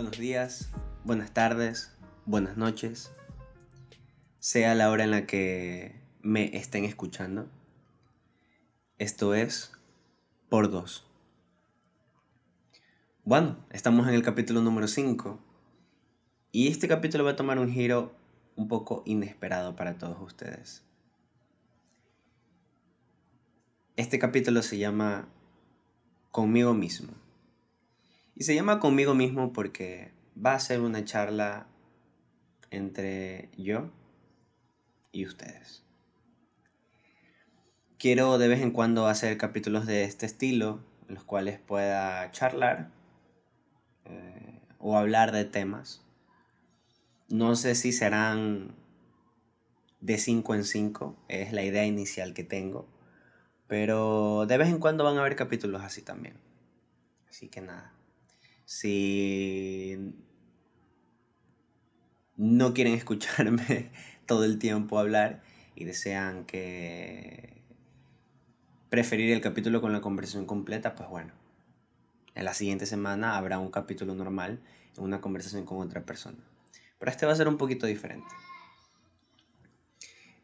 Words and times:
Buenos 0.00 0.16
días, 0.16 0.70
buenas 1.04 1.34
tardes, 1.34 1.94
buenas 2.24 2.56
noches, 2.56 3.12
sea 4.38 4.74
la 4.74 4.90
hora 4.90 5.04
en 5.04 5.10
la 5.10 5.26
que 5.26 5.94
me 6.22 6.56
estén 6.56 6.86
escuchando. 6.86 7.50
Esto 8.96 9.34
es 9.34 9.72
por 10.48 10.70
dos. 10.70 11.06
Bueno, 13.24 13.58
estamos 13.68 14.08
en 14.08 14.14
el 14.14 14.22
capítulo 14.22 14.62
número 14.62 14.88
5 14.88 15.38
y 16.50 16.68
este 16.68 16.88
capítulo 16.88 17.24
va 17.24 17.32
a 17.32 17.36
tomar 17.36 17.58
un 17.58 17.70
giro 17.70 18.16
un 18.56 18.68
poco 18.68 19.02
inesperado 19.04 19.76
para 19.76 19.98
todos 19.98 20.16
ustedes. 20.22 20.82
Este 23.96 24.18
capítulo 24.18 24.62
se 24.62 24.78
llama 24.78 25.28
Conmigo 26.30 26.72
mismo. 26.72 27.12
Y 28.40 28.44
se 28.44 28.54
llama 28.54 28.80
Conmigo 28.80 29.12
mismo 29.12 29.52
porque 29.52 30.12
va 30.34 30.54
a 30.54 30.60
ser 30.60 30.80
una 30.80 31.04
charla 31.04 31.66
entre 32.70 33.50
yo 33.58 33.90
y 35.12 35.26
ustedes. 35.26 35.84
Quiero 37.98 38.38
de 38.38 38.48
vez 38.48 38.62
en 38.62 38.70
cuando 38.70 39.08
hacer 39.08 39.36
capítulos 39.36 39.84
de 39.84 40.04
este 40.04 40.24
estilo, 40.24 40.80
en 41.06 41.16
los 41.16 41.24
cuales 41.24 41.58
pueda 41.58 42.30
charlar 42.30 42.90
eh, 44.06 44.58
o 44.78 44.96
hablar 44.96 45.32
de 45.32 45.44
temas. 45.44 46.02
No 47.28 47.56
sé 47.56 47.74
si 47.74 47.92
serán 47.92 48.74
de 50.00 50.16
5 50.16 50.54
en 50.54 50.64
5, 50.64 51.16
es 51.28 51.52
la 51.52 51.62
idea 51.62 51.84
inicial 51.84 52.32
que 52.32 52.44
tengo, 52.44 52.88
pero 53.66 54.46
de 54.46 54.56
vez 54.56 54.70
en 54.70 54.78
cuando 54.78 55.04
van 55.04 55.18
a 55.18 55.20
haber 55.20 55.36
capítulos 55.36 55.82
así 55.82 56.00
también. 56.00 56.36
Así 57.28 57.48
que 57.48 57.60
nada, 57.60 57.92
si 58.70 59.98
no 62.36 62.72
quieren 62.72 62.94
escucharme 63.02 63.90
todo 64.26 64.44
el 64.44 64.60
tiempo 64.60 65.00
hablar 65.00 65.42
y 65.74 65.86
desean 65.86 66.44
que 66.44 67.64
preferir 68.90 69.32
el 69.32 69.40
capítulo 69.40 69.80
con 69.80 69.92
la 69.92 70.00
conversación 70.00 70.46
completa, 70.46 70.94
pues 70.94 71.08
bueno, 71.08 71.32
en 72.36 72.44
la 72.44 72.54
siguiente 72.54 72.86
semana 72.86 73.36
habrá 73.36 73.58
un 73.58 73.72
capítulo 73.72 74.14
normal 74.14 74.60
una 74.98 75.20
conversación 75.20 75.64
con 75.64 75.78
otra 75.78 76.04
persona. 76.04 76.38
Pero 77.00 77.10
este 77.10 77.26
va 77.26 77.32
a 77.32 77.36
ser 77.36 77.48
un 77.48 77.56
poquito 77.56 77.86
diferente. 77.86 78.28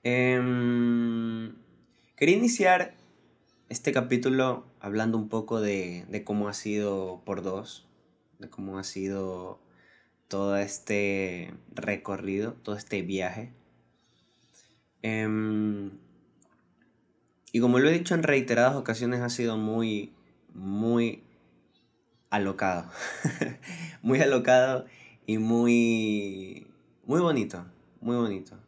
Em, 0.03 1.55
quería 2.17 2.37
iniciar 2.37 2.95
este 3.69 3.93
capítulo 3.93 4.67
hablando 4.81 5.17
un 5.17 5.29
poco 5.29 5.61
de, 5.61 6.07
de 6.09 6.25
cómo 6.25 6.49
ha 6.49 6.55
sido 6.55 7.23
por 7.25 7.43
dos, 7.43 7.86
de 8.39 8.49
cómo 8.49 8.79
ha 8.79 8.85
sido 8.85 9.61
todo 10.29 10.57
este 10.57 11.55
recorrido, 11.75 12.55
todo 12.55 12.77
este 12.77 13.03
viaje. 13.03 13.53
Em, 15.03 15.93
y 17.53 17.61
como 17.61 17.79
lo 17.79 17.89
he 17.89 17.93
dicho 17.93 18.15
en 18.15 18.23
reiteradas 18.23 18.77
ocasiones, 18.77 19.21
ha 19.21 19.31
sido 19.31 19.57
muy, 19.57 20.13
muy 20.53 21.23
alocado. 22.31 22.91
muy 24.03 24.21
alocado 24.21 24.87
y 25.27 25.39
muy, 25.39 26.67
muy 27.05 27.21
bonito, 27.21 27.65
muy 28.01 28.17
bonito. 28.17 28.59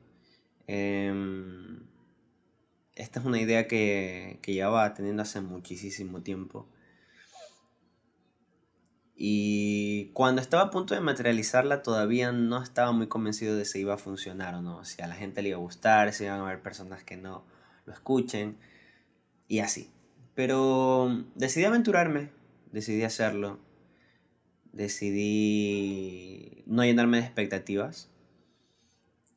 Em, 0.67 1.81
esta 2.95 3.21
es 3.21 3.27
una 3.27 3.41
idea 3.41 3.67
que, 3.67 4.39
que 4.43 4.53
llevaba 4.53 4.95
teniendo 4.95 5.23
hace 5.23 5.41
muchísimo 5.41 6.23
tiempo. 6.23 6.67
Y 9.21 10.11
cuando 10.12 10.41
estaba 10.41 10.62
a 10.62 10.71
punto 10.71 10.95
de 10.95 11.01
materializarla 11.01 11.83
todavía 11.83 12.31
no 12.31 12.62
estaba 12.62 12.93
muy 12.93 13.09
convencido 13.09 13.56
de 13.56 13.65
si 13.65 13.81
iba 13.81 13.95
a 13.95 13.99
funcionar 13.99 14.55
o 14.55 14.62
no, 14.62 14.84
si 14.84 15.03
a 15.03 15.09
la 15.09 15.17
gente 15.17 15.43
le 15.43 15.49
iba 15.49 15.59
a 15.59 15.61
gustar, 15.61 16.12
si 16.12 16.23
iban 16.23 16.39
a 16.39 16.45
haber 16.45 16.62
personas 16.62 17.03
que 17.03 17.17
no 17.17 17.45
lo 17.84 17.93
escuchen 17.93 18.56
y 19.49 19.59
así. 19.59 19.91
Pero 20.37 21.25
decidí 21.34 21.65
aventurarme, 21.65 22.31
decidí 22.71 23.03
hacerlo, 23.03 23.59
decidí 24.73 26.62
no 26.67 26.85
llenarme 26.85 27.17
de 27.17 27.25
expectativas. 27.25 28.09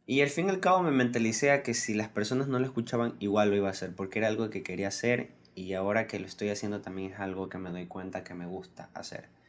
Y 0.05 0.21
al 0.21 0.29
fin 0.29 0.45
y 0.45 0.49
al 0.51 0.59
cabo 0.59 0.83
me 0.83 0.91
mentalicé 0.91 1.49
a 1.49 1.63
que 1.63 1.73
si 1.73 1.95
las 1.95 2.07
personas 2.07 2.47
no 2.47 2.59
lo 2.59 2.65
escuchaban, 2.65 3.15
igual 3.19 3.49
lo 3.49 3.55
iba 3.55 3.69
a 3.69 3.71
hacer, 3.71 3.95
porque 3.95 4.19
era 4.19 4.27
algo 4.27 4.51
que 4.51 4.61
quería 4.61 4.89
hacer 4.89 5.31
y 5.55 5.73
ahora 5.73 6.05
que 6.05 6.19
lo 6.19 6.27
estoy 6.27 6.49
haciendo 6.49 6.81
también 6.81 7.13
es 7.13 7.19
algo 7.19 7.49
que 7.49 7.57
me 7.57 7.71
doy 7.71 7.87
cuenta 7.87 8.23
que 8.23 8.35
me 8.35 8.45
gusta 8.45 8.91
hacer. 8.93 9.40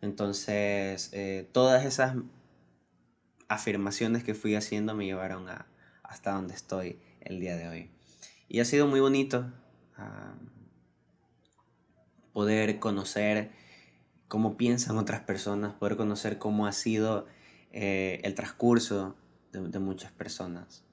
Entonces, 0.00 1.10
eh, 1.12 1.48
todas 1.52 1.84
esas 1.84 2.16
afirmaciones 3.48 4.22
que 4.22 4.34
fui 4.34 4.54
haciendo 4.54 4.94
me 4.94 5.06
llevaron 5.06 5.48
a, 5.48 5.66
hasta 6.02 6.32
donde 6.32 6.54
estoy 6.54 7.00
el 7.20 7.40
día 7.40 7.56
de 7.56 7.68
hoy. 7.68 7.90
Y 8.48 8.60
ha 8.60 8.64
sido 8.64 8.86
muy 8.86 9.00
bonito 9.00 9.52
poder 12.32 12.78
conocer 12.78 13.50
cómo 14.28 14.56
piensan 14.56 14.96
otras 14.96 15.20
personas, 15.22 15.74
poder 15.74 15.96
conocer 15.96 16.38
cómo 16.38 16.66
ha 16.66 16.72
sido 16.72 17.26
eh, 17.72 18.20
el 18.22 18.34
transcurso 18.34 19.16
de, 19.52 19.78
muchas 19.80 20.12
personas. 20.12 20.84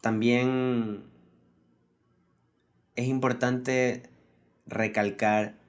También 0.00 1.04
es 2.96 3.06
importante 3.06 4.10
recalcar 4.66 5.59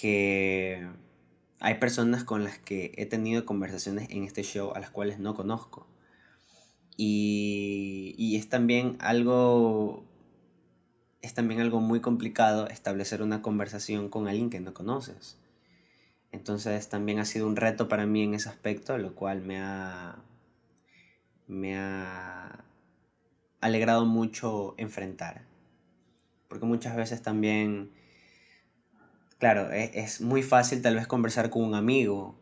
que 0.00 0.86
hay 1.60 1.74
personas 1.76 2.24
con 2.24 2.44
las 2.44 2.58
que 2.58 2.92
he 2.96 3.06
tenido 3.06 3.44
conversaciones 3.44 4.08
en 4.10 4.24
este 4.24 4.42
show 4.42 4.72
a 4.74 4.80
las 4.80 4.90
cuales 4.90 5.18
no 5.18 5.34
conozco. 5.34 5.86
Y, 6.96 8.14
y 8.18 8.36
es 8.36 8.48
también 8.48 8.96
algo 9.00 10.04
es 11.22 11.34
también 11.34 11.60
algo 11.60 11.80
muy 11.80 12.00
complicado 12.00 12.68
establecer 12.68 13.22
una 13.22 13.42
conversación 13.42 14.08
con 14.08 14.28
alguien 14.28 14.50
que 14.50 14.60
no 14.60 14.72
conoces. 14.72 15.36
Entonces 16.30 16.88
también 16.88 17.18
ha 17.18 17.24
sido 17.24 17.46
un 17.46 17.56
reto 17.56 17.88
para 17.88 18.06
mí 18.06 18.22
en 18.22 18.34
ese 18.34 18.48
aspecto, 18.48 18.98
lo 18.98 19.14
cual 19.14 19.42
me 19.42 19.58
ha, 19.58 20.22
me 21.46 21.76
ha 21.76 22.64
alegrado 23.60 24.04
mucho 24.06 24.74
enfrentar. 24.76 25.42
Porque 26.48 26.66
muchas 26.66 26.96
veces 26.96 27.22
también, 27.22 27.90
claro, 29.38 29.70
es, 29.70 29.90
es 29.94 30.20
muy 30.20 30.42
fácil 30.42 30.82
tal 30.82 30.96
vez 30.96 31.06
conversar 31.06 31.50
con 31.50 31.62
un 31.62 31.74
amigo 31.74 32.36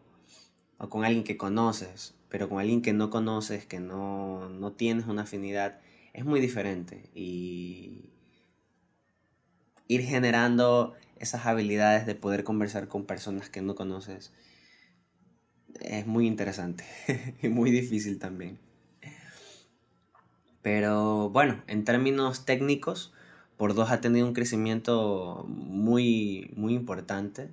o 0.79 0.89
con 0.89 1.05
alguien 1.05 1.25
que 1.25 1.37
conoces, 1.37 2.15
pero 2.29 2.49
con 2.49 2.61
alguien 2.61 2.83
que 2.83 2.93
no 2.93 3.11
conoces, 3.11 3.67
que 3.67 3.81
no, 3.81 4.49
no 4.49 4.73
tienes 4.73 5.07
una 5.07 5.23
afinidad, 5.23 5.79
es 6.13 6.25
muy 6.25 6.41
diferente. 6.41 7.11
Y, 7.15 8.11
ir 9.89 10.03
generando 10.03 10.95
esas 11.17 11.47
habilidades 11.47 12.07
de 12.07 12.15
poder 12.15 12.45
conversar 12.45 12.89
con 12.89 13.07
personas 13.07 13.51
que 13.51 13.63
no 13.63 13.75
conoces 13.75 14.33
es 15.81 16.07
muy 16.07 16.27
interesante 16.27 16.85
y 17.43 17.49
muy 17.49 17.71
difícil 17.71 18.19
también. 18.19 18.59
Pero 20.63 21.31
bueno, 21.31 21.63
en 21.69 21.85
términos 21.85 22.45
técnicos, 22.45 23.13
por 23.57 23.75
dos 23.75 23.91
ha 23.91 24.01
tenido 24.01 24.27
un 24.27 24.35
crecimiento 24.35 25.45
muy, 25.49 26.51
muy 26.57 26.75
importante. 26.75 27.51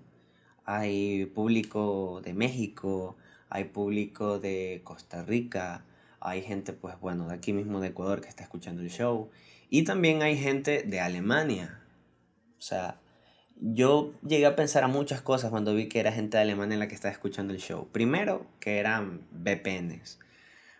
Hay 0.65 1.25
público 1.27 2.21
de 2.23 2.33
México, 2.33 3.15
hay 3.49 3.65
público 3.65 4.39
de 4.39 4.81
Costa 4.83 5.23
Rica, 5.23 5.85
hay 6.19 6.41
gente, 6.41 6.73
pues 6.73 6.99
bueno, 6.99 7.27
de 7.27 7.35
aquí 7.35 7.53
mismo 7.53 7.79
de 7.79 7.89
Ecuador 7.89 8.21
que 8.21 8.29
está 8.29 8.43
escuchando 8.43 8.81
el 8.81 8.89
show. 8.89 9.29
Y 9.69 9.83
también 9.83 10.21
hay 10.21 10.37
gente 10.37 10.83
de 10.83 10.99
Alemania, 10.99 11.83
o 12.59 12.61
sea, 12.61 12.97
yo 13.57 14.13
llegué 14.25 14.45
a 14.45 14.55
pensar 14.55 14.83
a 14.83 14.87
muchas 14.87 15.21
cosas 15.21 15.51
cuando 15.51 15.75
vi 15.75 15.89
que 15.89 15.99
era 15.99 16.11
gente 16.11 16.37
de 16.37 16.43
Alemania 16.43 16.77
la 16.77 16.87
que 16.87 16.95
estaba 16.95 17.11
escuchando 17.11 17.53
el 17.53 17.59
show. 17.59 17.87
Primero, 17.91 18.45
que 18.59 18.77
eran 18.77 19.21
VPNs. 19.31 20.19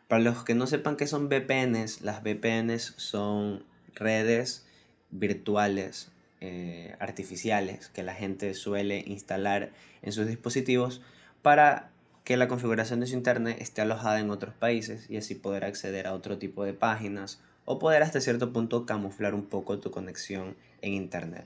Para 0.07 0.21
los 0.21 0.43
que 0.43 0.55
no 0.55 0.65
sepan 0.65 0.95
qué 0.95 1.07
son 1.07 1.27
VPNs, 1.27 2.01
las 2.01 2.23
VPNs 2.23 2.93
son 2.97 3.65
redes 3.95 4.65
virtuales 5.13 6.09
eh, 6.41 6.95
artificiales 6.99 7.87
que 7.87 8.03
la 8.03 8.13
gente 8.13 8.53
suele 8.53 9.03
instalar 9.07 9.71
en 10.01 10.11
sus 10.11 10.27
dispositivos 10.27 11.01
para 11.41 11.89
que 12.23 12.37
la 12.37 12.47
configuración 12.47 12.99
de 12.99 13.07
su 13.07 13.15
internet 13.15 13.57
esté 13.59 13.81
alojada 13.81 14.19
en 14.19 14.29
otros 14.29 14.53
países 14.53 15.09
y 15.09 15.17
así 15.17 15.35
poder 15.35 15.65
acceder 15.65 16.07
a 16.07 16.13
otro 16.13 16.37
tipo 16.37 16.63
de 16.63 16.73
páginas 16.73 17.39
o 17.65 17.79
poder 17.79 18.03
hasta 18.03 18.21
cierto 18.21 18.51
punto 18.53 18.85
camuflar 18.85 19.33
un 19.33 19.45
poco 19.45 19.79
tu 19.79 19.91
conexión 19.91 20.55
en 20.81 20.93
internet. 20.93 21.45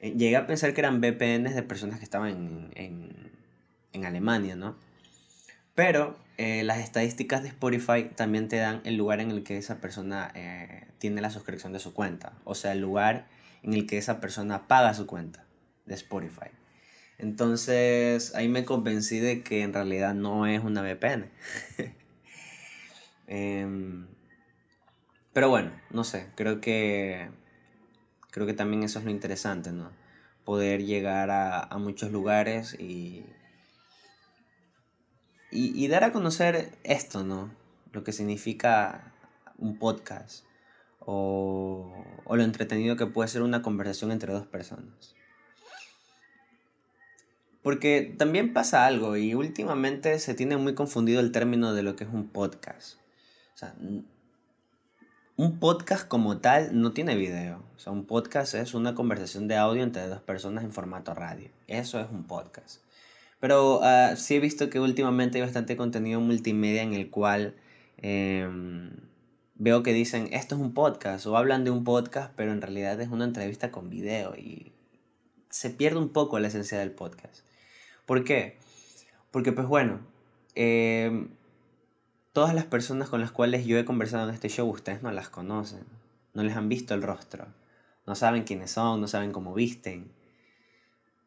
Eh, 0.00 0.14
llegué 0.16 0.36
a 0.36 0.46
pensar 0.46 0.74
que 0.74 0.80
eran 0.80 1.00
VPNs 1.00 1.54
de 1.54 1.62
personas 1.62 1.98
que 1.98 2.04
estaban 2.04 2.70
en, 2.74 3.38
Alemania, 4.04 4.54
¿no? 4.54 4.76
Pero 5.78 6.16
eh, 6.38 6.64
las 6.64 6.78
estadísticas 6.78 7.44
de 7.44 7.50
Spotify 7.50 8.10
también 8.16 8.48
te 8.48 8.56
dan 8.56 8.80
el 8.82 8.96
lugar 8.96 9.20
en 9.20 9.30
el 9.30 9.44
que 9.44 9.56
esa 9.58 9.80
persona 9.80 10.32
eh, 10.34 10.88
tiene 10.98 11.20
la 11.20 11.30
suscripción 11.30 11.72
de 11.72 11.78
su 11.78 11.94
cuenta. 11.94 12.32
O 12.42 12.56
sea, 12.56 12.72
el 12.72 12.80
lugar 12.80 13.28
en 13.62 13.74
el 13.74 13.86
que 13.86 13.96
esa 13.96 14.18
persona 14.18 14.66
paga 14.66 14.92
su 14.92 15.06
cuenta 15.06 15.44
de 15.86 15.94
Spotify. 15.94 16.50
Entonces 17.16 18.34
ahí 18.34 18.48
me 18.48 18.64
convencí 18.64 19.20
de 19.20 19.44
que 19.44 19.62
en 19.62 19.72
realidad 19.72 20.14
no 20.14 20.48
es 20.48 20.64
una 20.64 20.82
VPN. 20.82 21.30
Em, 23.28 24.08
pero 25.32 25.48
bueno, 25.48 25.70
no 25.90 26.02
sé, 26.02 26.26
creo 26.34 26.60
que 26.60 27.28
creo 28.32 28.46
que 28.48 28.54
también 28.54 28.82
eso 28.82 28.98
es 28.98 29.04
lo 29.04 29.12
interesante, 29.12 29.70
¿no? 29.70 29.92
Poder 30.44 30.84
llegar 30.84 31.30
a, 31.30 31.60
a 31.60 31.78
muchos 31.78 32.10
lugares 32.10 32.74
y, 32.80 33.26
y, 35.50 35.88
dar 35.88 36.04
a 36.04 36.12
conocer 36.12 36.70
esto, 36.84 37.24
¿no? 37.24 37.50
Lo 37.92 38.04
que 38.04 38.12
significa 38.12 39.12
un 39.56 39.78
podcast 39.78 40.44
o, 41.00 42.04
o 42.24 42.36
lo 42.36 42.42
entretenido 42.42 42.96
que 42.96 43.06
puede 43.06 43.28
ser 43.28 43.42
una 43.42 43.62
conversación 43.62 44.12
entre 44.12 44.32
dos 44.32 44.46
personas. 44.46 45.14
Porque 47.62 48.14
también 48.16 48.52
pasa 48.52 48.86
algo 48.86 49.16
y 49.16 49.34
últimamente 49.34 50.18
se 50.18 50.34
tiene 50.34 50.56
muy 50.56 50.74
confundido 50.74 51.20
el 51.20 51.32
término 51.32 51.72
de 51.72 51.82
lo 51.82 51.96
que 51.96 52.04
es 52.04 52.10
un 52.10 52.28
podcast. 52.28 52.98
O 53.54 53.58
sea, 53.58 53.74
un 55.38 55.60
podcast 55.60 56.08
como 56.08 56.38
tal 56.38 56.80
no 56.80 56.92
tiene 56.92 57.14
video. 57.14 57.62
O 57.76 57.78
sea, 57.78 57.92
un 57.92 58.06
podcast 58.06 58.54
es 58.54 58.74
una 58.74 58.96
conversación 58.96 59.46
de 59.46 59.56
audio 59.56 59.84
entre 59.84 60.08
dos 60.08 60.20
personas 60.20 60.64
en 60.64 60.72
formato 60.72 61.14
radio. 61.14 61.48
Eso 61.68 62.00
es 62.00 62.10
un 62.10 62.24
podcast. 62.24 62.80
Pero 63.40 63.80
uh, 63.80 64.16
sí 64.16 64.36
he 64.36 64.40
visto 64.40 64.68
que 64.70 64.80
últimamente 64.80 65.38
hay 65.38 65.42
bastante 65.42 65.76
contenido 65.76 66.20
multimedia 66.20 66.82
en 66.82 66.94
el 66.94 67.10
cual 67.10 67.54
eh, 67.98 68.48
veo 69.54 69.82
que 69.82 69.92
dicen 69.92 70.28
esto 70.32 70.54
es 70.54 70.60
un 70.60 70.72
podcast 70.72 71.26
o 71.26 71.36
hablan 71.36 71.64
de 71.64 71.70
un 71.70 71.84
podcast, 71.84 72.32
pero 72.36 72.52
en 72.52 72.62
realidad 72.62 73.00
es 73.00 73.08
una 73.08 73.24
entrevista 73.24 73.70
con 73.70 73.90
video 73.90 74.34
y 74.36 74.72
se 75.50 75.70
pierde 75.70 75.98
un 75.98 76.10
poco 76.10 76.38
la 76.38 76.48
esencia 76.48 76.78
del 76.78 76.92
podcast. 76.92 77.44
¿Por 78.06 78.24
qué? 78.24 78.56
Porque 79.30 79.52
pues 79.52 79.66
bueno, 79.66 80.00
eh, 80.54 81.28
todas 82.32 82.54
las 82.54 82.64
personas 82.64 83.08
con 83.08 83.20
las 83.20 83.32
cuales 83.32 83.66
yo 83.66 83.78
he 83.78 83.84
conversado 83.84 84.28
en 84.28 84.34
este 84.34 84.48
show, 84.48 84.68
ustedes 84.68 85.02
no 85.02 85.10
las 85.10 85.28
conocen, 85.28 85.84
no 86.34 86.42
les 86.42 86.56
han 86.56 86.68
visto 86.68 86.94
el 86.94 87.02
rostro, 87.02 87.46
no 88.06 88.14
saben 88.14 88.44
quiénes 88.44 88.70
son, 88.70 89.00
no 89.00 89.08
saben 89.08 89.32
cómo 89.32 89.54
visten. 89.54 90.10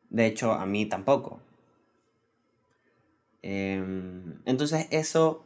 De 0.10 0.26
hecho, 0.26 0.54
a 0.54 0.66
mí 0.66 0.86
tampoco. 0.86 1.42
Em, 3.44 4.40
entonces 4.46 4.88
eso 4.92 5.44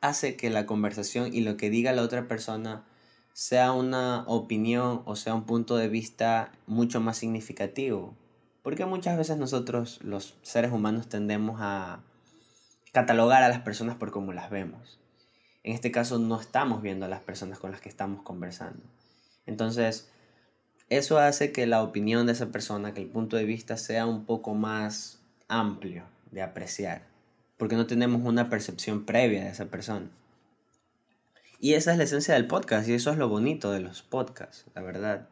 hace 0.00 0.36
que 0.36 0.50
la 0.50 0.66
conversación 0.66 1.34
y 1.34 1.40
lo 1.40 1.56
que 1.56 1.70
diga 1.70 1.92
la 1.92 2.02
otra 2.02 2.28
persona 2.28 2.84
sea 3.32 3.72
una 3.72 4.24
opinión 4.28 5.02
o 5.06 5.16
sea 5.16 5.34
un 5.34 5.44
punto 5.44 5.76
de 5.76 5.88
vista 5.88 6.52
mucho 6.66 7.00
más 7.00 7.18
significativo. 7.18 8.14
Porque 8.62 8.86
muchas 8.86 9.18
veces 9.18 9.36
nosotros, 9.36 9.98
los 10.02 10.36
seres 10.42 10.72
humanos, 10.72 11.08
tendemos 11.08 11.58
a 11.60 12.00
catalogar 12.92 13.42
a 13.42 13.48
las 13.48 13.60
personas 13.60 13.96
por 13.96 14.10
cómo 14.10 14.32
las 14.32 14.50
vemos. 14.50 14.98
En 15.64 15.74
este 15.74 15.90
caso 15.90 16.18
no 16.18 16.40
estamos 16.40 16.80
viendo 16.80 17.06
a 17.06 17.08
las 17.08 17.20
personas 17.20 17.58
con 17.58 17.72
las 17.72 17.80
que 17.80 17.88
estamos 17.88 18.22
conversando. 18.22 18.82
Entonces, 19.46 20.08
eso 20.90 21.18
hace 21.18 21.52
que 21.52 21.66
la 21.66 21.82
opinión 21.82 22.26
de 22.26 22.32
esa 22.32 22.52
persona, 22.52 22.94
que 22.94 23.02
el 23.02 23.08
punto 23.08 23.36
de 23.36 23.44
vista 23.44 23.76
sea 23.76 24.06
un 24.06 24.24
poco 24.24 24.54
más 24.54 25.18
amplio 25.48 26.04
de 26.30 26.42
apreciar, 26.42 27.13
porque 27.56 27.76
no 27.76 27.86
tenemos 27.86 28.22
una 28.24 28.48
percepción 28.48 29.04
previa 29.04 29.44
de 29.44 29.50
esa 29.50 29.66
persona. 29.66 30.10
Y 31.60 31.74
esa 31.74 31.92
es 31.92 31.98
la 31.98 32.04
esencia 32.04 32.34
del 32.34 32.46
podcast, 32.46 32.88
y 32.88 32.94
eso 32.94 33.10
es 33.10 33.16
lo 33.16 33.28
bonito 33.28 33.72
de 33.72 33.80
los 33.80 34.02
podcasts, 34.02 34.66
la 34.74 34.82
verdad. 34.82 35.28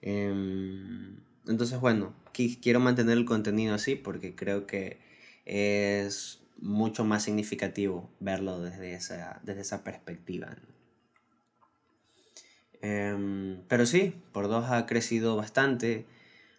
Em, 0.00 1.18
entonces, 1.46 1.78
bueno, 1.80 2.14
quiero 2.32 2.80
mantener 2.80 3.18
el 3.18 3.24
contenido 3.24 3.74
así 3.74 3.94
porque 3.94 4.34
creo 4.34 4.66
que 4.66 4.98
es 5.44 6.40
mucho 6.58 7.04
más 7.04 7.24
significativo 7.24 8.10
verlo 8.20 8.60
desde 8.60 8.94
esa, 8.94 9.40
desde 9.42 9.62
esa 9.62 9.84
perspectiva. 9.84 10.56
Em, 12.82 13.62
pero 13.68 13.84
sí, 13.86 14.14
por 14.32 14.48
dos 14.48 14.70
ha 14.70 14.86
crecido 14.86 15.36
bastante, 15.36 16.06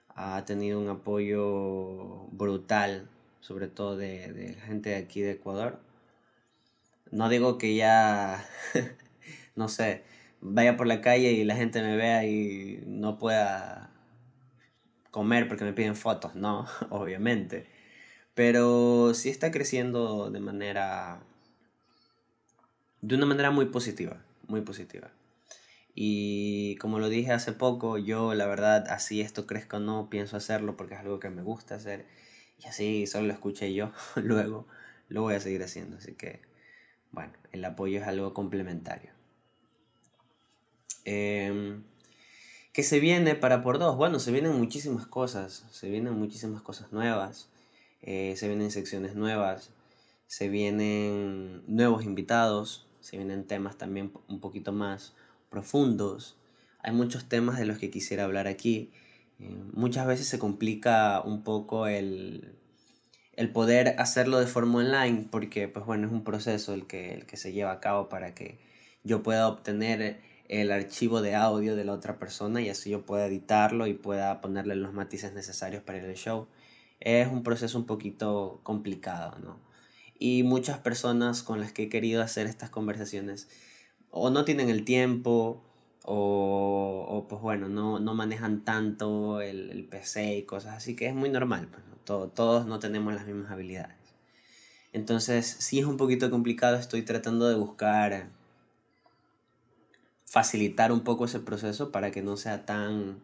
ha 0.10 0.44
tenido 0.46 0.80
un 0.80 0.90
apoyo 0.90 2.28
brutal, 2.32 3.10
sobre 3.42 3.68
todo 3.68 3.98
de, 3.98 4.32
de 4.34 4.54
gente 4.56 4.92
de 4.92 4.96
aquí 4.96 5.22
de 5.22 5.32
Ecuador. 5.32 5.80
No 7.12 7.30
digo 7.30 7.58
que 7.58 7.76
ya, 7.76 8.46
no 9.56 9.68
sé, 9.68 10.04
vaya 10.40 10.78
por 10.78 10.88
la 10.88 11.02
calle 11.02 11.34
y 11.34 11.44
la 11.44 11.56
gente 11.56 11.82
me 11.82 11.98
vea 11.98 12.26
y 12.26 12.82
no 12.88 13.20
pueda 13.20 13.92
comer 15.12 15.48
porque 15.50 15.66
me 15.66 15.74
piden 15.74 15.96
fotos, 15.96 16.36
no, 16.36 16.66
obviamente 16.90 17.68
pero 18.34 19.14
sí 19.14 19.30
está 19.30 19.52
creciendo 19.52 20.30
de 20.30 20.40
manera. 20.40 21.20
de 23.02 23.16
una 23.16 23.26
manera 23.26 23.52
muy 23.52 23.66
positiva. 23.66 24.24
Muy 24.48 24.62
positiva. 24.62 25.12
Y 25.94 26.76
como 26.78 27.00
lo 27.00 27.10
dije 27.10 27.32
hace 27.34 27.52
poco, 27.54 27.98
yo 27.98 28.34
la 28.34 28.48
verdad, 28.48 28.86
así 28.90 29.22
esto 29.22 29.46
crezca 29.46 29.78
o 29.78 29.80
no, 29.80 30.10
pienso 30.10 30.38
hacerlo 30.38 30.78
porque 30.78 30.94
es 30.96 31.00
algo 31.02 31.20
que 31.20 31.30
me 31.30 31.42
gusta 31.42 31.76
hacer. 31.76 32.06
Y 32.64 32.68
así 32.68 33.08
solo 33.08 33.28
lo 33.28 33.34
escuché 33.34 33.74
yo, 33.74 33.92
luego 34.16 34.68
lo 35.10 35.22
voy 35.24 35.36
a 35.36 35.40
seguir 35.40 35.64
haciendo. 35.64 35.98
Así 35.98 36.14
que, 36.14 36.42
bueno, 37.12 37.34
el 37.52 37.66
apoyo 37.66 38.00
es 38.00 38.08
algo 38.08 38.34
complementario. 38.34 39.12
Eh, 41.06 41.82
¿Qué 42.74 42.84
se 42.84 43.00
viene 43.02 43.36
para 43.36 43.64
por 43.64 43.80
dos? 43.80 43.98
Bueno, 43.98 44.20
se 44.20 44.32
vienen 44.32 44.54
muchísimas 44.54 45.06
cosas, 45.06 45.66
se 45.72 45.90
vienen 45.90 46.14
muchísimas 46.14 46.62
cosas 46.62 46.94
nuevas. 46.94 47.50
Eh, 48.02 48.36
se 48.38 48.48
vienen 48.48 48.72
secciones 48.72 49.16
nuevas, 49.16 49.72
se 50.26 50.50
vienen 50.50 51.64
nuevos 51.68 52.04
invitados, 52.04 52.88
se 53.00 53.18
vienen 53.18 53.46
temas 53.46 53.78
también 53.78 54.12
un 54.28 54.40
poquito 54.40 54.72
más 54.72 55.14
profundos. 55.50 56.38
Hay 56.80 56.94
muchos 56.94 57.30
temas 57.30 57.60
de 57.60 57.66
los 57.66 57.78
que 57.78 57.92
quisiera 57.92 58.24
hablar 58.24 58.48
aquí. 58.48 58.92
Eh, 59.42 59.64
muchas 59.74 60.08
veces 60.08 60.28
se 60.28 60.40
complica 60.40 61.22
un 61.22 61.44
poco 61.44 61.88
el, 61.88 62.56
el 63.34 63.52
poder 63.52 63.96
hacerlo 64.00 64.40
de 64.40 64.48
forma 64.48 64.80
online 64.80 65.28
porque 65.32 65.68
pues 65.68 65.86
bueno 65.86 66.08
es 66.08 66.14
un 66.14 66.24
proceso 66.24 66.74
el 66.74 66.88
que, 66.88 67.14
el 67.14 67.26
que 67.26 67.38
se 67.38 67.54
lleva 67.54 67.72
a 67.72 67.80
cabo 67.80 68.10
para 68.10 68.36
que 68.36 68.60
yo 69.04 69.24
pueda 69.24 69.48
obtener 69.48 70.20
el 70.48 70.72
archivo 70.72 71.22
de 71.22 71.36
audio 71.36 71.76
de 71.76 71.86
la 71.86 71.94
otra 71.94 72.20
persona 72.20 72.62
y 72.62 72.70
así 72.70 72.90
yo 72.92 73.06
pueda 73.06 73.26
editarlo 73.26 73.88
y 73.88 73.94
pueda 73.94 74.42
ponerle 74.42 74.76
los 74.76 74.94
matices 74.94 75.34
necesarios 75.34 75.84
para 75.84 76.00
el 76.00 76.16
show 76.16 76.48
es 77.02 77.28
un 77.28 77.44
proceso 77.44 77.78
un 77.78 77.86
poquito 77.86 78.62
complicado, 78.64 79.38
¿no? 79.40 79.60
Y 80.18 80.44
muchas 80.44 80.78
personas 80.78 81.42
con 81.42 81.60
las 81.60 81.74
que 81.74 81.84
he 81.84 81.90
querido 81.90 82.22
hacer 82.22 82.46
estas 82.46 82.70
conversaciones 82.70 83.50
o 84.12 84.30
no 84.30 84.46
tienen 84.46 84.70
el 84.70 84.86
tiempo 84.86 85.64
o, 86.04 87.06
o 87.08 87.28
pues 87.28 87.42
bueno, 87.42 87.70
no, 87.70 88.00
no 88.00 88.14
manejan 88.14 88.64
tanto 88.64 89.42
el, 89.42 89.70
el, 89.72 89.86
PC 89.86 90.38
y 90.38 90.44
cosas 90.44 90.76
así, 90.78 90.96
que 90.96 91.08
es 91.08 91.14
muy 91.14 91.30
normal, 91.30 91.68
pues, 91.72 91.84
Todo, 92.06 92.28
todos 92.30 92.66
no 92.66 92.80
tenemos 92.80 93.14
las 93.14 93.26
mismas 93.26 93.52
habilidades. 93.52 93.98
Entonces, 94.94 95.46
sí 95.60 95.80
es 95.80 95.86
un 95.86 95.98
poquito 95.98 96.30
complicado, 96.30 96.76
estoy 96.78 97.04
tratando 97.04 97.48
de 97.48 97.56
buscar 97.56 98.30
facilitar 100.26 100.92
un 100.92 101.04
poco 101.04 101.26
ese 101.26 101.40
proceso 101.40 101.92
para 101.92 102.12
que 102.12 102.22
no 102.22 102.38
sea 102.38 102.66
tan 102.66 103.22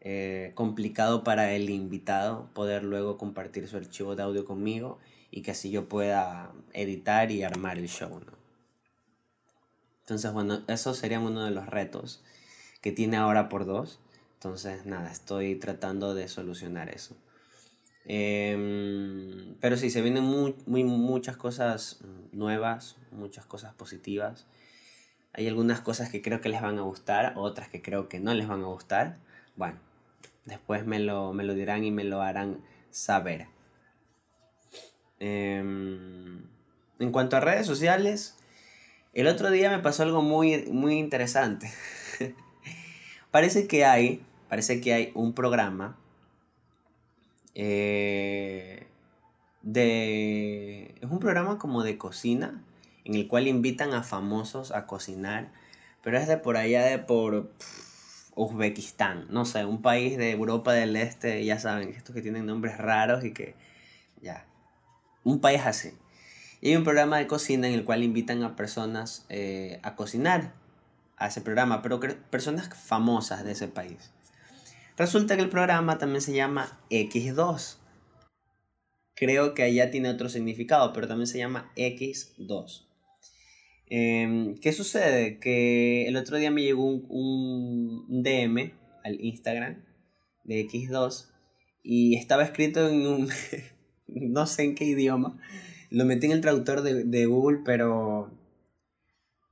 eh, 0.00 0.50
complicado 0.54 1.22
para 1.22 1.52
el 1.52 1.70
invitado 1.70 2.50
poder 2.52 2.82
luego 2.82 3.16
compartir 3.16 3.68
su 3.68 3.76
archivo 3.76 4.16
de 4.16 4.24
audio 4.24 4.44
conmigo 4.44 4.98
y 5.30 5.42
que 5.42 5.52
así 5.52 5.70
yo 5.70 5.88
pueda 5.88 6.52
editar 6.72 7.30
y 7.30 7.44
armar 7.44 7.78
el 7.78 7.88
show. 7.88 8.18
¿no? 8.18 8.41
Entonces, 10.02 10.32
bueno, 10.32 10.62
eso 10.68 10.94
sería 10.94 11.20
uno 11.20 11.44
de 11.44 11.50
los 11.50 11.66
retos 11.66 12.22
que 12.80 12.92
tiene 12.92 13.16
ahora 13.16 13.48
por 13.48 13.66
dos. 13.66 14.00
Entonces, 14.34 14.86
nada, 14.86 15.10
estoy 15.10 15.56
tratando 15.56 16.14
de 16.14 16.28
solucionar 16.28 16.88
eso. 16.90 17.16
Em, 18.04 19.54
pero 19.60 19.76
sí, 19.76 19.90
se 19.90 20.02
vienen 20.02 20.24
muy, 20.24 20.56
muy, 20.66 20.84
muchas 20.84 21.36
cosas 21.36 21.98
nuevas, 22.32 22.96
muchas 23.12 23.46
cosas 23.46 23.74
positivas. 23.74 24.46
Hay 25.32 25.48
algunas 25.48 25.80
cosas 25.80 26.10
que 26.10 26.20
creo 26.20 26.40
que 26.40 26.48
les 26.48 26.60
van 26.60 26.78
a 26.78 26.82
gustar, 26.82 27.34
otras 27.36 27.68
que 27.68 27.80
creo 27.80 28.08
que 28.08 28.20
no 28.20 28.34
les 28.34 28.48
van 28.48 28.62
a 28.62 28.66
gustar. 28.66 29.18
Bueno, 29.56 29.78
Después 30.44 30.84
me 30.84 30.98
lo, 30.98 31.32
me 31.32 31.44
lo 31.44 31.54
dirán 31.54 31.84
y 31.84 31.90
me 31.90 32.04
lo 32.04 32.20
harán 32.20 32.62
saber. 32.90 33.46
Em, 35.20 36.42
en 36.98 37.12
cuanto 37.12 37.36
a 37.36 37.40
redes 37.40 37.66
sociales, 37.66 38.36
el 39.12 39.26
otro 39.26 39.50
día 39.50 39.70
me 39.70 39.78
pasó 39.80 40.02
algo 40.02 40.22
muy, 40.22 40.66
muy 40.66 40.98
interesante. 40.98 41.70
parece 43.30 43.66
que 43.66 43.84
hay, 43.84 44.24
parece 44.48 44.80
que 44.80 44.92
hay 44.94 45.12
un 45.14 45.34
programa 45.34 45.96
eh, 47.54 48.86
de... 49.62 50.94
Es 51.00 51.10
un 51.10 51.18
programa 51.18 51.58
como 51.58 51.82
de 51.82 51.98
cocina, 51.98 52.62
en 53.04 53.14
el 53.14 53.28
cual 53.28 53.48
invitan 53.48 53.92
a 53.92 54.02
famosos 54.02 54.72
a 54.72 54.86
cocinar, 54.86 55.52
pero 56.02 56.18
es 56.18 56.26
de 56.26 56.38
por 56.38 56.56
allá 56.56 56.82
de 56.84 56.98
por 56.98 57.50
Uzbekistán, 58.34 59.26
no 59.28 59.44
sé, 59.44 59.64
un 59.64 59.82
país 59.82 60.16
de 60.16 60.30
Europa 60.30 60.72
del 60.72 60.96
Este, 60.96 61.44
ya 61.44 61.58
saben, 61.58 61.90
estos 61.90 62.14
que 62.14 62.22
tienen 62.22 62.46
nombres 62.46 62.78
raros 62.78 63.24
y 63.24 63.32
que, 63.32 63.54
ya, 64.22 64.46
un 65.24 65.40
país 65.40 65.60
así. 65.64 65.92
Y 66.62 66.70
hay 66.70 66.76
un 66.76 66.84
programa 66.84 67.18
de 67.18 67.26
cocina 67.26 67.66
en 67.66 67.74
el 67.74 67.84
cual 67.84 68.04
invitan 68.04 68.44
a 68.44 68.54
personas 68.54 69.26
eh, 69.28 69.80
a 69.82 69.96
cocinar 69.96 70.54
a 71.16 71.26
ese 71.26 71.40
programa, 71.40 71.82
pero 71.82 71.98
personas 72.30 72.70
famosas 72.72 73.44
de 73.44 73.52
ese 73.52 73.66
país. 73.66 74.12
Resulta 74.96 75.36
que 75.36 75.42
el 75.42 75.48
programa 75.48 75.98
también 75.98 76.20
se 76.20 76.32
llama 76.32 76.78
X2. 76.88 77.78
Creo 79.16 79.54
que 79.54 79.64
allá 79.64 79.90
tiene 79.90 80.08
otro 80.08 80.28
significado, 80.28 80.92
pero 80.92 81.08
también 81.08 81.26
se 81.26 81.38
llama 81.38 81.72
X2. 81.76 82.86
Em, 83.86 84.56
¿Qué 84.58 84.72
sucede? 84.72 85.40
Que 85.40 86.06
el 86.06 86.16
otro 86.16 86.36
día 86.36 86.52
me 86.52 86.62
llegó 86.62 86.84
un, 86.86 88.06
DM 88.08 88.72
al 89.02 89.20
Instagram 89.20 89.84
de 90.44 90.66
X2 90.68 91.26
y 91.82 92.14
estaba 92.14 92.44
escrito 92.44 92.88
en 92.88 93.06
un, 93.06 93.28
no 94.06 94.46
sé 94.46 94.62
en 94.62 94.76
qué 94.76 94.84
idioma, 94.84 95.40
lo 95.92 96.04
metí 96.06 96.26
en 96.26 96.32
el 96.32 96.40
traductor 96.40 96.82
de, 96.82 97.26
Google, 97.26 97.60
pero, 97.64 98.30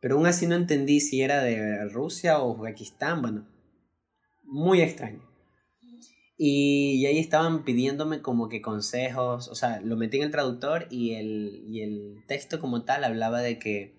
pero 0.01 0.17
aún 0.17 0.27
así 0.27 0.47
no 0.47 0.55
entendí 0.55 1.01
si 1.01 1.21
era 1.23 1.43
de 1.43 1.85
Rusia 1.89 2.41
o 2.41 2.53
Uzbekistán, 2.53 3.21
bueno, 3.21 3.47
muy 4.43 4.81
extraño. 4.81 5.21
Y, 6.39 7.05
ahí 7.05 7.19
estaban 7.19 7.65
pidiéndome 7.65 8.23
como 8.23 8.49
que 8.49 8.63
consejos, 8.63 9.49
o 9.49 9.55
sea, 9.55 9.81
lo 9.81 9.97
metí 9.97 10.17
en 10.17 10.23
el 10.23 10.31
traductor 10.31 10.87
y 10.89 11.13
el, 11.13 11.63
y 11.69 11.83
el 11.83 12.25
texto 12.27 12.59
como 12.59 12.85
tal 12.85 13.05
hablaba 13.05 13.43
de 13.43 13.59
que 13.59 13.93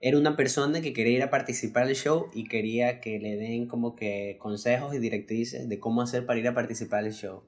era 0.00 0.18
una 0.18 0.36
persona 0.36 0.80
que 0.80 0.92
quería 0.92 1.16
ir 1.18 1.22
a 1.22 1.30
participar 1.30 1.84
al 1.84 1.94
show 1.94 2.30
y 2.34 2.48
quería 2.48 3.00
que 3.00 3.20
le 3.20 3.36
den 3.36 3.68
como 3.68 3.94
que 3.94 4.36
consejos 4.40 4.94
y 4.94 4.98
directrices 4.98 5.68
de 5.68 5.78
cómo 5.78 6.02
hacer 6.02 6.26
para 6.26 6.40
ir 6.40 6.48
a 6.48 6.54
participar 6.54 7.04
al 7.04 7.12
show. 7.12 7.44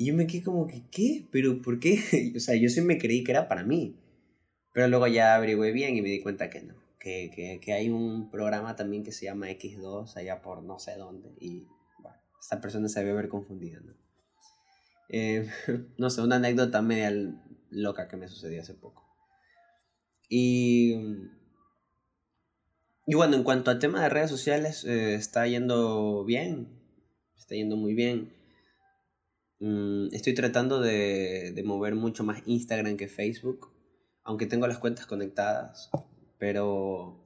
Y 0.00 0.06
yo 0.06 0.14
me 0.14 0.26
quedé 0.26 0.42
como 0.42 0.66
que, 0.66 0.82
¿qué? 0.90 1.26
¿Pero 1.30 1.60
por 1.60 1.78
qué? 1.78 2.00
o 2.34 2.40
sea, 2.40 2.56
yo 2.56 2.70
sí 2.70 2.80
me 2.80 2.96
creí 2.96 3.22
que 3.22 3.32
era 3.32 3.48
para 3.48 3.64
mí. 3.64 3.98
Pero 4.72 4.88
luego 4.88 5.06
ya 5.06 5.34
averigué 5.34 5.72
bien 5.72 5.94
y 5.94 6.00
me 6.00 6.08
di 6.08 6.22
cuenta 6.22 6.48
que 6.48 6.62
no. 6.62 6.74
Que, 6.98 7.30
que, 7.34 7.60
que 7.60 7.74
hay 7.74 7.90
un 7.90 8.30
programa 8.30 8.76
también 8.76 9.02
que 9.02 9.12
se 9.12 9.26
llama 9.26 9.50
X2 9.50 10.16
allá 10.16 10.40
por 10.40 10.62
no 10.62 10.78
sé 10.78 10.96
dónde. 10.96 11.34
Y 11.38 11.66
bueno, 11.98 12.16
esta 12.40 12.62
persona 12.62 12.88
se 12.88 13.00
debe 13.00 13.10
haber 13.12 13.28
confundido, 13.28 13.82
¿no? 13.82 13.92
Eh, 15.10 15.46
no 15.98 16.08
sé, 16.08 16.22
una 16.22 16.36
anécdota 16.36 16.80
media 16.80 17.12
loca 17.68 18.08
que 18.08 18.16
me 18.16 18.26
sucedió 18.26 18.62
hace 18.62 18.72
poco. 18.72 19.04
Y 20.30 20.94
y 23.04 23.14
bueno, 23.16 23.36
en 23.36 23.42
cuanto 23.42 23.70
al 23.70 23.78
tema 23.78 24.02
de 24.02 24.08
redes 24.08 24.30
sociales, 24.30 24.82
eh, 24.84 25.12
está 25.14 25.46
yendo 25.46 26.24
bien, 26.24 26.68
está 27.36 27.54
yendo 27.54 27.76
muy 27.76 27.92
bien. 27.92 28.39
Mm, 29.60 30.08
estoy 30.12 30.34
tratando 30.34 30.80
de, 30.80 31.52
de, 31.52 31.62
mover 31.62 31.94
mucho 31.94 32.24
más 32.24 32.42
Instagram 32.46 32.96
que 32.96 33.08
Facebook, 33.08 33.70
aunque 34.24 34.46
tengo 34.46 34.66
las 34.66 34.78
cuentas 34.78 35.06
conectadas, 35.06 35.90
pero 36.38 37.22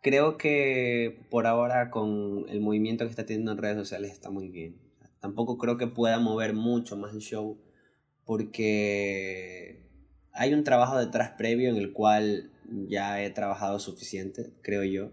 creo 0.00 0.38
que 0.38 1.26
por 1.30 1.46
ahora 1.46 1.90
con 1.90 2.46
el 2.48 2.60
movimiento 2.60 3.04
que 3.04 3.10
está 3.10 3.26
teniendo 3.26 3.52
en 3.52 3.58
redes 3.58 3.76
sociales 3.76 4.12
está 4.12 4.30
muy 4.30 4.48
bien. 4.48 4.80
Tampoco 5.20 5.58
creo 5.58 5.76
que 5.76 5.88
pueda 5.88 6.18
mover 6.20 6.54
mucho 6.54 6.96
más 6.96 7.12
el 7.12 7.20
show 7.20 7.58
porque 8.24 9.82
hay 10.32 10.54
un 10.54 10.62
trabajo 10.62 10.98
detrás 10.98 11.30
previo 11.30 11.70
en 11.70 11.76
el 11.76 11.92
cual 11.92 12.52
ya 12.86 13.22
he 13.22 13.30
trabajado 13.30 13.80
suficiente, 13.80 14.52
creo 14.62 14.84
yo. 14.84 15.10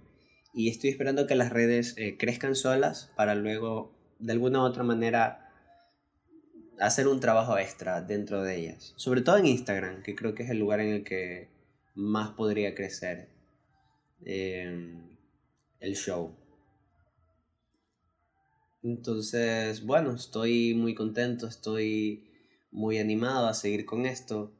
Y 0.53 0.69
estoy 0.69 0.89
esperando 0.91 1.25
que 1.25 1.35
las 1.35 1.49
redes 1.49 1.95
eh, 1.97 2.17
crezcan 2.17 2.55
solas 2.55 3.11
para 3.15 3.33
luego, 3.35 3.93
de 4.19 4.33
alguna 4.33 4.61
u 4.61 4.65
otra 4.65 4.83
manera, 4.83 5.44
hacer 6.79 7.07
un 7.07 7.19
trabajo 7.19 7.57
extra 7.57 8.01
dentro 8.01 8.41
de 8.43 8.57
ellas. 8.57 8.93
Sobre 8.95 9.21
todo 9.21 9.37
en 9.37 9.47
Instagram, 9.47 10.03
que 10.03 10.15
creo 10.15 10.33
que 10.35 10.43
es 10.43 10.49
el 10.49 10.59
lugar 10.59 10.79
en 10.81 10.89
el 10.89 11.03
que 11.03 11.49
más 11.93 12.31
podría 12.31 12.75
crecer 12.75 13.29
em, 14.25 15.01
el 15.79 15.95
show. 15.95 16.35
Entonces, 18.83 19.83
bueno, 19.85 20.13
estoy 20.13 20.73
muy 20.75 20.93
contento, 20.93 21.47
estoy 21.47 22.23
muy 22.71 22.99
animado 22.99 23.47
a 23.47 23.53
seguir 23.53 23.85
con 23.85 24.05
esto. 24.05 24.51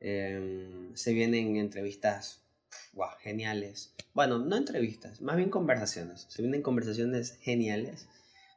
Em, 0.00 0.94
se 0.96 1.12
vienen 1.12 1.56
entrevistas 1.56 2.42
geniales. 3.20 3.94
Bueno, 4.14 4.38
no 4.38 4.56
entrevistas, 4.56 5.20
más 5.20 5.36
bien 5.36 5.50
conversaciones. 5.50 6.26
Se 6.28 6.42
vienen 6.42 6.62
conversaciones 6.62 7.38
geniales. 7.40 8.08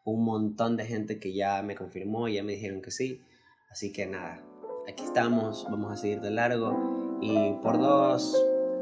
Un 0.04 0.26
montón 0.26 0.78
de 0.78 0.86
gente 0.86 1.20
que 1.20 1.34
ya 1.34 1.62
me 1.62 1.76
confirmó, 1.76 2.28
ya 2.28 2.44
me 2.44 2.54
dijeron 2.54 2.82
que 2.82 2.92
sí. 2.92 3.24
Así 3.70 3.94
que 3.94 4.06
nada, 4.06 4.42
aquí 4.88 5.04
estamos, 5.04 5.66
vamos 5.70 5.92
a 5.92 5.98
seguir 5.98 6.22
de 6.22 6.32
largo. 6.32 7.20
Y 7.22 7.54
por 7.62 7.80
dos, 7.80 8.36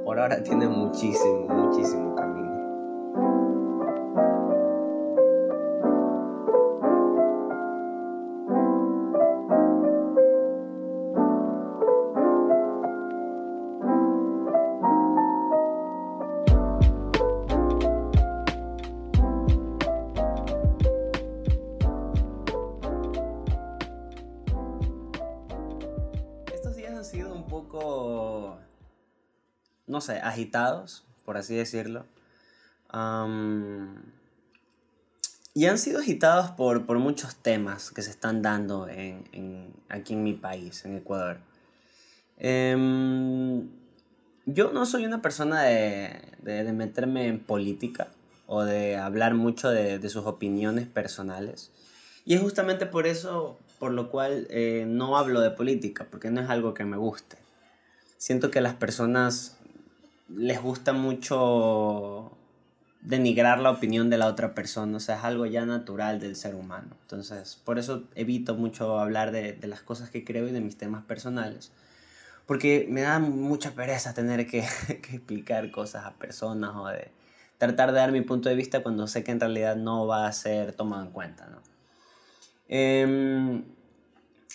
por 0.05 0.19
ahora 0.19 0.43
tiene 0.43 0.67
muchísimo, 0.67 1.47
muchísimo 1.47 2.08
agitados, 30.07 31.03
por 31.25 31.35
así 31.35 31.55
decirlo. 31.55 32.05
y 35.53 35.65
han 35.65 35.77
sido 35.77 35.99
agitados 35.99 36.51
por, 36.51 36.99
muchos 36.99 37.35
temas 37.35 37.91
que 37.91 38.01
se 38.01 38.11
están 38.11 38.41
dando 38.41 38.87
aquí 39.89 40.13
en 40.13 40.23
mi 40.23 40.33
país, 40.33 40.85
en 40.85 40.95
Ecuador. 40.95 41.39
Em, 42.37 43.67
yo 44.45 44.71
no 44.71 44.85
soy 44.85 45.05
una 45.05 45.21
persona 45.21 45.63
de, 45.63 46.71
meterme 46.73 47.27
en 47.27 47.39
política 47.39 48.07
o 48.47 48.63
de 48.63 48.95
hablar 48.97 49.35
mucho 49.35 49.69
de, 49.69 50.09
sus 50.09 50.25
opiniones 50.25 50.87
personales. 50.87 51.71
Y 52.25 52.35
es 52.35 52.41
justamente 52.41 52.85
por 52.85 53.07
eso 53.07 53.57
por 53.79 53.91
lo 53.93 54.09
cual 54.09 54.45
eh, 54.49 54.85
no 54.87 55.17
hablo 55.17 55.39
de 55.39 55.51
política, 55.51 56.05
porque 56.11 56.29
no 56.29 56.41
es 56.41 56.49
algo 56.49 56.73
que 56.73 56.83
me 56.83 56.97
guste. 56.97 57.37
Siento 58.17 58.51
que 58.51 58.59
las 58.59 58.73
personas 58.73 59.57
les 60.29 60.61
gusta 60.61 60.93
mucho 60.93 62.31
denigrar 63.01 63.59
la 63.59 63.71
opinión 63.71 64.09
de 64.09 64.17
la 64.17 64.27
otra 64.27 64.53
persona, 64.53 64.97
o 64.97 64.99
sea, 64.99 65.17
es 65.17 65.23
algo 65.23 65.45
ya 65.45 65.65
natural 65.65 66.19
del 66.19 66.35
ser 66.35 66.55
humano. 66.55 66.89
Entonces, 67.01 67.59
por 67.63 67.79
eso 67.79 68.03
evito 68.15 68.55
mucho 68.55 68.99
hablar 68.99 69.31
de, 69.31 69.57
las 69.63 69.81
cosas 69.81 70.09
que 70.09 70.23
creo 70.23 70.47
y 70.47 70.51
de 70.51 70.61
mis 70.61 70.77
temas 70.77 71.03
personales, 71.05 71.71
porque 72.45 72.87
me 72.89 73.01
da 73.01 73.19
mucha 73.19 73.71
pereza 73.71 74.13
tener 74.13 74.47
que, 74.47 74.59
explicar 74.59 75.71
cosas 75.71 76.05
a 76.05 76.11
personas 76.13 76.71
o 76.75 76.87
de 76.87 77.11
tratar 77.57 77.91
de 77.91 77.99
dar 77.99 78.11
mi 78.11 78.21
punto 78.21 78.49
de 78.49 78.55
vista 78.55 78.83
cuando 78.83 79.07
sé 79.07 79.23
que 79.23 79.31
en 79.31 79.39
realidad 79.39 79.75
no 79.75 80.07
va 80.07 80.27
a 80.27 80.31
ser 80.31 80.73
tomado 80.73 81.03
en 81.03 81.11
cuenta, 81.11 81.47
¿no? 81.47 81.61
Em, 82.67 83.63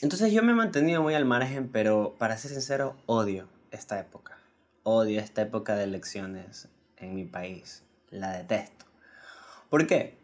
entonces 0.00 0.32
yo 0.32 0.42
me 0.42 0.52
he 0.52 0.54
mantenido 0.54 1.02
muy 1.02 1.14
al 1.14 1.24
margen, 1.24 1.68
pero 1.68 2.14
para 2.18 2.38
ser 2.38 2.52
sincero, 2.52 2.96
odio 3.06 3.48
esta 3.72 3.98
época 3.98 4.43
odio 4.84 5.20
esta 5.20 5.42
época 5.42 5.74
de 5.74 5.84
elecciones 5.84 6.68
en 6.98 7.14
mi 7.14 7.24
país. 7.24 7.82
La 8.10 8.32
detesto. 8.36 8.84
¿Por 9.68 9.86
qué? 9.88 10.14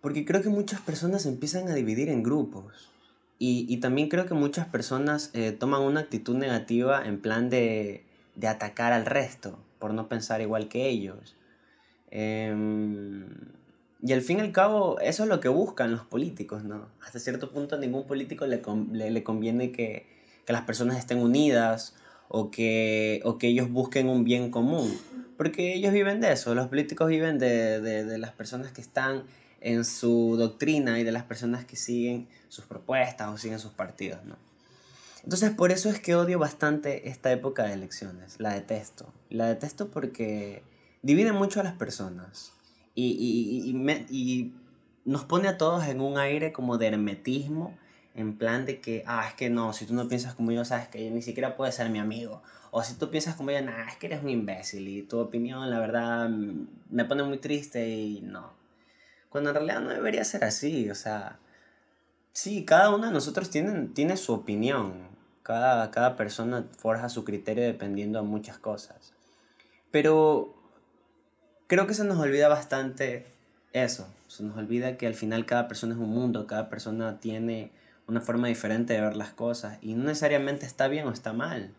Porque 0.00 0.24
creo 0.24 0.40
que 0.42 0.48
muchas 0.48 0.80
personas 0.80 1.26
empiezan 1.26 1.68
a 1.68 1.74
dividir 1.74 2.08
en 2.08 2.22
grupos. 2.22 2.90
Y, 3.42 3.78
también 3.78 4.10
creo 4.10 4.26
que 4.26 4.34
muchas 4.34 4.68
personas 4.68 5.30
eh, 5.32 5.52
toman 5.52 5.80
una 5.80 6.00
actitud 6.00 6.36
negativa 6.36 7.06
en 7.06 7.22
plan 7.22 7.48
de, 7.48 8.04
atacar 8.46 8.92
al 8.92 9.06
resto, 9.06 9.58
por 9.78 9.94
no 9.94 10.08
pensar 10.10 10.42
igual 10.42 10.68
que 10.68 10.90
ellos. 10.90 11.36
Em, 12.10 13.24
y 14.02 14.12
al 14.12 14.20
fin 14.20 14.38
y 14.38 14.40
al 14.42 14.52
cabo, 14.52 15.00
eso 15.00 15.22
es 15.22 15.28
lo 15.30 15.40
que 15.40 15.48
buscan 15.48 15.90
los 15.90 16.04
políticos, 16.04 16.64
¿no? 16.64 16.88
Hasta 17.02 17.18
cierto 17.18 17.50
punto 17.50 17.76
a 17.76 17.78
ningún 17.78 18.06
político 18.06 18.46
le, 18.46 18.60
le, 19.10 19.22
conviene 19.24 19.72
que, 19.72 20.06
que, 20.44 20.52
las 20.52 20.62
personas 20.62 20.98
estén 20.98 21.18
unidas 21.18 21.94
o 22.32 22.50
que, 22.52 23.20
o 23.24 23.38
que 23.38 23.48
ellos 23.48 23.68
busquen 23.70 24.08
un 24.08 24.22
bien 24.22 24.52
común, 24.52 24.96
porque 25.36 25.74
ellos 25.74 25.92
viven 25.92 26.20
de 26.20 26.32
eso, 26.32 26.54
los 26.54 26.68
políticos 26.68 27.08
viven 27.08 27.38
de, 27.38 27.80
de, 27.80 28.18
las 28.18 28.30
personas 28.30 28.70
que 28.70 28.80
están 28.80 29.24
en 29.60 29.84
su 29.84 30.36
doctrina 30.38 31.00
y 31.00 31.04
de 31.04 31.10
las 31.10 31.24
personas 31.24 31.64
que 31.64 31.74
siguen 31.74 32.28
sus 32.48 32.66
propuestas 32.66 33.28
o 33.28 33.36
siguen 33.36 33.58
sus 33.58 33.72
partidos, 33.72 34.24
¿no? 34.24 34.36
Entonces 35.24 35.50
por 35.50 35.72
eso 35.72 35.90
es 35.90 35.98
que 36.00 36.14
odio 36.14 36.38
bastante 36.38 37.08
esta 37.08 37.32
época 37.32 37.64
de 37.64 37.74
elecciones, 37.74 38.36
la 38.38 38.54
detesto, 38.54 39.12
la 39.28 39.48
detesto 39.48 39.90
porque 39.90 40.62
divide 41.02 41.32
mucho 41.32 41.58
a 41.60 41.64
las 41.64 41.74
personas 41.74 42.52
y, 42.94 43.10
y, 43.10 43.70
y, 44.08 44.54
nos 45.04 45.24
pone 45.24 45.48
a 45.48 45.58
todos 45.58 45.88
en 45.88 46.00
un 46.00 46.18
aire 46.18 46.52
como 46.52 46.78
de 46.78 46.86
hermetismo, 46.86 47.76
en 48.14 48.36
plan 48.36 48.66
de 48.66 48.80
que, 48.80 49.04
ah, 49.06 49.26
es 49.28 49.34
que 49.34 49.50
no, 49.50 49.72
si 49.72 49.86
tú 49.86 49.94
no 49.94 50.08
piensas 50.08 50.34
como 50.34 50.52
yo, 50.52 50.64
sabes 50.64 50.88
que 50.88 51.10
ni 51.10 51.22
siquiera 51.22 51.56
puedes 51.56 51.74
ser 51.74 51.90
mi 51.90 51.98
amigo. 51.98 52.42
O 52.70 52.82
si 52.82 52.94
tú 52.94 53.10
piensas 53.10 53.34
como 53.34 53.50
yo, 53.50 53.60
nada, 53.62 53.88
es 53.88 53.96
que 53.96 54.06
eres 54.06 54.22
un 54.22 54.28
imbécil 54.28 54.88
y 54.88 55.02
tu 55.02 55.18
opinión, 55.18 55.70
la 55.70 55.78
verdad, 55.80 56.28
me 56.28 57.04
pone 57.04 57.22
muy 57.22 57.38
triste 57.38 57.88
y 57.88 58.20
no. 58.22 58.52
Cuando 59.28 59.50
en 59.50 59.56
realidad 59.56 59.80
no 59.80 59.90
debería 59.90 60.24
ser 60.24 60.44
así, 60.44 60.90
o 60.90 60.94
sea, 60.94 61.38
sí, 62.32 62.64
cada 62.64 62.94
uno 62.94 63.06
de 63.06 63.12
nosotros 63.12 63.50
tiene, 63.50 63.88
tiene 63.88 64.16
su 64.16 64.32
opinión. 64.32 65.08
Cada, 65.42 65.90
cada 65.90 66.16
persona 66.16 66.66
forja 66.78 67.08
su 67.08 67.24
criterio 67.24 67.64
dependiendo 67.64 68.20
de 68.20 68.26
muchas 68.26 68.58
cosas. 68.58 69.14
Pero 69.90 70.54
creo 71.66 71.86
que 71.86 71.94
se 71.94 72.04
nos 72.04 72.18
olvida 72.18 72.48
bastante 72.48 73.26
eso. 73.72 74.12
Se 74.28 74.42
nos 74.42 74.56
olvida 74.56 74.96
que 74.96 75.06
al 75.06 75.14
final 75.14 75.46
cada 75.46 75.66
persona 75.68 75.94
es 75.94 76.00
un 76.00 76.10
mundo, 76.10 76.46
cada 76.46 76.68
persona 76.68 77.18
tiene 77.20 77.72
una 78.10 78.20
forma 78.20 78.48
diferente 78.48 78.92
de 78.92 79.00
ver 79.00 79.16
las 79.16 79.30
cosas 79.30 79.78
y 79.80 79.94
no 79.94 80.04
necesariamente 80.04 80.66
está 80.66 80.88
bien 80.88 81.06
o 81.06 81.12
está 81.12 81.32
mal. 81.32 81.72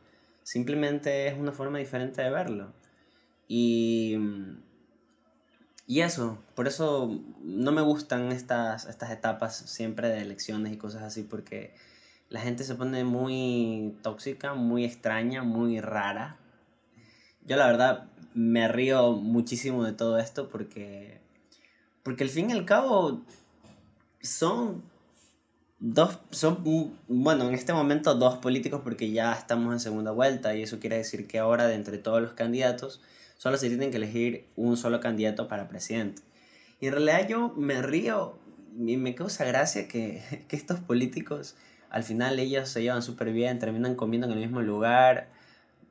Simplemente 0.43 1.27
es 1.27 1.37
una 1.37 1.51
forma 1.51 1.77
diferente 1.77 2.21
de 2.21 2.29
verlo. 2.29 2.71
Y, 3.47 4.17
y 5.85 5.99
eso, 5.99 6.37
por 6.55 6.67
eso 6.67 7.19
no 7.43 7.71
me 7.73 7.81
gustan 7.81 8.31
estas, 8.31 8.85
estas 8.85 9.11
etapas 9.11 9.55
siempre 9.55 10.07
de 10.07 10.21
elecciones 10.21 10.71
y 10.71 10.77
cosas 10.77 11.03
así, 11.03 11.23
porque 11.23 11.73
la 12.29 12.39
gente 12.39 12.63
se 12.63 12.75
pone 12.75 13.03
muy 13.03 13.97
tóxica, 14.01 14.53
muy 14.53 14.85
extraña, 14.85 15.43
muy 15.43 15.81
rara. 15.81 16.37
Yo 17.45 17.57
la 17.57 17.67
verdad 17.67 18.07
me 18.33 18.69
río 18.69 19.11
muchísimo 19.11 19.83
de 19.83 19.91
todo 19.91 20.17
esto 20.17 20.47
porque, 20.47 21.19
porque 22.03 22.23
al 22.23 22.29
fin 22.29 22.49
y 22.49 22.53
al 22.53 22.65
cabo 22.65 23.21
son 24.21 24.90
dos, 25.81 26.19
son, 26.29 26.63
bueno, 27.07 27.49
en 27.49 27.55
este 27.55 27.73
momento 27.73 28.13
dos 28.15 28.37
políticos 28.37 28.81
porque 28.83 29.11
ya 29.11 29.33
estamos 29.33 29.73
en 29.73 29.79
segunda 29.79 30.11
vuelta 30.11 30.55
y 30.55 30.61
eso 30.61 30.79
quiere 30.79 30.97
decir 30.97 31.27
que 31.27 31.39
ahora 31.39 31.67
de 31.67 31.73
entre 31.73 31.97
todos 31.97 32.21
los 32.21 32.33
candidatos 32.33 33.01
solo 33.37 33.57
se 33.57 33.67
tienen 33.67 33.89
que 33.89 33.97
elegir 33.97 34.45
un 34.55 34.77
solo 34.77 34.99
candidato 34.99 35.47
para 35.47 35.67
presidente. 35.67 36.21
Y 36.79 36.87
en 36.87 36.93
realidad 36.93 37.27
yo 37.27 37.53
me 37.57 37.81
río 37.81 38.37
y 38.79 38.95
me 38.97 39.15
causa 39.15 39.43
gracia 39.43 39.87
que, 39.87 40.21
que 40.47 40.55
estos 40.55 40.79
políticos 40.79 41.55
al 41.89 42.03
final 42.03 42.39
ellos 42.39 42.69
se 42.69 42.83
llevan 42.83 43.01
súper 43.01 43.33
bien, 43.33 43.59
terminan 43.59 43.95
comiendo 43.95 44.27
en 44.27 44.33
el 44.33 44.39
mismo 44.39 44.61
lugar, 44.61 45.27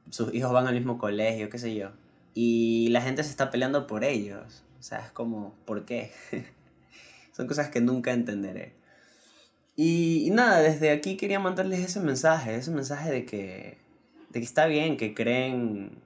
sus 0.08 0.32
hijos 0.32 0.52
van 0.52 0.66
al 0.66 0.74
mismo 0.74 0.98
colegio, 0.98 1.50
qué 1.50 1.58
sé 1.58 1.74
yo. 1.74 1.90
Y 2.32 2.88
la 2.90 3.02
gente 3.02 3.22
se 3.24 3.30
está 3.30 3.50
peleando 3.50 3.86
por 3.86 4.04
ellos. 4.04 4.62
O 4.78 4.82
sea, 4.82 5.00
es 5.00 5.10
como, 5.10 5.54
¿por 5.66 5.84
qué? 5.84 6.12
Son 7.32 7.46
cosas 7.46 7.68
que 7.68 7.80
nunca 7.80 8.12
entenderé. 8.12 8.79
Y, 9.76 10.30
nada, 10.32 10.60
desde 10.60 10.90
aquí 10.90 11.16
quería 11.16 11.40
mandarles 11.40 11.80
ese 11.80 12.00
mensaje, 12.00 12.54
ese 12.54 12.70
mensaje 12.70 13.10
de 13.10 13.24
que, 13.24 13.78
de 14.30 14.40
que 14.40 14.44
está 14.44 14.66
bien 14.66 14.96
que 14.96 15.14
creen 15.14 16.02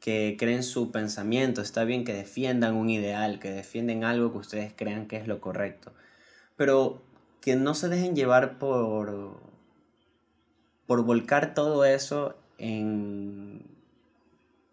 que 0.00 0.36
creen 0.38 0.62
su 0.62 0.90
pensamiento, 0.92 1.60
está 1.60 1.84
bien 1.84 2.04
que 2.04 2.14
defiendan 2.14 2.74
un 2.76 2.88
ideal, 2.88 3.40
que 3.40 3.50
defienden 3.50 4.04
algo 4.04 4.32
que 4.32 4.38
ustedes 4.38 4.72
crean 4.74 5.06
que 5.06 5.16
es 5.16 5.26
lo 5.26 5.40
correcto, 5.40 5.92
pero 6.56 7.02
que 7.40 7.56
no 7.56 7.74
se 7.74 7.88
dejen 7.88 8.14
llevar 8.16 8.58
por 8.58 9.40
por 10.88 11.04
volcar 11.04 11.52
todo 11.52 11.84
eso 11.84 12.34
en 12.56 13.62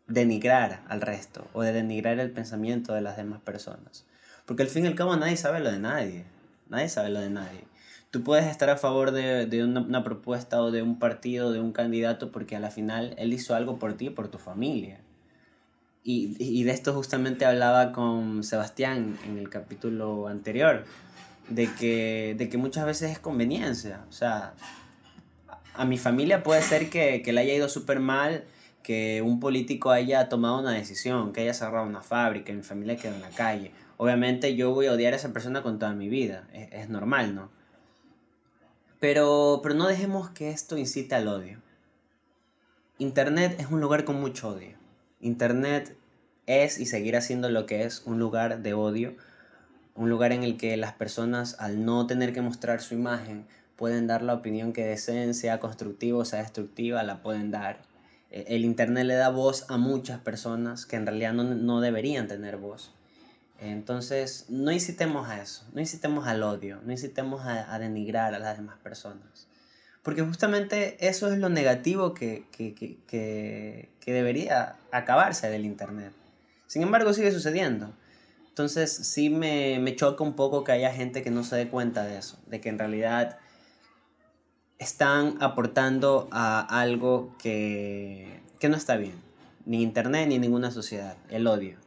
denigrar 0.07 0.83
al 0.87 1.01
resto 1.01 1.45
o 1.51 1.61
de 1.61 1.73
denigrar 1.73 2.19
el 2.19 2.31
pensamiento 2.31 2.93
de 2.93 3.01
las 3.01 3.17
demás 3.17 3.41
personas. 3.41 4.05
Porque 4.45 4.63
al 4.63 4.69
fin 4.69 4.85
y 4.85 4.87
al 4.87 4.95
cabo 4.95 5.15
nadie 5.17 5.35
sabe 5.35 5.59
lo 5.59 5.69
de 5.69 5.79
nadie. 5.79 6.25
Nadie 6.69 6.89
sabe 6.89 7.09
lo 7.09 7.19
de 7.19 7.29
nadie. 7.29 7.65
Tú 8.11 8.23
puedes 8.23 8.45
estar 8.45 8.69
a 8.69 8.77
favor 8.77 9.11
de, 9.11 9.45
de 9.45 9.63
una, 9.63 10.03
propuesta 10.03 10.61
o 10.61 10.71
de 10.71 10.81
un 10.81 10.99
partido, 10.99 11.51
de 11.51 11.59
un 11.59 11.73
candidato, 11.73 12.31
porque 12.31 12.55
a 12.55 12.59
la 12.59 12.71
final 12.71 13.13
él 13.17 13.33
hizo 13.33 13.55
algo 13.55 13.77
por 13.77 13.95
ti 13.95 14.07
y 14.07 14.09
por 14.09 14.29
tu 14.29 14.37
familia. 14.37 15.01
Y, 16.03 16.35
y 16.39 16.63
de 16.63 16.71
esto 16.71 16.93
justamente 16.93 17.45
hablaba 17.45 17.91
con 17.91 18.43
Sebastián 18.43 19.17
en 19.25 19.37
el 19.37 19.49
capítulo 19.49 20.27
anterior, 20.27 20.85
de 21.49 21.69
que, 21.73 22.35
de 22.37 22.47
que 22.47 22.57
muchas 22.57 22.85
veces 22.85 23.11
es 23.11 23.19
conveniencia. 23.19 24.05
O 24.07 24.13
sea, 24.13 24.53
a 25.73 25.85
mi 25.85 25.97
familia 25.97 26.41
puede 26.41 26.61
ser 26.61 26.89
que, 26.89 27.21
que 27.21 27.33
le 27.33 27.41
haya 27.41 27.53
ido 27.53 27.67
súper 27.67 27.99
mal, 27.99 28.45
que 28.81 29.21
un 29.21 29.39
político 29.39 29.91
haya 29.91 30.29
tomado 30.29 30.59
una 30.59 30.71
decisión, 30.71 31.33
que 31.33 31.41
haya 31.41 31.53
cerrado 31.53 31.85
una 31.85 32.01
fábrica, 32.01 32.53
mi 32.53 32.61
familia 32.61 32.95
quedó 32.95 33.15
en 33.15 33.21
la 33.21 33.29
calle 33.29 33.71
obviamente 33.97 34.55
yo 34.55 34.73
voy 34.73 34.87
a 34.87 34.93
odiar 34.93 35.13
a 35.13 35.17
esa 35.17 35.33
persona 35.33 35.63
con 35.63 35.79
toda 35.79 35.93
mi 35.93 36.09
vida, 36.09 36.47
es, 36.53 36.89
normal, 36.89 37.35
¿no? 37.35 37.49
Pero, 38.99 39.59
pero 39.61 39.75
no 39.75 39.87
dejemos 39.87 40.29
que 40.29 40.49
esto 40.49 40.77
incite 40.77 41.15
al 41.15 41.27
odio. 41.27 41.61
Internet 42.97 43.55
es 43.59 43.67
un 43.69 43.81
lugar 43.81 44.05
con 44.05 44.19
mucho 44.19 44.49
odio. 44.49 44.77
Internet 45.19 45.97
es 46.45 46.79
y 46.79 46.85
seguirá 46.85 47.21
siendo 47.21 47.49
lo 47.49 47.65
que 47.65 47.83
es 47.83 48.03
un 48.05 48.19
lugar 48.19 48.61
de 48.61 48.73
odio, 48.73 49.15
un 49.95 50.09
lugar 50.09 50.31
en 50.31 50.43
el 50.43 50.57
que 50.57 50.77
las 50.77 50.93
personas 50.93 51.55
al 51.59 51.85
no 51.85 52.07
tener 52.07 52.33
que 52.33 52.41
mostrar 52.41 52.81
su 52.81 52.93
imagen 52.93 53.45
pueden 53.75 54.07
dar 54.07 54.21
la 54.21 54.33
opinión 54.33 54.73
que 54.73 54.85
deseen, 54.85 55.33
sea 55.33 55.59
constructiva 55.59 56.19
o 56.19 56.25
sea 56.25 56.39
destructiva, 56.39 57.03
la 57.03 57.21
pueden 57.21 57.51
dar. 57.51 57.81
E, 58.31 58.55
el 58.55 58.65
Internet 58.65 59.05
le 59.05 59.15
da 59.15 59.29
voz 59.29 59.65
a 59.69 59.77
muchas 59.77 60.19
personas 60.19 60.85
que 60.85 60.95
en 60.95 61.05
realidad 61.05 61.33
no, 61.33 61.43
no 61.43 61.81
deberían 61.81 62.27
tener 62.27 62.57
voz. 62.57 62.93
Entonces, 63.59 64.45
no 64.49 64.71
incitemos 64.71 65.29
a 65.29 65.41
eso, 65.41 65.65
no 65.73 65.79
incitemos 65.79 66.27
al 66.27 66.43
odio, 66.43 66.81
no 66.83 66.91
incitemos 66.91 67.45
a, 67.45 67.77
denigrar 67.79 68.33
a 68.33 68.39
las 68.39 68.57
demás 68.57 68.77
personas. 68.79 69.47
Porque 70.03 70.21
justamente 70.21 71.07
eso 71.07 71.31
es 71.31 71.39
lo 71.39 71.49
negativo 71.49 72.13
que, 72.13 72.45
debería 74.05 74.75
acabarse 74.91 75.49
del 75.49 75.65
Internet. 75.65 76.11
Sin 76.67 76.83
embargo, 76.83 77.13
sigue 77.13 77.31
sucediendo. 77.31 77.93
Entonces, 78.49 78.91
sí 78.91 79.29
me, 79.29 79.79
me 79.79 79.95
choca 79.95 80.23
un 80.23 80.35
poco 80.35 80.63
que 80.63 80.73
haya 80.73 80.91
gente 80.91 81.23
que 81.23 81.31
no 81.31 81.43
se 81.43 81.55
dé 81.55 81.69
cuenta 81.69 82.05
de 82.05 82.17
eso, 82.17 82.37
de 82.47 82.61
que 82.61 82.69
en 82.69 82.77
realidad 82.77 83.39
están 84.77 85.37
aportando 85.41 86.27
a 86.31 86.59
algo 86.81 87.35
que, 87.39 88.41
que 88.59 88.69
no 88.69 88.75
está 88.75 88.97
bien. 88.97 89.15
Ni 89.65 89.81
Internet 89.81 90.27
ni 90.27 90.37
ninguna 90.37 90.71
sociedad, 90.71 91.17
el 91.29 91.47
odio. 91.47 91.84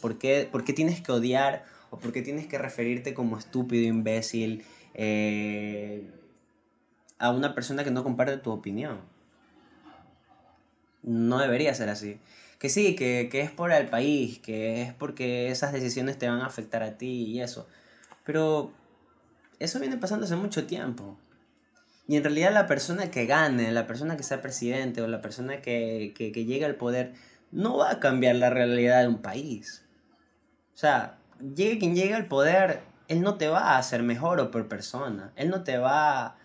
¿Por, 0.00 0.18
qué, 0.18 0.48
tienes 0.74 1.00
que 1.00 1.12
odiar 1.12 1.64
o 1.90 1.98
por 1.98 2.12
qué 2.12 2.22
tienes 2.22 2.46
que 2.46 2.58
referirte 2.58 3.14
como 3.14 3.38
estúpido, 3.38 3.86
imbécil 3.86 4.64
eh, 4.94 6.10
a 7.18 7.30
una 7.30 7.54
persona 7.54 7.84
que 7.84 7.90
no 7.90 8.02
comparte 8.02 8.36
tu 8.38 8.50
opinión? 8.50 9.00
No 11.02 11.38
debería 11.38 11.74
ser 11.74 11.88
así. 11.88 12.18
Que 12.58 12.68
sí, 12.68 12.94
que, 12.94 13.28
que 13.30 13.40
es 13.40 13.50
por 13.50 13.72
el 13.72 13.88
país, 13.88 14.38
que 14.38 14.82
es 14.82 14.94
porque 14.94 15.48
esas 15.48 15.72
decisiones 15.72 16.18
te 16.18 16.28
van 16.28 16.40
a 16.40 16.46
afectar 16.46 16.82
a 16.82 16.96
ti 16.96 17.24
y 17.24 17.40
eso. 17.40 17.66
Pero 18.24 18.72
eso 19.58 19.80
viene 19.80 19.96
pasando 19.96 20.26
hace 20.26 20.36
mucho 20.36 20.66
tiempo. 20.66 21.18
Y 22.06 22.16
en 22.16 22.24
realidad 22.24 22.52
la 22.52 22.66
persona 22.66 23.10
que 23.10 23.26
gane, 23.26 23.72
la 23.72 23.86
persona 23.86 24.16
que 24.16 24.22
sea 24.22 24.42
presidente 24.42 25.02
o 25.02 25.08
la 25.08 25.22
persona 25.22 25.60
que, 25.60 26.12
que 26.16 26.44
llegue 26.44 26.64
al 26.64 26.76
poder, 26.76 27.14
no 27.52 27.76
va 27.76 27.92
a 27.92 28.00
cambiar 28.00 28.36
la 28.36 28.50
realidad 28.50 29.02
de 29.02 29.08
un 29.08 29.22
país. 29.22 29.84
O 30.74 30.78
sea, 30.78 31.18
llegue 31.54 31.78
quien 31.78 31.94
llegue 31.94 32.14
al 32.14 32.26
poder, 32.26 32.80
él 33.08 33.20
no 33.20 33.36
te 33.36 33.48
va 33.48 33.60
a 33.60 33.78
hacer 33.78 34.02
mejor 34.02 34.40
o 34.40 34.50
por 34.50 34.68
persona. 34.68 35.32
Él 35.36 35.50
no 35.50 35.62
te 35.62 35.78
va 35.78 36.36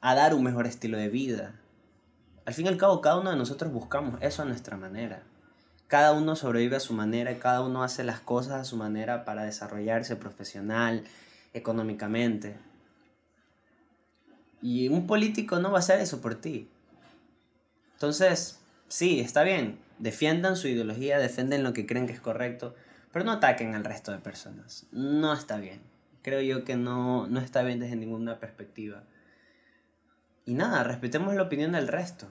a 0.00 0.14
dar 0.14 0.34
un 0.34 0.42
mejor 0.42 0.66
estilo 0.66 0.96
de 0.96 1.08
vida. 1.08 1.54
Al 2.46 2.54
fin 2.54 2.66
y 2.66 2.68
al 2.68 2.78
cabo, 2.78 3.00
cada 3.00 3.18
uno 3.18 3.30
de 3.30 3.36
nosotros 3.36 3.72
buscamos 3.72 4.20
eso 4.22 4.42
a 4.42 4.46
nuestra 4.46 4.76
manera. 4.76 5.22
Cada 5.86 6.12
uno 6.12 6.34
sobrevive 6.34 6.76
a 6.76 6.80
su 6.80 6.94
manera, 6.94 7.38
cada 7.38 7.60
uno 7.60 7.84
hace 7.84 8.02
las 8.02 8.20
cosas 8.20 8.54
a 8.54 8.64
su 8.64 8.76
manera 8.76 9.24
para 9.24 9.44
desarrollarse 9.44 10.16
profesional, 10.16 11.04
económicamente. 11.52 12.56
Y 14.62 14.88
un 14.88 15.06
político 15.06 15.58
no 15.58 15.70
va 15.70 15.76
a 15.76 15.80
hacer 15.80 16.00
eso 16.00 16.20
por 16.20 16.36
ti. 16.36 16.68
Entonces, 17.94 18.58
sí, 18.88 19.20
está 19.20 19.42
bien, 19.42 19.78
defiendan 19.98 20.56
su 20.56 20.68
ideología, 20.68 21.18
defienden 21.18 21.62
lo 21.62 21.72
que 21.72 21.86
creen 21.86 22.06
que 22.06 22.12
es 22.12 22.20
correcto, 22.20 22.74
pero 23.12 23.24
no 23.24 23.32
ataquen 23.32 23.74
al 23.74 23.84
resto 23.84 24.12
de 24.12 24.18
personas. 24.18 24.86
No 24.92 25.32
está 25.32 25.58
bien. 25.58 25.80
Creo 26.22 26.40
yo 26.40 26.64
que 26.64 26.76
no, 26.76 27.26
no 27.28 27.40
está 27.40 27.62
bien 27.62 27.80
desde 27.80 27.96
ninguna 27.96 28.38
perspectiva. 28.40 29.04
Y 30.44 30.54
nada, 30.54 30.82
respetemos 30.82 31.34
la 31.34 31.42
opinión 31.42 31.72
del 31.72 31.88
resto. 31.88 32.26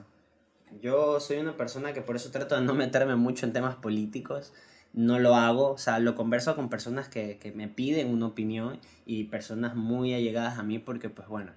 Yo 0.80 1.20
soy 1.20 1.38
una 1.38 1.56
persona 1.56 1.92
que 1.92 2.02
por 2.02 2.16
eso 2.16 2.30
trato 2.30 2.56
de 2.56 2.62
no 2.62 2.74
meterme 2.74 3.16
mucho 3.16 3.46
en 3.46 3.52
temas 3.52 3.76
políticos. 3.76 4.52
No 4.92 5.18
lo 5.18 5.34
hago, 5.34 5.72
o 5.72 5.78
sea, 5.78 5.98
lo 5.98 6.14
converso 6.14 6.56
con 6.56 6.70
personas 6.70 7.08
que, 7.08 7.38
que 7.38 7.52
me 7.52 7.68
piden 7.68 8.08
una 8.08 8.26
opinión 8.26 8.80
y 9.04 9.24
personas 9.24 9.74
muy 9.74 10.14
allegadas 10.14 10.58
a 10.58 10.62
mí 10.62 10.78
porque, 10.78 11.10
pues 11.10 11.28
bueno, 11.28 11.52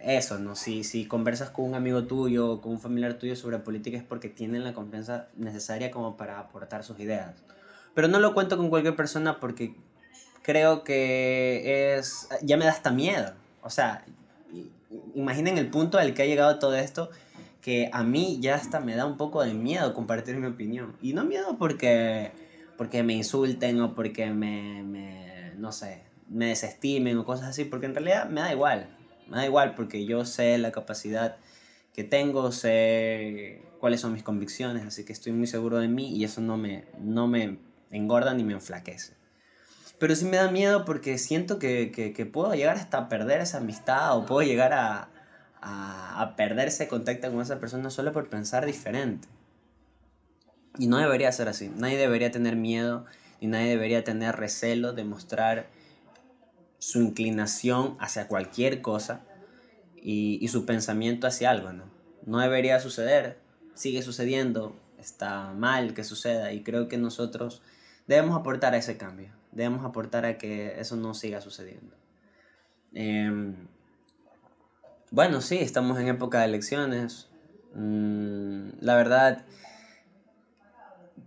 eso, 0.00 0.38
¿no? 0.38 0.54
Si, 0.54 0.84
si 0.84 1.06
conversas 1.06 1.50
con 1.50 1.64
un 1.64 1.74
amigo 1.74 2.04
tuyo 2.04 2.52
o 2.52 2.60
con 2.60 2.72
un 2.72 2.80
familiar 2.80 3.14
tuyo 3.14 3.34
sobre 3.36 3.58
política 3.58 3.96
es 3.96 4.04
porque 4.04 4.28
tienen 4.28 4.64
la 4.64 4.72
confianza 4.72 5.28
necesaria 5.36 5.90
como 5.90 6.16
para 6.16 6.38
aportar 6.38 6.84
sus 6.84 6.98
ideas. 7.00 7.34
Pero 7.94 8.08
no 8.08 8.20
lo 8.20 8.34
cuento 8.34 8.56
con 8.56 8.68
cualquier 8.68 8.94
persona 8.94 9.40
porque 9.40 9.74
creo 10.42 10.84
que 10.84 11.96
es, 11.96 12.28
ya 12.42 12.56
me 12.56 12.64
da 12.64 12.70
hasta 12.70 12.90
miedo. 12.90 13.32
O 13.62 13.70
sea, 13.70 14.04
imaginen 15.14 15.58
el 15.58 15.68
punto 15.70 15.98
al 15.98 16.14
que 16.14 16.22
ha 16.22 16.26
llegado 16.26 16.58
todo 16.58 16.76
esto, 16.76 17.10
que 17.60 17.90
a 17.92 18.04
mí 18.04 18.38
ya 18.40 18.54
hasta 18.54 18.78
me 18.78 18.94
da 18.94 19.06
un 19.06 19.16
poco 19.16 19.42
de 19.42 19.54
miedo 19.54 19.92
compartir 19.92 20.36
mi 20.36 20.46
opinión. 20.46 20.94
Y 21.02 21.14
no 21.14 21.24
miedo 21.24 21.56
porque, 21.58 22.30
porque 22.76 23.02
me 23.02 23.14
insulten 23.14 23.80
o 23.80 23.94
porque 23.94 24.30
me, 24.30 24.84
me, 24.84 25.52
no 25.56 25.72
sé, 25.72 26.02
me 26.28 26.46
desestimen 26.46 27.18
o 27.18 27.24
cosas 27.24 27.48
así, 27.48 27.64
porque 27.64 27.86
en 27.86 27.94
realidad 27.94 28.28
me 28.28 28.40
da 28.40 28.52
igual. 28.52 28.88
Me 29.28 29.38
da 29.38 29.44
igual 29.46 29.74
porque 29.74 30.04
yo 30.04 30.24
sé 30.24 30.56
la 30.58 30.72
capacidad 30.72 31.36
que 31.94 32.04
tengo, 32.04 32.52
sé 32.52 33.62
cuáles 33.80 34.00
son 34.00 34.12
mis 34.12 34.22
convicciones, 34.22 34.84
así 34.86 35.04
que 35.04 35.12
estoy 35.12 35.32
muy 35.32 35.46
seguro 35.46 35.78
de 35.78 35.88
mí 35.88 36.14
y 36.16 36.24
eso 36.24 36.40
no 36.40 36.56
me, 36.56 36.84
no 36.98 37.26
me 37.26 37.58
engorda 37.90 38.34
ni 38.34 38.44
me 38.44 38.52
enflaquece. 38.52 39.14
Pero 39.98 40.14
sí 40.14 40.26
me 40.26 40.36
da 40.36 40.50
miedo 40.50 40.84
porque 40.84 41.16
siento 41.16 41.58
que, 41.58 41.90
que, 41.92 42.26
puedo 42.26 42.54
llegar 42.54 42.76
hasta 42.76 43.08
perder 43.08 43.40
esa 43.40 43.58
amistad 43.58 44.16
o 44.16 44.26
puedo 44.26 44.46
llegar 44.46 44.74
a, 44.74 45.08
a, 45.62 46.20
a 46.20 46.36
perder 46.36 46.68
ese 46.68 46.86
contacto 46.86 47.30
con 47.30 47.40
esa 47.40 47.58
persona 47.58 47.88
solo 47.88 48.12
por 48.12 48.28
pensar 48.28 48.66
diferente. 48.66 49.26
Y 50.78 50.88
no 50.88 50.98
debería 50.98 51.32
ser 51.32 51.48
así. 51.48 51.70
Nadie 51.74 51.96
debería 51.96 52.30
tener 52.30 52.56
miedo 52.56 53.06
y 53.40 53.46
nadie 53.46 53.68
debería 53.68 54.04
tener 54.04 54.36
recelo 54.36 54.92
de 54.92 55.04
mostrar 55.04 55.66
su 56.78 57.00
inclinación 57.00 57.96
hacia 57.98 58.28
cualquier 58.28 58.80
cosa 58.80 59.20
y, 59.96 60.38
y, 60.40 60.48
su 60.48 60.66
pensamiento 60.66 61.26
hacia 61.26 61.50
algo, 61.50 61.72
¿no? 61.72 61.90
No 62.24 62.38
debería 62.38 62.78
suceder, 62.80 63.38
sigue 63.74 64.02
sucediendo, 64.02 64.76
está 64.98 65.52
mal 65.54 65.94
que 65.94 66.04
suceda 66.04 66.52
y 66.52 66.62
creo 66.62 66.88
que 66.88 66.98
nosotros 66.98 67.62
debemos 68.06 68.36
aportar 68.36 68.74
a 68.74 68.78
ese 68.78 68.96
cambio, 68.96 69.32
debemos 69.52 69.84
aportar 69.84 70.26
a 70.26 70.38
que 70.38 70.80
eso 70.80 70.96
no 70.96 71.14
siga 71.14 71.40
sucediendo. 71.40 71.96
Em, 72.92 73.68
bueno, 75.10 75.40
sí, 75.40 75.58
estamos 75.58 75.98
en 75.98 76.08
época 76.08 76.40
de 76.40 76.46
elecciones. 76.46 77.28
Mm, 77.74 78.70
la 78.80 78.96
verdad, 78.96 79.44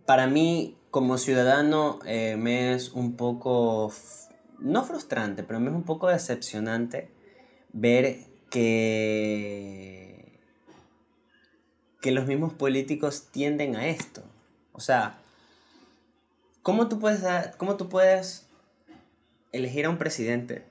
para 0.05 0.27
mí 0.27 0.75
como 0.89 1.17
ciudadano 1.17 1.99
eh, 2.05 2.35
me 2.37 2.73
es 2.73 2.89
un 2.89 3.15
poco, 3.15 3.93
no 4.61 4.83
frustrante, 4.83 5.43
pero 5.43 5.59
me 5.59 5.69
es 5.69 5.75
un 5.75 5.83
poco 5.83 6.07
decepcionante 6.07 7.09
ver 7.73 8.25
que, 8.49 10.39
que 12.01 12.11
los 12.11 12.25
mismos 12.27 12.53
políticos 12.53 13.27
tienden 13.31 13.75
a 13.75 13.87
esto. 13.87 14.23
O 14.73 14.79
sea, 14.79 15.19
¿cómo 16.61 16.87
tú 16.87 16.99
puedes, 16.99 17.23
cómo 17.57 17.77
tú 17.77 17.89
puedes 17.89 18.47
elegir 19.51 19.85
a 19.85 19.89
un 19.89 19.97
presidente, 19.97 20.65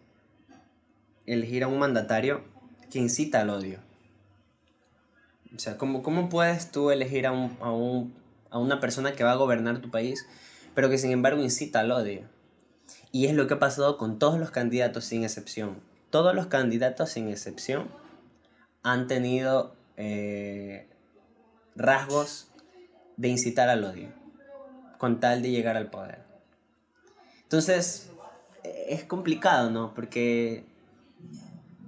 elegir 1.27 1.65
a 1.65 1.69
un 1.69 1.79
mandatario 1.79 2.43
que 2.91 2.99
incita 2.99 3.41
al 3.41 3.51
odio? 3.51 3.81
O 5.55 5.59
sea, 5.59 5.79
¿cómo, 5.79 6.03
cómo 6.03 6.29
puedes 6.29 6.71
tú 6.71 6.91
elegir 6.91 7.27
a, 7.27 7.33
un, 7.33 7.57
a, 7.61 7.73
un, 7.73 8.15
a 8.51 8.59
una 8.59 8.81
persona 8.81 9.13
que 9.13 9.25
va 9.25 9.33
a 9.33 9.37
gobernar 9.37 9.81
tu 9.81 9.91
país, 9.91 10.27
pero 10.75 10.91
que 10.91 10.99
sin 10.99 11.11
embargo 11.11 11.43
incita 11.43 11.81
al 11.81 11.91
odio? 11.91 12.29
Y 13.13 13.27
es 13.27 13.35
lo 13.35 13.47
que 13.47 13.55
ha 13.55 13.59
pasado 13.59 13.97
con 13.97 14.19
todos 14.19 14.39
los 14.39 14.51
candidatos 14.51 15.05
sin 15.05 15.25
excepción 15.25 15.77
todos 16.11 16.35
los 16.35 16.47
candidatos 16.47 17.11
sin 17.11 17.29
excepción 17.29 17.89
han 18.83 19.07
tenido 19.07 19.75
eh, 19.97 20.87
rasgos 21.77 22.49
de 23.17 23.29
incitar 23.29 23.69
al 23.69 23.85
odio 23.85 24.09
con 24.97 25.21
tal 25.21 25.43
de 25.43 25.51
llegar 25.51 25.77
al 25.77 25.91
poder. 25.91 26.23
Entonces, 27.43 28.11
es 28.65 29.05
complicado, 29.05 29.71
¿no? 29.71 29.95
Porque 29.95 30.65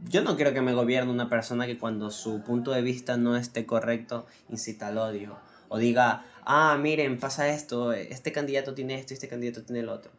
yo 0.09 0.23
no 0.23 0.37
quiero 0.37 0.53
que 0.53 0.61
me 0.61 0.75
gobierne 0.75 1.11
una 1.11 1.29
persona 1.29 1.67
que 1.67 1.79
cuando 1.79 2.11
su 2.11 2.43
punto 2.43 2.71
de 2.73 2.83
vista 2.83 3.17
no 3.17 3.37
esté 3.37 3.67
correcto 3.67 4.27
incita 4.49 4.89
al 4.89 4.99
odio. 4.99 5.37
O 5.69 5.79
diga, 5.79 6.25
ah, 6.45 6.77
miren, 6.81 7.19
pasa 7.19 7.49
esto, 7.49 7.93
este 7.93 8.33
candidato 8.33 8.75
tiene 8.75 8.95
esto, 8.95 9.15
este 9.15 9.29
candidato 9.29 9.63
tiene 9.63 9.81
el 9.81 9.89
otro 9.89 10.11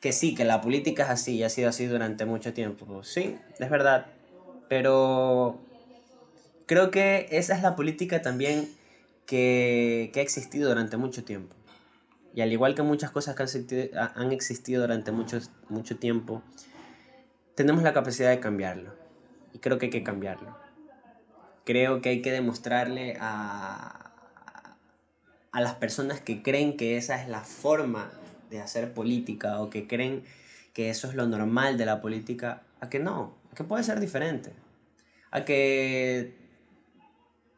que 0.00 0.12
sí, 0.12 0.34
que 0.34 0.44
la 0.44 0.60
política 0.60 1.04
es 1.04 1.10
así 1.10 1.36
y 1.36 1.42
ha 1.42 1.50
sido 1.50 1.68
así 1.68 1.86
durante 1.86 2.24
mucho 2.24 2.54
tiempo. 2.54 3.04
Sí, 3.04 3.36
es 3.58 3.70
verdad. 3.70 4.06
Pero 4.68 5.60
creo 6.66 6.90
que 6.90 7.26
esa 7.30 7.54
es 7.54 7.62
la 7.62 7.76
política 7.76 8.22
también 8.22 8.68
que, 9.26 10.10
ha 10.14 10.20
existido 10.20 10.68
durante 10.68 10.96
mucho 10.96 11.22
tiempo. 11.24 11.54
Y 12.34 12.40
al 12.40 12.52
igual 12.52 12.74
que 12.74 12.82
muchas 12.82 13.10
cosas 13.10 13.34
que 13.34 13.90
han 13.94 14.32
existido, 14.32 14.80
durante 14.80 15.12
mucho, 15.12 15.38
mucho 15.68 15.98
tiempo, 15.98 16.42
tenemos 17.54 17.82
la 17.82 17.92
capacidad 17.92 18.30
de 18.30 18.40
cambiarlo. 18.40 18.94
Y 19.52 19.58
creo 19.58 19.78
que 19.78 19.86
hay 19.86 19.90
que 19.90 20.04
cambiarlo. 20.04 20.56
Creo 21.64 22.00
que 22.00 22.08
hay 22.08 22.22
que 22.22 22.32
demostrarle 22.32 23.16
a, 23.20 24.10
a 25.52 25.60
las 25.60 25.74
personas 25.74 26.20
que 26.20 26.42
creen 26.42 26.76
que 26.76 26.96
esa 26.96 27.20
es 27.20 27.28
la 27.28 27.40
forma 27.40 28.10
de 28.50 28.60
hacer 28.60 28.92
política 28.92 29.60
o 29.60 29.70
que 29.70 29.86
creen 29.86 30.24
que 30.74 30.90
eso 30.90 31.08
es 31.08 31.14
lo 31.14 31.26
normal 31.26 31.78
de 31.78 31.86
la 31.86 32.00
política, 32.00 32.62
a 32.80 32.88
que 32.88 32.98
no, 32.98 33.34
a 33.52 33.54
que 33.54 33.64
puede 33.64 33.84
ser 33.84 34.00
diferente. 34.00 34.52
A 35.30 35.44
que 35.44 36.36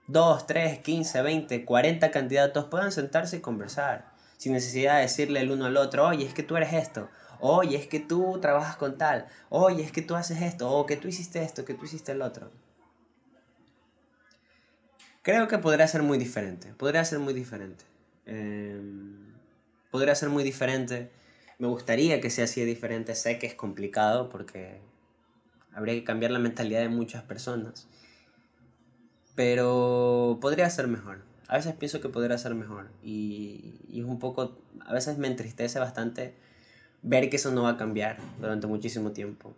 2, 0.07 0.47
3, 0.47 0.79
15, 0.81 1.23
20, 1.23 1.65
40 1.65 2.11
candidatos 2.11 2.67
puedan 2.67 2.93
sentarse 2.93 3.39
y 3.39 3.41
conversar, 3.41 4.13
sin 4.37 4.53
necesidad 4.53 4.97
de 4.97 5.03
decirle 5.03 5.41
el 5.41 5.51
uno 5.51 5.67
al 5.67 5.77
otro, 5.77 6.07
oye, 6.07 6.27
es 6.27 6.35
que 6.35 6.43
tú 6.43 6.57
eres 6.57 6.73
esto, 6.73 7.09
oye, 7.41 7.77
es 7.77 7.87
que 7.87 8.01
tú 8.01 8.39
trabajas 8.41 8.77
con 8.77 8.99
tal, 8.99 9.27
oye, 9.49 9.83
es 9.83 9.93
que 9.93 10.03
tú 10.03 10.15
haces 10.15 10.43
esto, 10.43 10.71
o 10.71 10.87
que 10.87 10.97
tú 10.97 11.09
hiciste 11.09 11.43
esto, 11.43 11.65
que 11.65 11.75
tú 11.75 11.87
hiciste 11.87 12.13
el 12.13 12.23
otro. 12.23 12.51
Creo 15.23 15.47
que 15.47 15.59
podría 15.59 15.87
ser 15.87 16.03
muy 16.03 16.19
diferente, 16.19 16.75
podría 16.75 17.05
ser 17.05 17.21
muy 17.21 17.33
diferente. 17.33 17.85
Eh 18.27 19.22
podría 19.93 20.17
ser 20.17 20.31
muy 20.31 20.43
diferente. 20.43 21.11
Me 21.59 21.69
gustaría 21.69 22.21
que 22.21 22.31
sea 22.31 22.47
así 22.47 22.61
de 22.61 22.67
diferente. 22.67 23.15
Sé 23.15 23.39
que 23.39 23.47
es 23.47 23.55
complicado 23.55 24.29
porque 24.31 24.81
habría 25.73 25.95
que 25.95 26.03
cambiar 26.03 26.33
la 26.33 26.41
mentalidad 26.41 26.81
de 26.81 26.89
muchas 26.89 27.23
personas. 27.23 27.87
Pero 29.37 30.39
podría 30.41 30.69
ser 30.71 30.89
mejor. 30.89 31.23
A 31.47 31.57
veces 31.57 31.75
pienso 31.75 32.01
que 32.01 32.09
podría 32.09 32.39
ser 32.39 32.55
mejor. 32.55 32.91
Y, 33.03 33.81
y 33.89 34.01
es 34.01 34.07
un 34.07 34.19
poco, 34.19 34.57
a 34.81 34.93
veces 34.95 35.19
me 35.19 35.29
entristece 35.29 35.79
bastante 35.79 36.35
ver 37.03 37.29
que 37.29 37.37
eso 37.37 37.51
no 37.51 37.65
va 37.65 37.71
a 37.71 37.77
cambiar 37.77 38.17
durante 38.41 38.67
muchísimo 38.67 39.13
tiempo. 39.13 39.55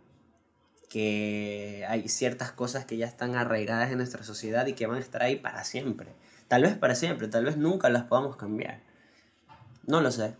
Que 0.88 1.86
hay 1.88 2.08
ciertas 2.08 2.50
cosas 2.50 2.84
que 2.84 2.96
ya 2.96 3.06
están 3.06 3.36
arraigadas 3.36 3.92
en 3.92 3.98
nuestra 3.98 4.24
sociedad 4.24 4.66
y 4.66 4.72
que 4.72 4.86
van 4.86 4.96
a 4.96 5.00
estar 5.00 5.22
ahí 5.22 5.36
para 5.36 5.62
siempre. 5.62 6.08
Tal 6.48 6.62
vez 6.62 6.76
para 6.76 6.96
siempre, 6.96 7.28
tal 7.28 7.44
vez 7.44 7.56
nunca 7.56 7.88
las 7.88 8.02
podamos 8.04 8.36
cambiar. 8.36 8.80
No 9.86 10.00
lo 10.00 10.10
sé. 10.10 10.34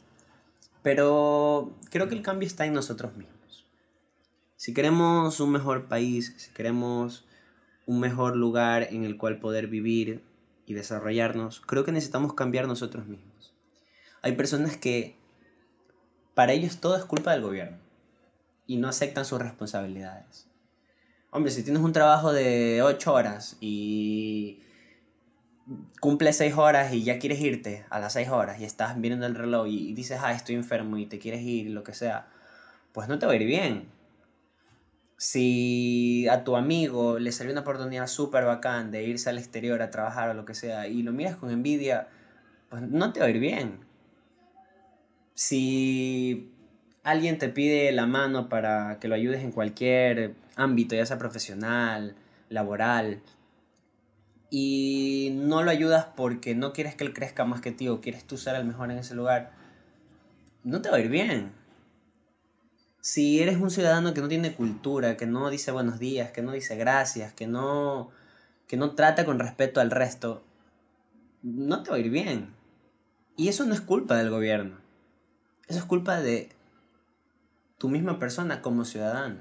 Pero 0.82 1.74
creo 1.90 2.08
que 2.08 2.14
el 2.14 2.22
cambio 2.22 2.46
está 2.46 2.66
en 2.66 2.74
nosotros 2.74 3.16
mismos. 3.16 3.66
Si 4.56 4.72
queremos 4.72 5.40
un 5.40 5.50
mejor 5.52 5.86
país, 5.88 6.34
si 6.36 6.50
queremos 6.52 7.24
un 7.86 8.00
mejor 8.00 8.36
lugar 8.36 8.88
en 8.90 9.04
el 9.04 9.16
cual 9.16 9.38
poder 9.38 9.66
vivir 9.66 10.22
y 10.66 10.74
desarrollarnos, 10.74 11.60
creo 11.60 11.84
que 11.84 11.92
necesitamos 11.92 12.34
cambiar 12.34 12.66
nosotros 12.66 13.06
mismos. 13.06 13.54
Hay 14.22 14.32
personas 14.32 14.76
que 14.76 15.16
para 16.34 16.52
ellos 16.52 16.78
todo 16.80 16.96
es 16.96 17.04
culpa 17.04 17.32
del 17.32 17.42
gobierno 17.42 17.78
y 18.66 18.76
no 18.76 18.88
aceptan 18.88 19.24
sus 19.24 19.38
responsabilidades. 19.38 20.46
Hombre, 21.30 21.50
si 21.50 21.62
tienes 21.62 21.82
un 21.82 21.92
trabajo 21.92 22.32
de 22.32 22.80
8 22.82 23.12
horas 23.12 23.56
y 23.60 24.62
cumple 26.00 26.32
seis 26.32 26.54
horas 26.56 26.92
y 26.92 27.04
ya 27.04 27.18
quieres 27.18 27.40
irte 27.40 27.84
a 27.90 27.98
las 27.98 28.12
seis 28.12 28.28
horas 28.28 28.60
y 28.60 28.64
estás 28.64 29.00
viendo 29.00 29.26
el 29.26 29.34
reloj 29.34 29.66
y, 29.68 29.94
dices, 29.94 30.20
ah, 30.22 30.32
estoy 30.32 30.54
enfermo 30.54 30.98
y 30.98 31.06
te 31.06 31.18
quieres 31.18 31.42
ir, 31.42 31.70
lo 31.70 31.82
que 31.82 31.94
sea, 31.94 32.26
pues 32.92 33.08
no 33.08 33.18
te 33.18 33.26
va 33.26 33.32
a 33.32 33.36
ir 33.36 33.46
bien. 33.46 33.88
Si 35.16 36.26
a 36.28 36.44
tu 36.44 36.56
amigo 36.56 37.18
le 37.18 37.32
salió 37.32 37.52
una 37.52 37.62
oportunidad 37.62 38.06
súper 38.08 38.44
bacán 38.44 38.90
de 38.90 39.04
irse 39.04 39.30
al 39.30 39.38
exterior 39.38 39.80
a 39.80 39.90
trabajar 39.90 40.30
o 40.30 40.34
lo 40.34 40.44
que 40.44 40.54
sea 40.54 40.86
y 40.88 41.02
lo 41.02 41.12
miras 41.12 41.36
con 41.36 41.50
envidia, 41.50 42.08
pues 42.68 42.82
no 42.82 43.12
te 43.12 43.20
va 43.20 43.26
a 43.26 43.30
ir 43.30 43.38
bien. 43.38 43.78
Si 45.34 46.50
alguien 47.04 47.38
te 47.38 47.48
pide 47.48 47.90
la 47.92 48.06
mano 48.06 48.48
para 48.48 48.98
que 49.00 49.08
lo 49.08 49.14
ayudes 49.14 49.42
en 49.42 49.52
cualquier 49.52 50.34
ámbito, 50.56 50.94
ya 50.94 51.06
sea 51.06 51.18
profesional, 51.18 52.14
laboral, 52.50 53.22
y 54.56 55.30
no 55.34 55.64
lo 55.64 55.70
ayudas 55.72 56.06
porque 56.14 56.54
no 56.54 56.72
quieres 56.72 56.94
que 56.94 57.02
él 57.02 57.12
crezca 57.12 57.44
más 57.44 57.60
que 57.60 57.72
ti 57.72 57.88
o 57.88 58.00
quieres 58.00 58.24
tú 58.24 58.38
ser 58.38 58.54
el 58.54 58.64
mejor 58.64 58.88
en 58.92 58.98
ese 58.98 59.16
lugar, 59.16 59.50
no 60.62 60.80
te 60.80 60.90
va 60.90 60.98
a 60.98 61.00
ir 61.00 61.08
bien. 61.08 61.50
Si 63.00 63.42
eres 63.42 63.56
un 63.56 63.72
ciudadano 63.72 64.14
que 64.14 64.20
no 64.20 64.28
tiene 64.28 64.54
cultura, 64.54 65.16
que 65.16 65.26
no 65.26 65.50
dice 65.50 65.72
buenos 65.72 65.98
días, 65.98 66.30
que 66.30 66.40
no 66.40 66.52
dice 66.52 66.76
gracias, 66.76 67.32
que 67.32 67.48
no, 67.48 68.12
que 68.68 68.76
no 68.76 68.92
trata 68.92 69.24
con 69.24 69.40
respeto 69.40 69.80
al 69.80 69.90
resto, 69.90 70.44
no 71.42 71.82
te 71.82 71.90
va 71.90 71.96
a 71.96 71.98
ir 71.98 72.10
bien. 72.10 72.54
Y 73.36 73.48
eso 73.48 73.64
no 73.64 73.74
es 73.74 73.80
culpa 73.80 74.16
del 74.16 74.30
gobierno. 74.30 74.76
Eso 75.66 75.80
es 75.80 75.84
culpa 75.84 76.20
de 76.20 76.50
tu 77.78 77.88
misma 77.88 78.20
persona 78.20 78.62
como 78.62 78.84
ciudadano. 78.84 79.40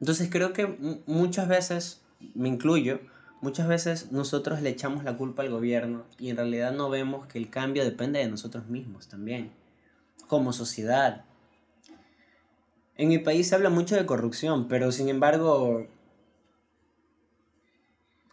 Entonces 0.00 0.28
creo 0.28 0.52
que 0.52 0.66
muchas 1.06 1.46
veces, 1.46 2.01
me 2.34 2.48
incluyo, 2.48 3.00
muchas 3.40 3.68
veces 3.68 4.12
nosotros 4.12 4.62
le 4.62 4.70
echamos 4.70 5.04
la 5.04 5.16
culpa 5.16 5.42
al 5.42 5.50
gobierno 5.50 6.04
y 6.18 6.30
en 6.30 6.36
realidad 6.36 6.72
no 6.72 6.90
vemos 6.90 7.26
que 7.26 7.38
el 7.38 7.50
cambio 7.50 7.84
depende 7.84 8.20
de 8.20 8.28
nosotros 8.28 8.68
mismos 8.68 9.08
también, 9.08 9.50
como 10.28 10.52
sociedad. 10.52 11.24
En 12.96 13.08
mi 13.08 13.18
país 13.18 13.48
se 13.48 13.54
habla 13.54 13.70
mucho 13.70 13.96
de 13.96 14.06
corrupción, 14.06 14.68
pero 14.68 14.92
sin 14.92 15.08
embargo, 15.08 15.86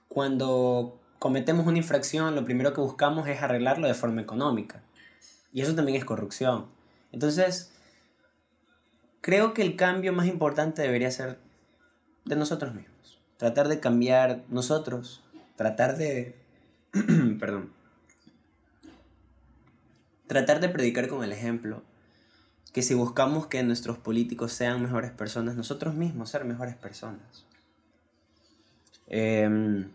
cuando 0.07 0.99
cometemos 1.17 1.67
una 1.67 1.77
infracción, 1.77 2.35
lo 2.35 2.45
primero 2.45 2.73
que 2.73 2.81
buscamos 2.81 3.27
es 3.27 3.41
arreglarlo 3.41 3.87
de 3.87 3.93
forma 3.93 4.21
económica. 4.21 4.81
Y 5.51 5.61
eso 5.61 5.75
también 5.75 5.97
es 5.97 6.05
corrupción. 6.05 6.67
Entonces, 7.11 7.71
creo 9.21 9.53
que 9.53 9.61
el 9.61 9.75
cambio 9.75 10.13
más 10.13 10.27
importante 10.27 10.81
debería 10.81 11.11
ser 11.11 11.39
de 12.25 12.35
nosotros 12.35 12.73
mismos. 12.73 12.98
Tratar 13.39 13.69
de 13.69 13.79
cambiar 13.79 14.43
nosotros. 14.49 15.23
Tratar 15.55 15.97
de... 15.97 16.35
perdón. 17.39 17.71
Tratar 20.27 20.59
de 20.59 20.67
predicar 20.67 21.07
con 21.07 21.23
el 21.23 21.31
ejemplo. 21.31 21.81
Que 22.73 22.81
si 22.81 22.95
buscamos 22.95 23.47
que 23.47 23.63
nuestros 23.63 23.97
políticos 23.97 24.51
sean 24.51 24.81
mejores 24.81 25.11
personas, 25.11 25.55
nosotros 25.55 25.95
mismos 25.95 26.29
ser 26.29 26.43
mejores 26.43 26.75
personas. 26.75 27.45
Em, 29.07 29.89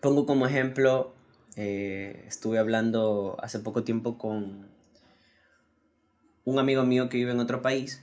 pongo 0.00 0.24
como 0.24 0.46
ejemplo, 0.46 1.12
eh, 1.56 2.24
estuve 2.26 2.58
hablando 2.58 3.36
hace 3.42 3.58
poco 3.58 3.84
tiempo 3.84 4.16
con 4.16 4.66
un 6.46 6.58
amigo 6.58 6.82
mío 6.84 7.10
que 7.10 7.18
vive 7.18 7.32
en 7.32 7.40
otro 7.40 7.60
país 7.60 8.00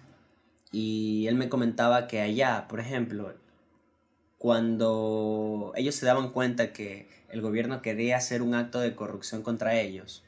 y 0.71 1.25
él 1.25 1.33
me 1.33 1.49
comentaba 1.49 2.05
que 2.05 2.21
allá, 2.21 2.67
por 2.69 2.79
ejemplo, 2.79 3.33
cuando 4.45 5.73
ellos 5.75 5.95
se 5.95 6.05
daban 6.05 6.29
cuenta 6.29 6.71
que 6.71 7.09
el 7.29 7.41
gobierno 7.41 7.81
quería 7.81 8.17
hacer 8.17 8.43
un 8.43 8.53
acto 8.53 8.79
de 8.79 8.93
corrupción 8.93 9.41
contra 9.41 9.79
ellos, 9.79 10.23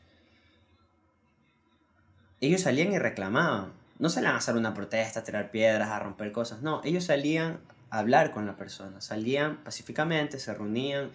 ellos 2.41 2.61
salían 2.61 2.91
y 2.93 2.97
reclamaban. 2.97 3.73
No 3.99 4.09
salían 4.09 4.33
a 4.33 4.37
hacer 4.37 4.55
una 4.55 4.73
protesta, 4.73 5.19
a 5.19 5.23
tirar 5.23 5.51
piedras, 5.51 5.89
a 5.89 5.99
romper 5.99 6.31
cosas. 6.31 6.63
No, 6.63 6.81
ellos 6.83 7.03
salían 7.03 7.59
a 7.91 7.99
hablar 7.99 8.31
con 8.31 8.47
la 8.47 8.57
persona. 8.57 9.01
Salían 9.01 9.63
pacíficamente, 9.63 10.39
se 10.39 10.51
reunían 10.51 11.11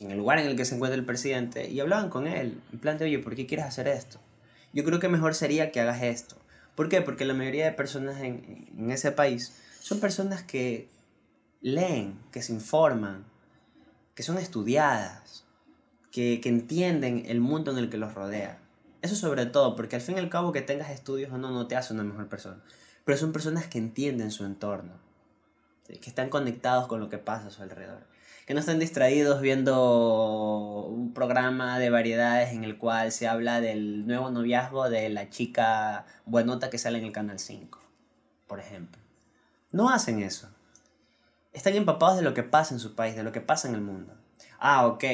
en 0.00 0.10
el 0.10 0.18
lugar 0.18 0.40
en 0.40 0.48
el 0.48 0.56
que 0.56 0.64
se 0.64 0.74
encuentra 0.74 0.98
el 0.98 1.06
presidente 1.06 1.70
y 1.70 1.78
hablaban 1.78 2.10
con 2.10 2.26
él. 2.26 2.60
En 2.72 2.80
plan 2.80 2.98
de, 2.98 3.04
oye, 3.04 3.20
¿por 3.20 3.36
qué 3.36 3.46
quieres 3.46 3.66
hacer 3.66 3.86
esto? 3.86 4.18
Yo 4.72 4.82
creo 4.82 4.98
que 4.98 5.08
mejor 5.08 5.36
sería 5.36 5.70
que 5.70 5.80
hagas 5.80 6.02
esto. 6.02 6.34
¿Por 6.74 6.88
qué? 6.88 7.02
Porque 7.02 7.24
la 7.24 7.34
mayoría 7.34 7.66
de 7.66 7.72
personas 7.72 8.20
en, 8.20 8.90
ese 8.90 9.12
país 9.12 9.52
son 9.80 10.00
personas 10.00 10.42
que 10.42 10.88
leen, 11.60 12.18
que 12.32 12.42
se 12.42 12.52
informan, 12.52 13.24
que 14.14 14.22
son 14.22 14.38
estudiadas, 14.38 15.44
que, 16.10 16.40
que, 16.40 16.48
entienden 16.48 17.24
el 17.26 17.40
mundo 17.40 17.70
en 17.70 17.78
el 17.78 17.90
que 17.90 17.96
los 17.96 18.14
rodea. 18.14 18.58
Eso 19.02 19.14
sobre 19.14 19.46
todo, 19.46 19.76
porque 19.76 19.96
al 19.96 20.02
fin 20.02 20.16
y 20.16 20.18
al 20.18 20.28
cabo 20.28 20.52
que 20.52 20.62
tengas 20.62 20.90
estudios 20.90 21.32
o 21.32 21.38
no, 21.38 21.50
no 21.50 21.66
te 21.66 21.76
hace 21.76 21.94
una 21.94 22.04
mejor 22.04 22.28
persona. 22.28 22.62
Pero 23.04 23.16
son 23.16 23.32
personas 23.32 23.66
que 23.66 23.78
entienden 23.78 24.30
su 24.30 24.44
entorno, 24.44 24.94
que 25.86 26.10
están 26.10 26.28
conectados 26.28 26.86
con 26.86 27.00
lo 27.00 27.08
que 27.08 27.18
pasa 27.18 27.48
a 27.48 27.50
su 27.50 27.62
alrededor 27.62 28.10
que 28.50 28.54
no 28.54 28.58
estén 28.58 28.80
distraídos 28.80 29.40
viendo 29.40 30.84
un 30.88 31.14
programa 31.14 31.78
de 31.78 31.88
variedades 31.88 32.50
en 32.50 32.64
el 32.64 32.78
cual 32.78 33.12
se 33.12 33.28
habla 33.28 33.60
del 33.60 34.08
nuevo 34.08 34.28
noviazgo 34.32 34.90
de 34.90 35.08
la 35.08 35.30
chica 35.30 36.04
buenota 36.26 36.68
que 36.68 36.76
sale 36.76 36.98
en 36.98 37.04
el 37.04 37.12
Canal 37.12 37.38
5, 37.38 37.78
por 38.48 38.58
ejemplo. 38.58 39.00
No 39.70 39.88
hacen 39.88 40.20
eso. 40.20 40.48
Están 41.52 41.74
empapados 41.74 42.16
de 42.16 42.22
lo 42.22 42.34
que 42.34 42.42
pasa 42.42 42.74
en 42.74 42.80
su 42.80 42.94
país, 42.94 43.16
de 43.16 43.22
lo 43.22 43.32
que 43.32 43.40
pasa 43.40 43.68
en 43.68 43.74
el 43.74 43.80
mundo. 43.80 44.14
Ah, 44.58 44.86
ok, 44.86 45.04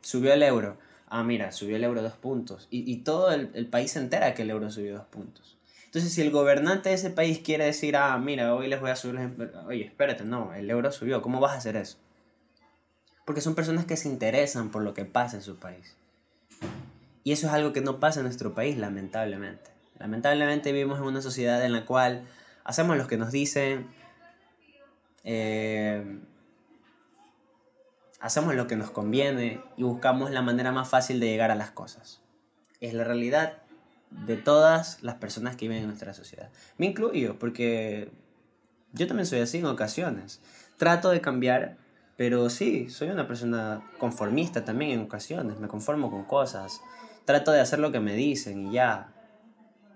subió 0.00 0.32
el 0.32 0.42
euro. 0.42 0.78
Ah, 1.08 1.24
mira, 1.24 1.50
subió 1.52 1.76
el 1.76 1.84
euro 1.84 2.02
dos 2.02 2.16
puntos. 2.16 2.68
Y, 2.70 2.96
todo 2.98 3.32
el, 3.32 3.50
el 3.54 3.66
país 3.66 3.92
se 3.92 3.98
entera 3.98 4.34
que 4.34 4.42
el 4.42 4.50
euro 4.50 4.70
subió 4.70 4.94
dos 4.94 5.06
puntos. 5.06 5.56
Entonces, 5.86 6.12
si 6.12 6.20
el 6.20 6.30
gobernante 6.30 6.90
de 6.90 6.94
ese 6.94 7.10
país 7.10 7.40
quiere 7.40 7.64
decir, 7.64 7.96
ah, 7.96 8.16
mira, 8.18 8.54
hoy 8.54 8.68
les 8.68 8.80
voy 8.80 8.90
a 8.90 8.96
subir, 8.96 9.18
oye, 9.66 9.84
espérate, 9.84 10.24
no, 10.24 10.54
el 10.54 10.70
euro 10.70 10.92
subió, 10.92 11.20
¿cómo 11.20 11.40
vas 11.40 11.52
a 11.52 11.56
hacer 11.56 11.76
eso? 11.76 11.98
porque 13.30 13.42
son 13.42 13.54
personas 13.54 13.84
que 13.84 13.96
se 13.96 14.08
interesan 14.08 14.70
por 14.70 14.82
lo 14.82 14.92
que 14.92 15.04
pasa 15.04 15.36
en 15.36 15.42
su 15.44 15.56
país. 15.56 15.94
Y 17.22 17.30
eso 17.30 17.46
es 17.46 17.52
algo 17.52 17.72
que 17.72 17.80
no 17.80 18.00
pasa 18.00 18.18
en 18.18 18.24
nuestro 18.24 18.54
país, 18.54 18.76
lamentablemente. 18.76 19.70
Lamentablemente 20.00 20.72
vivimos 20.72 20.98
en 20.98 21.04
una 21.04 21.22
sociedad 21.22 21.64
en 21.64 21.72
la 21.72 21.84
cual 21.84 22.26
hacemos 22.64 22.96
lo 22.96 23.06
que 23.06 23.18
nos 23.18 23.30
dicen, 23.30 23.86
eh, 25.24 26.20
hacemos 28.20 28.54
lo 28.54 28.66
que 28.66 28.76
nos 28.76 28.90
conviene 28.90 29.60
y 29.76 29.82
buscamos 29.82 30.30
la 30.30 30.42
manera 30.42 30.72
más 30.72 30.88
fácil 30.88 31.20
de 31.20 31.26
llegar 31.26 31.50
a 31.50 31.54
las 31.54 31.70
cosas. 31.70 32.20
Es 32.80 32.94
la 32.94 33.04
realidad 33.04 33.62
de 34.10 34.36
todas 34.36 35.02
las 35.02 35.16
personas 35.16 35.56
que 35.56 35.66
viven 35.66 35.82
en 35.82 35.88
nuestra 35.88 36.14
sociedad. 36.14 36.50
Me 36.78 36.86
incluyo 36.86 37.38
porque 37.38 38.10
yo 38.92 39.06
también 39.06 39.26
soy 39.26 39.40
así 39.40 39.58
en 39.58 39.66
ocasiones. 39.66 40.40
Trato 40.76 41.10
de 41.10 41.20
cambiar 41.20 41.76
pero 42.20 42.50
sí, 42.50 42.90
soy 42.90 43.08
una 43.08 43.26
persona 43.26 43.82
conformista 43.96 44.62
también 44.62 44.90
en 44.90 45.00
ocasiones, 45.00 45.58
me 45.58 45.68
conformo 45.68 46.10
con 46.10 46.24
cosas, 46.24 46.82
trato 47.24 47.50
de 47.50 47.60
hacer 47.60 47.78
lo 47.78 47.92
que 47.92 48.00
me 48.00 48.14
dicen 48.14 48.66
y 48.66 48.72
ya. 48.72 49.10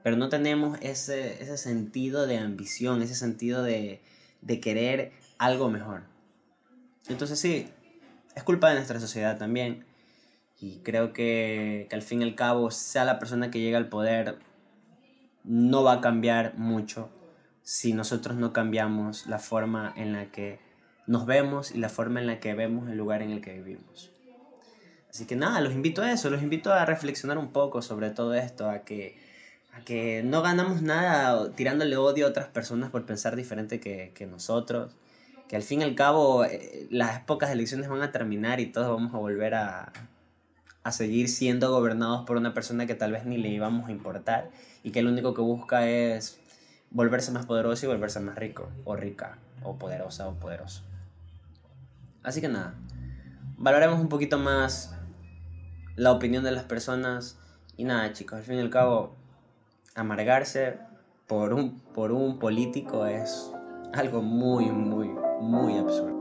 Pero 0.02 0.16
no 0.16 0.30
tenemos 0.30 0.78
ese, 0.80 1.42
ese 1.42 1.58
sentido 1.58 2.26
de 2.26 2.38
ambición, 2.38 3.02
ese 3.02 3.14
sentido 3.14 3.62
de, 3.62 4.00
de 4.44 4.60
querer 4.60 5.12
algo 5.38 5.68
mejor. 5.68 6.02
Entonces 7.08 7.38
sí, 7.38 7.68
es 8.34 8.42
culpa 8.42 8.68
de 8.68 8.76
nuestra 8.76 9.00
sociedad 9.00 9.36
también. 9.38 9.84
Y 10.60 10.78
creo 10.78 11.12
que, 11.12 11.86
que 11.90 11.96
al 11.96 12.02
fin 12.02 12.22
y 12.22 12.24
al 12.24 12.34
cabo, 12.34 12.70
sea 12.70 13.04
la 13.04 13.18
persona 13.18 13.50
que 13.50 13.60
llega 13.60 13.76
al 13.76 13.88
poder, 13.88 14.38
no 15.42 15.82
va 15.82 15.94
a 15.94 16.00
cambiar 16.00 16.56
mucho 16.56 17.10
si 17.62 17.92
nosotros 17.92 18.36
no 18.36 18.52
cambiamos 18.52 19.26
la 19.26 19.38
forma 19.38 19.92
en 19.96 20.12
la 20.12 20.30
que 20.30 20.58
nos 21.06 21.26
vemos 21.26 21.70
y 21.72 21.78
la 21.78 21.88
forma 21.88 22.20
en 22.20 22.26
la 22.26 22.40
que 22.40 22.54
vemos 22.54 22.88
el 22.88 22.96
lugar 22.96 23.22
en 23.22 23.30
el 23.30 23.40
que 23.40 23.54
vivimos. 23.54 24.10
Así 25.10 25.26
que 25.26 25.36
nada, 25.36 25.60
los 25.60 25.72
invito 25.72 26.02
a 26.02 26.10
eso, 26.10 26.28
los 26.28 26.42
invito 26.42 26.72
a 26.72 26.84
reflexionar 26.84 27.38
un 27.38 27.52
poco 27.52 27.82
sobre 27.82 28.10
todo 28.10 28.34
esto, 28.34 28.68
a 28.68 28.80
que, 28.80 29.16
a 29.74 29.80
que 29.84 30.22
no 30.22 30.42
ganamos 30.42 30.82
nada 30.82 31.50
tirándole 31.52 31.96
odio 31.96 32.26
a 32.26 32.30
otras 32.30 32.48
personas 32.48 32.90
por 32.90 33.04
pensar 33.06 33.36
diferente 33.36 33.80
que, 33.80 34.12
que 34.14 34.26
nosotros, 34.26 34.96
que 35.48 35.56
al 35.56 35.62
fin 35.62 35.80
y 35.80 35.84
al 35.84 35.94
cabo 35.94 36.44
eh, 36.44 36.86
las 36.90 37.20
pocas 37.20 37.50
elecciones 37.50 37.88
van 37.88 38.02
a 38.02 38.12
terminar 38.12 38.60
y 38.60 38.66
todos 38.66 38.88
vamos 38.88 39.14
a 39.14 39.18
volver 39.18 39.54
a, 39.54 39.92
a 40.84 40.92
seguir 40.92 41.28
siendo 41.28 41.70
gobernados 41.70 42.26
por 42.26 42.36
una 42.36 42.54
persona 42.54 42.86
que 42.86 42.94
tal 42.94 43.10
vez 43.12 43.24
ni 43.24 43.38
le 43.38 43.48
íbamos 43.48 43.88
a 43.88 43.92
importar 43.92 44.50
y 44.82 44.90
que 44.90 45.02
lo 45.02 45.10
único 45.10 45.34
que 45.34 45.40
busca 45.40 45.88
es 45.88 46.38
volverse 46.90 47.32
más 47.32 47.46
poderoso 47.46 47.86
y 47.86 47.88
volverse 47.88 48.20
más 48.20 48.36
rico 48.36 48.68
o 48.84 48.94
rica 48.94 49.38
o 49.62 49.76
poderosa 49.76 50.28
o 50.28 50.34
poderoso. 50.34 50.82
Así 52.22 52.40
que 52.40 52.48
nada, 52.48 52.74
valoremos 53.56 53.98
un 53.98 54.08
poquito 54.08 54.38
más 54.38 54.94
la 55.96 56.12
opinión 56.12 56.44
de 56.44 56.52
las 56.52 56.64
personas 56.64 57.38
y 57.76 57.84
nada 57.84 58.12
chicos, 58.12 58.38
al 58.38 58.44
fin 58.44 58.56
y 58.56 58.60
al 58.60 58.70
cabo, 58.70 59.16
amargarse 59.94 60.78
por 61.26 61.52
un, 61.54 61.80
por 61.94 62.12
un 62.12 62.38
político 62.38 63.06
es 63.06 63.52
algo 63.92 64.22
muy, 64.22 64.66
muy, 64.66 65.08
muy 65.40 65.78
absurdo. 65.78 66.13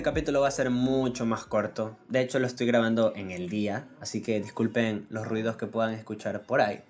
Este 0.00 0.08
capítulo 0.08 0.40
va 0.40 0.48
a 0.48 0.50
ser 0.50 0.70
mucho 0.70 1.26
más 1.26 1.44
corto. 1.44 1.98
De 2.08 2.22
hecho, 2.22 2.38
lo 2.38 2.46
estoy 2.46 2.66
grabando 2.66 3.12
en 3.14 3.30
el 3.30 3.50
día, 3.50 3.86
así 4.00 4.22
que 4.22 4.40
disculpen 4.40 5.06
los 5.10 5.28
ruidos 5.28 5.58
que 5.58 5.66
puedan 5.66 5.92
escuchar 5.92 6.40
por 6.40 6.62
ahí. 6.62 6.80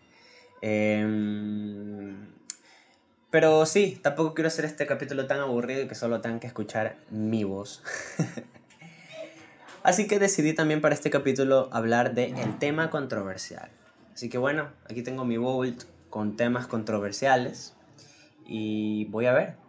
Em, 0.63 2.29
pero 3.29 3.67
sí, 3.67 3.99
tampoco 4.01 4.35
quiero 4.35 4.47
hacer 4.47 4.65
este 4.65 4.87
capítulo 4.87 5.27
tan 5.27 5.41
aburrido 5.41 5.83
y 5.83 5.89
que 5.89 5.97
solo 5.97 6.21
tengan 6.21 6.39
que 6.39 6.47
escuchar 6.47 6.99
mi 7.11 7.43
voz. 7.43 7.83
así 9.83 10.07
que 10.07 10.21
decidí 10.21 10.53
también 10.53 10.81
para 10.81 10.95
este 10.95 11.11
capítulo 11.11 11.69
hablar 11.73 12.15
de 12.15 12.27
el 12.27 12.61
tema 12.61 12.91
controversial. 12.91 13.71
Así 14.15 14.29
que 14.29 14.39
bueno, 14.39 14.71
aquí 14.89 15.03
tengo 15.03 15.25
mi 15.25 15.37
vault 15.37 15.83
con 16.11 16.37
temas 16.37 16.69
controversiales 16.69 17.75
y 18.47 19.07
voy 19.07 19.27
a 19.27 19.33
ver 19.33 19.60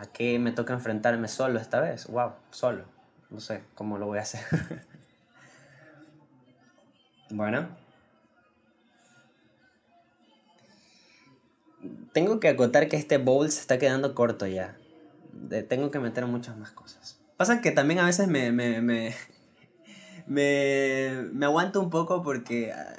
a 0.00 0.06
qué 0.06 0.38
me 0.38 0.50
toca 0.50 0.72
enfrentarme 0.72 1.28
solo 1.28 1.60
esta 1.60 1.78
vez. 1.80 2.06
Wow, 2.06 2.32
solo. 2.50 2.84
No 3.28 3.38
sé 3.40 3.62
cómo 3.74 3.98
lo 3.98 4.06
voy 4.06 4.18
a 4.18 4.22
hacer. 4.22 4.40
bueno. 7.30 7.68
Tengo 12.14 12.40
que 12.40 12.48
acotar 12.48 12.88
que 12.88 12.96
este 12.96 13.18
bowl 13.18 13.50
se 13.50 13.60
está 13.60 13.78
quedando 13.78 14.14
corto 14.14 14.46
ya. 14.46 14.76
tengo 15.68 15.90
que 15.90 16.00
meter 16.00 16.24
muchas 16.26 16.56
más 16.56 16.72
cosas. 16.72 17.18
Pasa 17.36 17.60
que 17.60 17.70
también 17.70 18.00
a 18.00 18.06
veces 18.06 18.26
me, 18.26 18.52
me, 18.52 18.80
me, 20.26 21.22
me, 21.32 21.46
aguanto 21.46 21.80
un 21.80 21.90
poco 21.90 22.22
porque, 22.22 22.72
ah, 22.72 22.96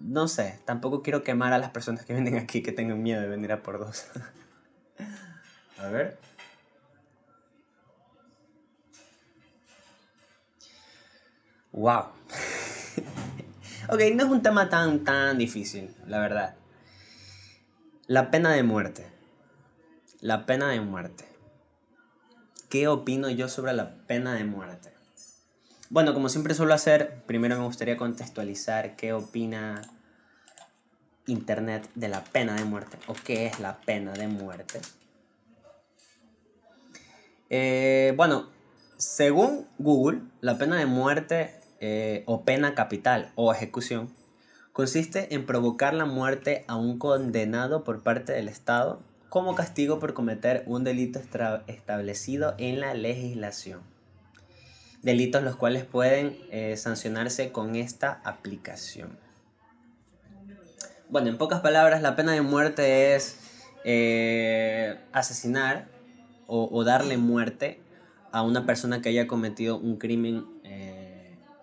no 0.00 0.28
sé, 0.28 0.60
tampoco 0.66 1.02
quiero 1.02 1.22
quemar 1.22 1.54
a 1.54 1.58
las 1.58 1.70
personas 1.70 2.04
que 2.04 2.12
vienen 2.12 2.36
aquí 2.36 2.62
que 2.62 2.72
tengan 2.72 3.02
miedo 3.02 3.22
de 3.22 3.28
venir 3.28 3.50
a 3.52 3.62
por 3.62 3.78
dos. 3.78 4.06
a 5.78 5.88
ver. 5.88 6.18
Wow. 11.74 12.04
ok, 13.88 14.00
no 14.14 14.24
es 14.24 14.30
un 14.30 14.42
tema 14.42 14.68
tan, 14.68 15.02
tan 15.02 15.36
difícil, 15.36 15.92
la 16.06 16.20
verdad. 16.20 16.54
La 18.06 18.30
pena 18.30 18.52
de 18.52 18.62
muerte. 18.62 19.04
La 20.20 20.46
pena 20.46 20.68
de 20.68 20.80
muerte. 20.80 21.24
¿Qué 22.68 22.86
opino 22.86 23.28
yo 23.28 23.48
sobre 23.48 23.72
la 23.72 23.96
pena 24.06 24.34
de 24.34 24.44
muerte? 24.44 24.92
Bueno, 25.90 26.14
como 26.14 26.28
siempre 26.28 26.54
suelo 26.54 26.74
hacer, 26.74 27.22
primero 27.26 27.58
me 27.58 27.64
gustaría 27.64 27.96
contextualizar 27.96 28.94
qué 28.94 29.12
opina 29.12 29.82
Internet 31.26 31.90
de 31.96 32.08
la 32.08 32.22
pena 32.22 32.54
de 32.54 32.64
muerte 32.64 32.98
o 33.08 33.14
qué 33.14 33.46
es 33.46 33.58
la 33.58 33.80
pena 33.80 34.12
de 34.12 34.28
muerte. 34.28 34.80
Eh, 37.50 38.12
bueno, 38.16 38.48
según 38.96 39.66
Google, 39.78 40.20
la 40.40 40.56
pena 40.56 40.76
de 40.76 40.86
muerte 40.86 41.63
eh, 41.86 42.22
o 42.24 42.44
pena 42.44 42.74
capital 42.74 43.30
o 43.34 43.52
ejecución 43.52 44.08
consiste 44.72 45.34
en 45.34 45.44
provocar 45.44 45.92
la 45.92 46.06
muerte 46.06 46.64
a 46.66 46.76
un 46.76 46.98
condenado 46.98 47.84
por 47.84 48.02
parte 48.02 48.32
del 48.32 48.48
Estado 48.48 49.02
como 49.28 49.54
castigo 49.54 49.98
por 49.98 50.14
cometer 50.14 50.62
un 50.66 50.82
delito 50.82 51.20
establecido 51.66 52.54
en 52.56 52.80
la 52.80 52.94
legislación 52.94 53.82
delitos 55.04 55.42
los 55.42 55.56
cuales 55.56 55.84
pueden 55.84 56.38
eh, 56.50 56.76
sancionarse 56.78 57.52
con 57.52 57.76
esta 57.76 58.22
aplicación. 58.24 59.18
Bueno, 61.10 61.28
en 61.28 61.36
pocas 61.36 61.60
palabras, 61.60 62.00
la 62.00 62.16
pena 62.16 62.32
de 62.32 62.40
muerte 62.40 63.14
es 63.14 63.38
eh, 63.84 64.98
asesinar 65.12 65.86
o, 66.46 66.84
darle 66.84 67.16
muerte 67.16 67.80
a 68.32 68.42
una 68.42 68.66
persona 68.66 69.00
que 69.02 69.10
haya 69.10 69.26
cometido 69.26 69.78
un 69.78 69.96
crimen 69.96 70.46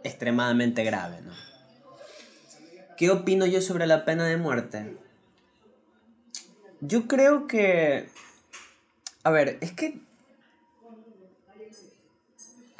extremadamente 0.03 0.83
grave. 0.83 1.19
¿Qué 2.97 3.09
opino 3.09 3.45
yo 3.45 3.61
sobre 3.61 3.87
la 3.87 4.05
pena 4.05 4.25
de 4.25 4.37
muerte? 4.37 4.97
Yo 6.81 7.07
creo 7.07 7.47
que... 7.47 8.09
A 9.23 9.29
ver, 9.29 9.57
es 9.61 9.71
que 9.71 9.99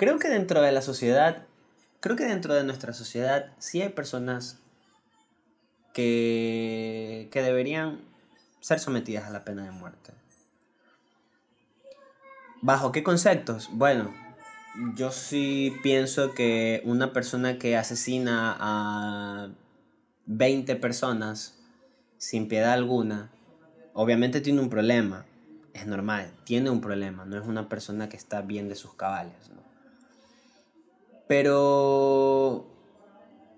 Creo 0.02 0.18
que 0.18 0.30
dentro 0.30 0.64
de 0.64 0.72
la 0.72 0.82
sociedad, 0.82 1.46
creo 2.00 2.16
que 2.16 2.24
dentro 2.24 2.56
de 2.56 2.64
nuestra 2.64 2.92
sociedad 2.92 3.52
sí 3.60 3.84
hay 3.84 3.90
personas 3.90 4.58
que, 5.94 7.30
que 7.32 7.44
deberían 7.44 8.02
ser 8.62 8.80
sometidas 8.80 9.26
a 9.26 9.30
la 9.30 9.44
pena 9.44 9.64
de 9.64 9.70
muerte. 9.70 10.12
¿Bajo 12.64 12.92
qué 12.92 13.04
conceptos? 13.04 13.70
Bueno, 13.74 14.12
yo 14.96 15.12
sí 15.12 15.78
pienso 15.84 16.34
que 16.34 16.82
una 16.86 17.14
persona 17.14 17.58
que 17.58 17.76
asesina 17.76 18.56
a 18.60 19.50
20 20.26 20.76
personas 20.76 21.58
sin 22.18 22.48
piedad 22.48 22.74
alguna, 22.74 23.30
obviamente 23.94 24.42
tiene 24.42 24.62
un 24.62 24.70
problema. 24.70 25.26
Es 25.74 25.88
normal, 25.88 26.32
tiene 26.44 26.70
un 26.70 26.82
problema, 26.82 27.26
no 27.26 27.38
es 27.38 27.48
una 27.48 27.70
persona 27.70 28.10
que 28.10 28.18
está 28.18 28.42
bien 28.42 28.70
de 28.70 28.76
sus 28.76 28.94
cabales. 28.94 29.52
Pero 31.28 32.66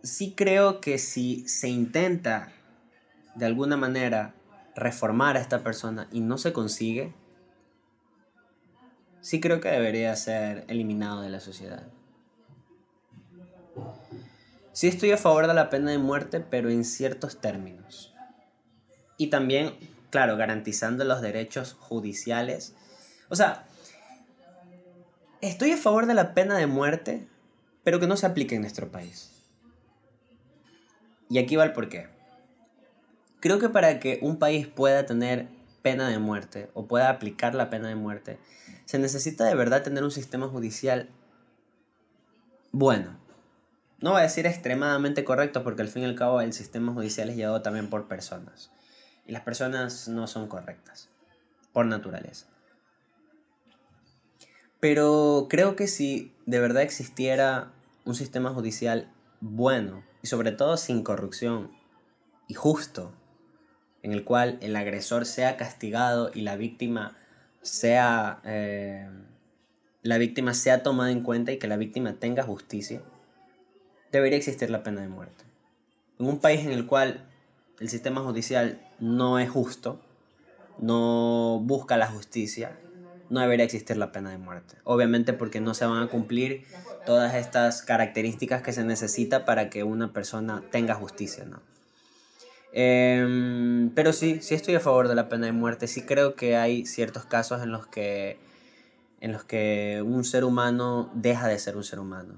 sí 0.03 0.33
creo 0.35 0.79
que 0.79 0.99
si 0.99 1.47
se 1.47 1.69
intenta 1.69 2.51
de 3.35 3.45
alguna 3.45 3.77
manera 3.77 4.35
reformar 4.75 5.37
a 5.37 5.41
esta 5.41 5.63
persona 5.63 6.07
y 6.11 6.19
no 6.19 6.37
se 6.37 6.53
consigue, 6.53 7.13
sí 9.23 9.39
creo 9.39 9.61
que 9.61 9.69
debería 9.69 10.15
ser 10.17 10.65
eliminado 10.67 11.21
de 11.21 11.29
la 11.29 11.39
sociedad. 11.39 11.87
Sí 14.73 14.87
estoy 14.87 15.11
a 15.11 15.17
favor 15.17 15.47
de 15.47 15.53
la 15.53 15.69
pena 15.69 15.91
de 15.91 15.97
muerte, 15.97 16.41
pero 16.41 16.69
en 16.69 16.83
ciertos 16.83 17.39
términos. 17.39 18.13
Y 19.17 19.27
también, 19.27 19.75
claro, 20.09 20.35
garantizando 20.35 21.05
los 21.05 21.21
derechos 21.21 21.73
judiciales. 21.73 22.75
O 23.29 23.35
sea, 23.35 23.65
estoy 25.41 25.71
a 25.71 25.77
favor 25.77 26.05
de 26.05 26.15
la 26.15 26.33
pena 26.33 26.57
de 26.57 26.67
muerte, 26.67 27.25
pero 27.83 27.99
que 28.01 28.07
no 28.07 28.17
se 28.17 28.25
aplique 28.25 28.55
en 28.55 28.61
nuestro 28.61 28.91
país. 28.91 29.31
Y 31.29 31.37
aquí 31.37 31.55
va 31.55 31.63
el 31.63 31.71
porqué. 31.71 32.09
Creo 33.39 33.57
que 33.57 33.69
para 33.69 33.99
que 33.99 34.19
un 34.21 34.37
país 34.37 34.67
pueda 34.67 35.05
tener 35.05 35.47
pena 35.83 36.09
de 36.09 36.17
muerte 36.17 36.71
o 36.73 36.87
pueda 36.87 37.09
aplicar 37.09 37.53
la 37.53 37.69
pena 37.69 37.89
de 37.89 37.95
muerte, 37.95 38.39
se 38.85 38.97
necesita 38.97 39.45
de 39.45 39.53
verdad 39.53 39.83
tener 39.83 40.03
un 40.03 40.11
sistema 40.11 40.47
judicial 40.47 41.09
bueno. 42.71 43.19
No 43.99 44.11
voy 44.11 44.21
a 44.21 44.23
decir 44.23 44.47
extremadamente 44.47 45.23
correcto 45.23 45.63
porque 45.63 45.83
al 45.83 45.89
fin 45.89 46.01
y 46.01 46.05
al 46.05 46.15
cabo 46.15 46.41
el 46.41 46.53
sistema 46.53 46.91
judicial 46.91 47.29
es 47.29 47.35
llevado 47.35 47.61
también 47.61 47.89
por 47.89 48.07
personas. 48.07 48.71
Y 49.27 49.31
las 49.31 49.43
personas 49.43 50.07
no 50.07 50.27
son 50.27 50.47
correctas, 50.47 51.09
por 51.71 51.85
naturaleza. 51.85 52.47
Pero 54.79 55.47
creo 55.49 55.75
que 55.75 55.87
si 55.87 56.33
de 56.45 56.59
verdad 56.59 56.83
existiera 56.83 57.71
un 58.03 58.15
sistema 58.15 58.49
judicial 58.49 59.13
bueno 59.39 60.03
y 60.21 60.27
sobre 60.27 60.51
todo 60.51 60.75
sin 60.75 61.03
corrupción 61.03 61.71
y 62.47 62.53
justo, 62.53 63.13
en 64.03 64.11
el 64.11 64.23
cual 64.23 64.59
el 64.61 64.75
agresor 64.75 65.25
sea 65.25 65.57
castigado 65.57 66.29
y 66.33 66.41
la 66.41 66.55
víctima 66.55 67.17
sea 67.61 68.41
eh, 68.43 69.07
la 70.03 70.17
víctima 70.17 70.53
sea 70.53 70.83
tomada 70.83 71.11
en 71.11 71.21
cuenta 71.21 71.53
y 71.53 71.57
que 71.57 71.67
la 71.67 71.77
víctima 71.77 72.13
tenga 72.13 72.43
justicia, 72.43 73.01
debería 74.11 74.37
existir 74.37 74.69
la 74.69 74.83
pena 74.83 75.01
de 75.01 75.07
muerte. 75.07 75.45
En 76.19 76.27
un 76.27 76.39
país 76.39 76.65
en 76.65 76.71
el 76.71 76.85
cual 76.85 77.25
el 77.79 77.89
sistema 77.89 78.21
judicial 78.21 78.79
no 78.99 79.39
es 79.39 79.49
justo, 79.49 80.01
no 80.77 81.61
busca 81.63 81.95
la 81.97 82.07
justicia, 82.07 82.77
no 83.29 83.39
debería 83.39 83.65
existir 83.65 83.95
la 83.95 84.11
pena 84.11 84.29
de 84.29 84.37
muerte. 84.37 84.75
Obviamente 84.83 85.31
porque 85.31 85.61
no 85.61 85.73
se 85.73 85.85
van 85.85 86.03
a 86.03 86.07
cumplir 86.07 86.65
todas 87.05 87.33
estas 87.35 87.81
características 87.81 88.61
que 88.61 88.73
se 88.73 88.83
necesita 88.83 89.45
para 89.45 89.69
que 89.69 89.83
una 89.83 90.11
persona 90.11 90.63
tenga 90.69 90.95
justicia, 90.95 91.45
¿no? 91.45 91.61
Em, 92.73 93.91
pero 93.93 94.13
sí, 94.13 94.39
sí 94.41 94.55
estoy 94.55 94.73
a 94.75 94.79
favor 94.79 95.07
de 95.07 95.15
la 95.15 95.29
pena 95.29 95.45
de 95.45 95.51
muerte. 95.51 95.87
Sí 95.87 96.01
creo 96.01 96.35
que 96.35 96.57
hay 96.57 96.85
ciertos 96.85 97.25
casos 97.25 97.61
en 97.61 97.71
los 97.71 97.85
que, 97.85 98.37
en 99.21 99.31
los 99.31 99.43
que 99.43 100.01
un 100.03 100.23
ser 100.23 100.43
humano 100.43 101.09
deja 101.13 101.47
de 101.47 101.59
ser 101.59 101.77
un 101.77 101.83
ser 101.83 101.99
humano. 101.99 102.35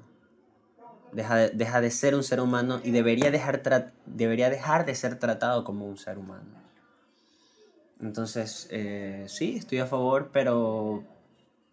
Deja 1.14 1.38
de, 1.38 1.50
deja 1.52 1.80
de 1.80 1.90
ser 1.90 2.16
un 2.16 2.24
ser 2.24 2.42
humano 2.42 2.82
y 2.84 2.92
debería 2.92 3.32
dejar, 3.32 3.94
debería 4.06 4.50
dejar 4.50 4.86
de 4.86 4.96
ser 4.96 5.18
tratado 5.18 5.64
como 5.64 5.88
un 5.88 5.98
ser 5.98 6.18
humano. 6.18 6.66
Entonces, 8.02 8.68
eh, 8.72 9.26
sí, 9.30 9.56
estoy 9.56 9.78
a 9.80 9.86
favor, 9.86 10.30
pero 10.34 11.02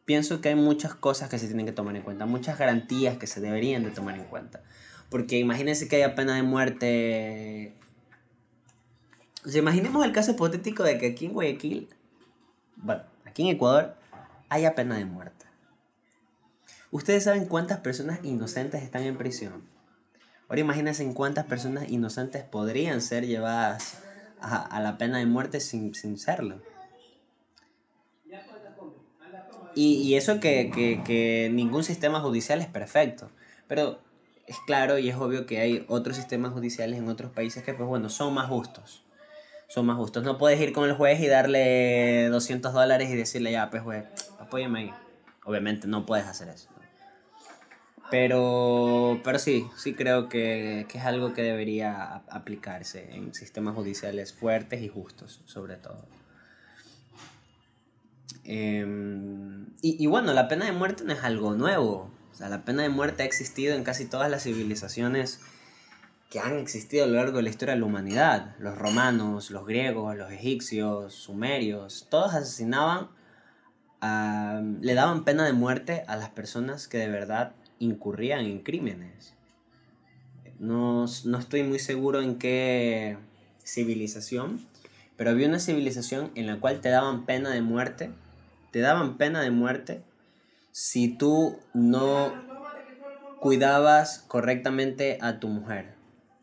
pienso 0.05 0.41
que 0.41 0.51
hay 0.51 0.55
muchas 0.55 0.95
cosas 0.95 1.29
que 1.29 1.39
se 1.39 1.47
tienen 1.47 1.67
que 1.67 1.73
tomar 1.73 1.97
en 1.97 2.03
cuenta, 2.03 2.27
muchas 2.27 2.59
garantías 2.59 3.17
que 3.17 3.27
se 3.27 3.41
deberían 3.41 3.83
de 3.83 3.91
tomar 3.91 4.15
en 4.15 4.25
cuenta. 4.25 4.61
Porque 5.11 5.39
imagínense 5.39 5.89
que 5.89 5.97
haya 5.97 6.15
pena 6.15 6.37
de 6.37 6.43
muerte. 6.43 7.73
Sea, 9.45 9.61
imaginemos 9.61 10.05
el 10.05 10.13
caso 10.13 10.33
hipotético 10.33 10.85
de 10.85 10.99
que 10.99 11.09
aquí 11.09 11.27
en 11.27 11.33
Guayaquil, 11.33 11.89
bueno, 12.77 13.03
aquí 13.25 13.43
en 13.43 13.57
Ecuador, 13.57 13.97
haya 14.49 14.75
pena 14.75 14.97
de 14.97 15.05
muerte. 15.05 15.47
Ustedes 16.91 17.25
saben 17.25 17.47
cuántas 17.47 17.81
personas 17.81 18.21
inocentes 18.23 18.83
están 18.83 19.03
en 19.03 19.17
prisión. 19.17 19.63
Ahora 20.49 20.61
imagínense 20.61 21.03
en 21.03 21.15
cuántas 21.15 21.47
personas 21.47 21.91
inocentes 21.91 22.45
podrían 22.45 23.01
ser 23.01 23.27
llevadas 23.27 23.99
a, 24.41 24.81
la 24.81 24.99
pena 24.99 25.19
de 25.19 25.27
muerte 25.27 25.61
sin, 25.61 25.95
serlo. 26.19 26.61
Y, 29.75 30.15
eso 30.17 30.39
que, 30.39 31.51
ningún 31.51 31.83
sistema 31.83 32.21
judicial 32.21 32.61
es 32.61 32.67
perfecto. 32.67 33.31
Pero 33.67 33.99
es 34.47 34.59
claro 34.67 34.99
y 34.99 35.09
es 35.09 35.17
obvio 35.17 35.47
que 35.47 35.61
hay 35.61 35.87
otros 35.89 36.17
sistemas 36.17 36.53
judiciales 36.53 36.99
en 36.99 37.09
otros 37.09 37.33
países 37.33 37.65
que, 37.65 37.73
pues 37.73 37.89
bueno, 37.89 38.11
son 38.11 38.35
más 38.35 38.49
justos. 38.49 39.03
Son 39.73 39.87
más 39.87 39.97
justos. 39.97 40.23
No 40.23 40.37
puedes 40.37 40.61
ir 40.61 40.73
con 40.73 40.89
el 40.89 40.95
juez 40.95 41.19
y 41.21 41.29
darle 41.29 42.29
200 42.29 42.75
dólares 42.75 43.09
y 43.11 43.17
decirle, 43.17 43.53
ya, 43.53 43.71
pues 43.71 43.83
juez, 43.83 44.05
apóyame 44.39 44.81
ahí. 44.81 44.93
Obviamente 45.45 45.89
no 45.89 46.05
puedes 46.05 46.27
hacer 46.27 46.49
eso. 46.49 46.69
Pero, 48.11 49.21
pero 49.25 49.39
sí, 49.39 49.67
sí 49.79 49.95
creo 49.95 50.29
que, 50.29 50.85
que, 50.91 50.99
es 50.99 51.05
algo 51.05 51.33
que 51.33 51.43
debería 51.43 52.17
aplicarse 52.29 53.15
en 53.15 53.33
sistemas 53.33 53.75
judiciales 53.75 54.35
fuertes 54.35 54.83
y 54.83 54.89
justos, 54.89 55.41
sobre 55.47 55.77
todo. 55.77 56.07
Em, 58.45 59.69
y, 59.81 60.05
y, 60.05 60.07
bueno, 60.07 60.35
la 60.35 60.49
pena 60.49 60.67
de 60.67 60.73
muerte 60.73 61.05
no 61.05 61.15
es 61.15 61.25
algo 61.25 61.55
nuevo. 61.55 62.11
O 62.31 62.35
sea, 62.35 62.51
la 62.51 62.67
pena 62.67 62.83
de 62.83 62.91
muerte 62.91 63.23
ha 63.23 63.27
existido 63.27 63.75
en 63.75 63.85
casi 63.85 64.05
todas 64.05 64.31
las 64.31 64.43
civilizaciones 64.43 65.41
que 66.33 66.41
han 66.41 66.59
existido 66.59 67.05
a 67.05 67.07
lo 67.07 67.17
largo 67.17 67.37
de 67.37 67.43
la 67.43 67.51
historia 67.51 67.75
de 67.75 67.81
la 67.81 67.85
humanidad. 67.85 68.57
Los 68.59 68.79
romanos, 68.79 69.51
los 69.51 69.67
griegos, 69.67 70.17
los 70.17 70.33
egipcios, 70.33 71.13
sumerios, 71.13 72.07
todos 72.09 72.33
asesinaban, 72.33 73.11
le 74.81 74.95
daban 74.95 75.25
pena 75.25 75.45
de 75.45 75.53
muerte 75.53 76.05
a 76.09 76.17
las 76.17 76.31
personas 76.31 76.89
que 76.89 76.97
de 76.97 77.09
verdad 77.09 77.53
incurrían 77.81 78.47
en 78.47 78.61
crímenes. 78.61 79.35
No, 80.59 81.05
no 81.27 81.39
estoy 81.39 81.65
muy 81.65 81.79
seguro 81.79 82.23
en 82.23 82.39
qué 82.39 83.19
civilización, 83.63 84.67
pero 85.19 85.33
había 85.33 85.49
una 85.49 85.61
civilización 85.61 86.31
en 86.35 86.47
la 86.47 86.61
cual 86.61 86.81
te 86.81 86.89
daban 86.89 87.27
pena 87.27 87.51
de 87.51 87.61
muerte, 87.61 88.11
te 88.71 88.81
daban 88.81 89.19
pena 89.19 89.43
de 89.43 89.51
muerte 89.51 90.03
si 90.71 91.09
tú 91.09 91.59
no 91.75 92.33
cuidabas 93.39 94.25
correctamente 94.29 95.19
a 95.21 95.39
tu 95.39 95.49
mujer. 95.49 96.01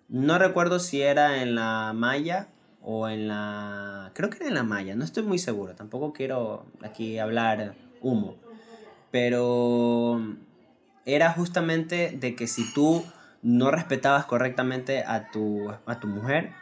No 0.09 0.39
recuerdo 0.39 0.79
si 0.79 1.03
era 1.03 1.43
en 1.43 1.53
la 1.53 1.93
Maya 1.93 2.47
o 2.81 3.07
en 3.07 3.27
la... 3.27 4.11
Creo 4.15 4.31
que 4.31 4.37
era 4.37 4.47
en 4.47 4.55
la 4.55 4.63
Maya, 4.63 4.95
no 4.95 5.03
estoy 5.03 5.21
muy 5.21 5.37
seguro, 5.37 5.75
tampoco 5.75 6.13
quiero 6.13 6.65
aquí 6.81 7.19
hablar 7.19 7.75
humo. 8.01 8.35
Pero 9.11 10.19
era 11.05 11.31
justamente 11.33 12.17
de 12.19 12.35
que 12.35 12.47
si 12.47 12.73
tú 12.73 13.05
no 13.43 13.69
respetabas 13.69 14.25
correctamente 14.25 15.03
a 15.05 15.29
tu, 15.29 15.71
a 15.85 15.99
tu 15.99 16.07
mujer, 16.07 16.53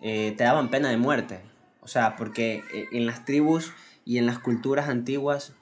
eh, 0.00 0.34
te 0.36 0.42
daban 0.42 0.68
pena 0.68 0.90
de 0.90 0.96
muerte. 0.96 1.40
O 1.80 1.86
sea, 1.86 2.16
porque 2.16 2.64
eh, 2.72 2.88
en 2.90 3.06
las 3.06 3.24
tribus 3.24 3.72
y 4.04 4.18
en 4.18 4.26
las 4.26 4.40
culturas 4.40 4.88
antiguas, 4.88 5.52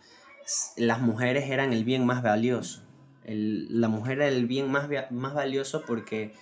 las 0.78 1.00
mujeres 1.00 1.50
eran 1.50 1.74
el 1.74 1.84
bien 1.84 2.06
más 2.06 2.22
valioso. 2.22 2.82
la 3.24 3.88
mujer 3.88 4.18
era 4.18 4.28
el 4.28 4.46
bien 4.46 4.70
más, 4.70 4.88
más 5.10 5.34
valioso 5.34 5.84
porque 5.86 6.32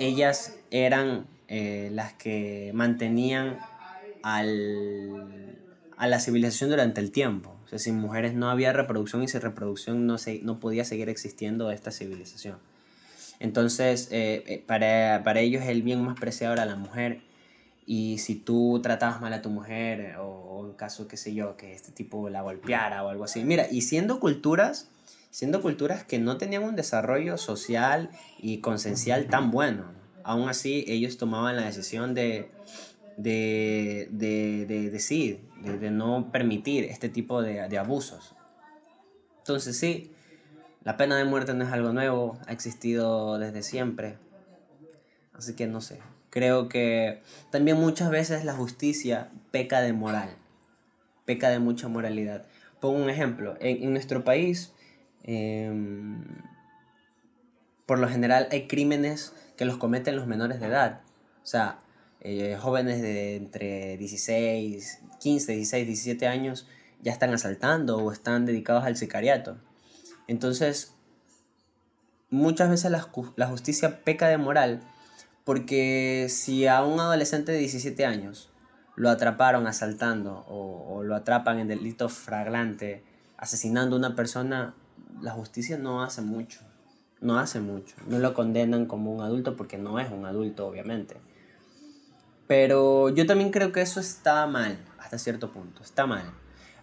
ellas 0.00 0.56
eran 0.70 1.26
eh, 1.48 1.90
las 1.92 2.14
que 2.14 2.72
mantenían 2.74 3.58
al, 4.22 5.58
a 5.96 6.06
la 6.08 6.18
civilización 6.18 6.70
durante 6.70 7.00
el 7.00 7.12
tiempo. 7.12 7.54
O 7.64 7.68
sea, 7.68 7.78
sin 7.78 7.96
mujeres 7.96 8.34
no 8.34 8.50
había 8.50 8.72
reproducción 8.72 9.22
y 9.22 9.28
sin 9.28 9.40
reproducción 9.42 10.06
no, 10.06 10.18
se, 10.18 10.40
no 10.42 10.58
podía 10.58 10.84
seguir 10.84 11.08
existiendo 11.08 11.70
esta 11.70 11.92
civilización. 11.92 12.58
Entonces, 13.38 14.08
eh, 14.10 14.42
eh, 14.46 14.64
para, 14.66 15.22
para, 15.22 15.40
ellos 15.40 15.62
el 15.64 15.82
bien 15.82 16.02
más 16.02 16.18
preciado 16.18 16.54
era 16.54 16.66
la 16.66 16.76
mujer. 16.76 17.22
Y 17.86 18.18
si 18.18 18.36
tú 18.36 18.80
tratabas 18.82 19.20
mal 19.20 19.32
a 19.32 19.42
tu 19.42 19.50
mujer, 19.50 20.16
o, 20.18 20.26
o 20.26 20.66
en 20.66 20.74
caso, 20.74 21.08
qué 21.08 21.16
sé 21.16 21.34
yo, 21.34 21.56
que 21.56 21.72
este 21.74 21.92
tipo 21.92 22.28
la 22.28 22.42
golpeara 22.42 23.04
o 23.04 23.08
algo 23.08 23.24
así. 23.24 23.44
Mira, 23.44 23.66
y 23.70 23.82
siendo 23.82 24.20
culturas 24.20 24.88
siendo 25.30 25.62
culturas 25.62 26.04
que 26.04 26.18
no 26.18 26.36
tenían 26.36 26.64
un 26.64 26.76
desarrollo 26.76 27.38
social 27.38 28.10
y 28.38 28.58
consensual 28.58 29.26
tan 29.26 29.50
bueno. 29.50 29.84
Aún 30.22 30.48
así, 30.48 30.84
ellos 30.88 31.16
tomaban 31.16 31.56
la 31.56 31.62
decisión 31.62 32.14
de, 32.14 32.50
de, 33.16 34.08
de, 34.10 34.66
de, 34.66 34.90
decir, 34.90 35.40
de, 35.64 35.90
no 35.90 36.30
permitir 36.30 36.84
este 36.84 37.08
tipo 37.08 37.42
de, 37.42 37.68
de 37.68 37.78
abusos. 37.78 38.34
Entonces 39.38 39.78
sí, 39.78 40.10
la 40.84 40.96
pena 40.96 41.16
de 41.16 41.24
muerte 41.24 41.54
no 41.54 41.64
es 41.64 41.72
algo 41.72 41.92
nuevo, 41.92 42.38
ha 42.46 42.52
existido 42.52 43.38
desde 43.38 43.62
siempre. 43.62 44.16
Así 45.32 45.54
que 45.54 45.66
no 45.66 45.80
sé, 45.80 45.98
creo 46.28 46.68
que 46.68 47.20
también 47.50 47.78
muchas 47.78 48.10
veces 48.10 48.44
la 48.44 48.52
justicia 48.52 49.30
peca 49.52 49.80
de 49.80 49.92
moral, 49.92 50.28
peca 51.24 51.48
de 51.48 51.60
mucha 51.60 51.88
moralidad. 51.88 52.44
Pongo 52.78 53.02
un 53.02 53.08
ejemplo, 53.08 53.56
en 53.60 53.92
nuestro 53.92 54.22
país 54.24 54.72
Em, 55.22 56.24
por 57.86 57.98
lo 57.98 58.08
general 58.08 58.48
hay 58.50 58.66
crímenes 58.66 59.34
que 59.56 59.64
los 59.64 59.76
cometen 59.76 60.16
los 60.16 60.26
menores 60.26 60.60
de 60.60 60.66
edad. 60.66 61.00
O 61.42 61.46
sea, 61.46 61.80
eh, 62.20 62.56
jóvenes 62.60 63.02
de 63.02 63.36
entre 63.36 63.96
16, 63.96 65.00
15, 65.20 65.52
16, 65.52 65.86
17 65.86 66.26
años 66.26 66.66
ya 67.02 67.12
están 67.12 67.32
asaltando 67.32 67.98
o 67.98 68.12
están 68.12 68.46
dedicados 68.46 68.84
al 68.84 68.96
sicariato. 68.96 69.58
Entonces, 70.28 70.94
muchas 72.30 72.70
veces 72.70 72.90
la, 72.90 73.46
justicia 73.46 74.04
peca 74.04 74.28
de 74.28 74.38
moral 74.38 74.80
porque 75.44 76.26
si 76.28 76.66
a 76.66 76.84
un 76.84 77.00
adolescente 77.00 77.52
de 77.52 77.58
17 77.58 78.04
años 78.04 78.50
lo 78.96 79.10
atraparon 79.10 79.66
asaltando 79.66 80.44
o, 80.46 80.94
o 80.94 81.02
lo 81.02 81.16
atrapan 81.16 81.58
en 81.58 81.68
delito 81.68 82.08
flagrante 82.08 83.02
asesinando 83.36 83.96
a 83.96 83.98
una 83.98 84.14
persona, 84.14 84.74
la 85.22 85.32
justicia 85.32 85.78
no 85.78 86.02
hace 86.02 86.22
mucho, 86.22 86.60
no 87.20 87.38
hace 87.38 87.60
mucho. 87.60 87.94
No 88.06 88.18
lo 88.18 88.34
condenan 88.34 88.86
como 88.86 89.12
un 89.12 89.22
adulto 89.22 89.56
porque 89.56 89.78
no 89.78 89.98
es 90.00 90.10
un 90.10 90.26
adulto, 90.26 90.66
obviamente. 90.66 91.16
Pero 92.46 93.10
yo 93.10 93.26
también 93.26 93.50
creo 93.50 93.70
que 93.70 93.80
eso 93.80 94.00
está 94.00 94.46
mal, 94.46 94.76
hasta 94.98 95.18
cierto 95.18 95.52
punto, 95.52 95.82
está 95.82 96.06
mal. 96.06 96.24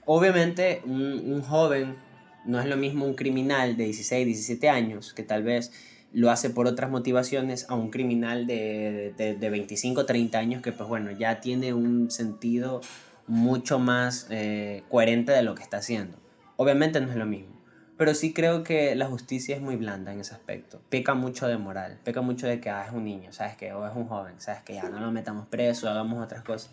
Obviamente 0.06 0.82
un, 0.86 1.42
joven 1.42 1.98
no 2.46 2.62
es 2.62 2.68
lo 2.68 2.78
mismo 2.78 3.06
un 3.06 3.16
criminal 3.16 3.76
de 3.76 3.84
16, 3.84 4.26
17 4.26 4.70
años, 4.70 5.14
que 5.14 5.24
tal 5.24 5.44
vez 5.44 5.74
lo 6.14 6.32
hace 6.32 6.50
por 6.50 6.68
otras 6.68 6.90
motivaciones, 6.90 7.66
a 7.70 7.76
un 7.76 7.90
criminal 7.90 8.48
de, 8.48 9.14
de, 9.18 9.50
25, 9.50 10.06
30 10.06 10.38
años 10.38 10.62
que 10.62 10.72
pues 10.72 10.88
bueno, 10.88 11.12
ya 11.12 11.42
tiene 11.42 11.74
un 11.74 12.10
sentido 12.10 12.80
mucho 13.28 13.78
más 13.78 14.28
eh, 14.30 14.84
coherente 14.90 15.34
de 15.34 15.42
lo 15.42 15.54
que 15.54 15.64
está 15.64 15.78
haciendo. 15.78 16.18
Obviamente 16.56 17.02
no 17.02 17.10
es 17.10 17.18
lo 17.18 17.26
mismo. 17.26 17.57
Pero 17.98 18.14
sí 18.14 18.32
creo 18.32 18.64
que 18.64 18.96
la 18.96 19.08
justicia 19.08 19.56
es 19.56 19.62
muy 19.62 19.76
blanda 19.76 20.14
en 20.14 20.20
ese 20.20 20.34
aspecto. 20.34 20.80
Peca 20.90 21.16
mucho 21.16 21.48
de 21.48 21.58
moral, 21.58 22.00
peca 22.04 22.22
mucho 22.22 22.46
de 22.46 22.60
que 22.62 22.70
ah, 22.70 22.86
es 22.86 22.94
un 22.94 23.04
niño, 23.04 23.34
¿sabes 23.34 23.58
qué? 23.58 23.74
O 23.74 23.88
es 23.88 23.96
un 23.96 24.08
joven, 24.08 24.36
¿sabes 24.38 24.62
que 24.62 24.76
Ya 24.76 24.88
no 24.90 25.00
lo 25.00 25.12
metamos 25.12 25.48
preso, 25.48 25.90
hagamos 25.90 26.24
otras 26.24 26.44
cosas. 26.44 26.72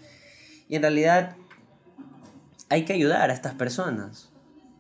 Y 0.69 0.77
en 0.77 0.83
realidad 0.83 1.37
hay 2.69 2.85
que 2.85 2.93
ayudar 2.93 3.31
a 3.31 3.33
estas 3.33 3.55
personas. 3.55 4.31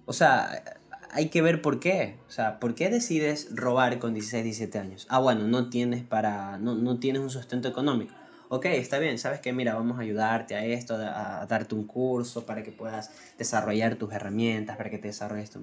O 0.04 0.12
sea, 0.12 0.62
hay 1.10 1.28
que 1.28 1.40
ver 1.40 1.62
por 1.62 1.80
qué. 1.80 2.16
O 2.28 2.30
sea, 2.30 2.60
¿por 2.60 2.74
qué 2.74 2.90
decides 2.90 3.48
robar 3.54 3.98
con 3.98 4.12
16, 4.12 4.44
17 4.44 4.78
años? 4.78 5.06
Ah, 5.08 5.20
bueno, 5.20 5.46
no 5.46 5.70
tienes 5.70 6.02
para 6.02 6.58
no, 6.58 6.74
no 6.74 6.98
tienes 6.98 7.22
un 7.22 7.30
sustento 7.30 7.68
económico. 7.68 8.12
Ok, 8.50 8.66
está 8.66 8.98
bien, 8.98 9.18
sabes 9.18 9.40
que 9.40 9.52
mira, 9.52 9.74
vamos 9.74 9.98
a 9.98 10.02
ayudarte 10.02 10.54
a 10.54 10.64
esto, 10.64 10.94
a, 10.94 11.46
darte 11.46 11.74
un 11.74 11.86
curso 11.86 12.44
para 12.44 12.62
que 12.62 12.72
puedas 12.72 13.10
desarrollar 13.38 13.96
tus 13.96 14.12
herramientas, 14.12 14.76
para 14.76 14.90
que 14.90 14.98
te 14.98 15.08
desarrolles 15.08 15.50
tú 15.50 15.60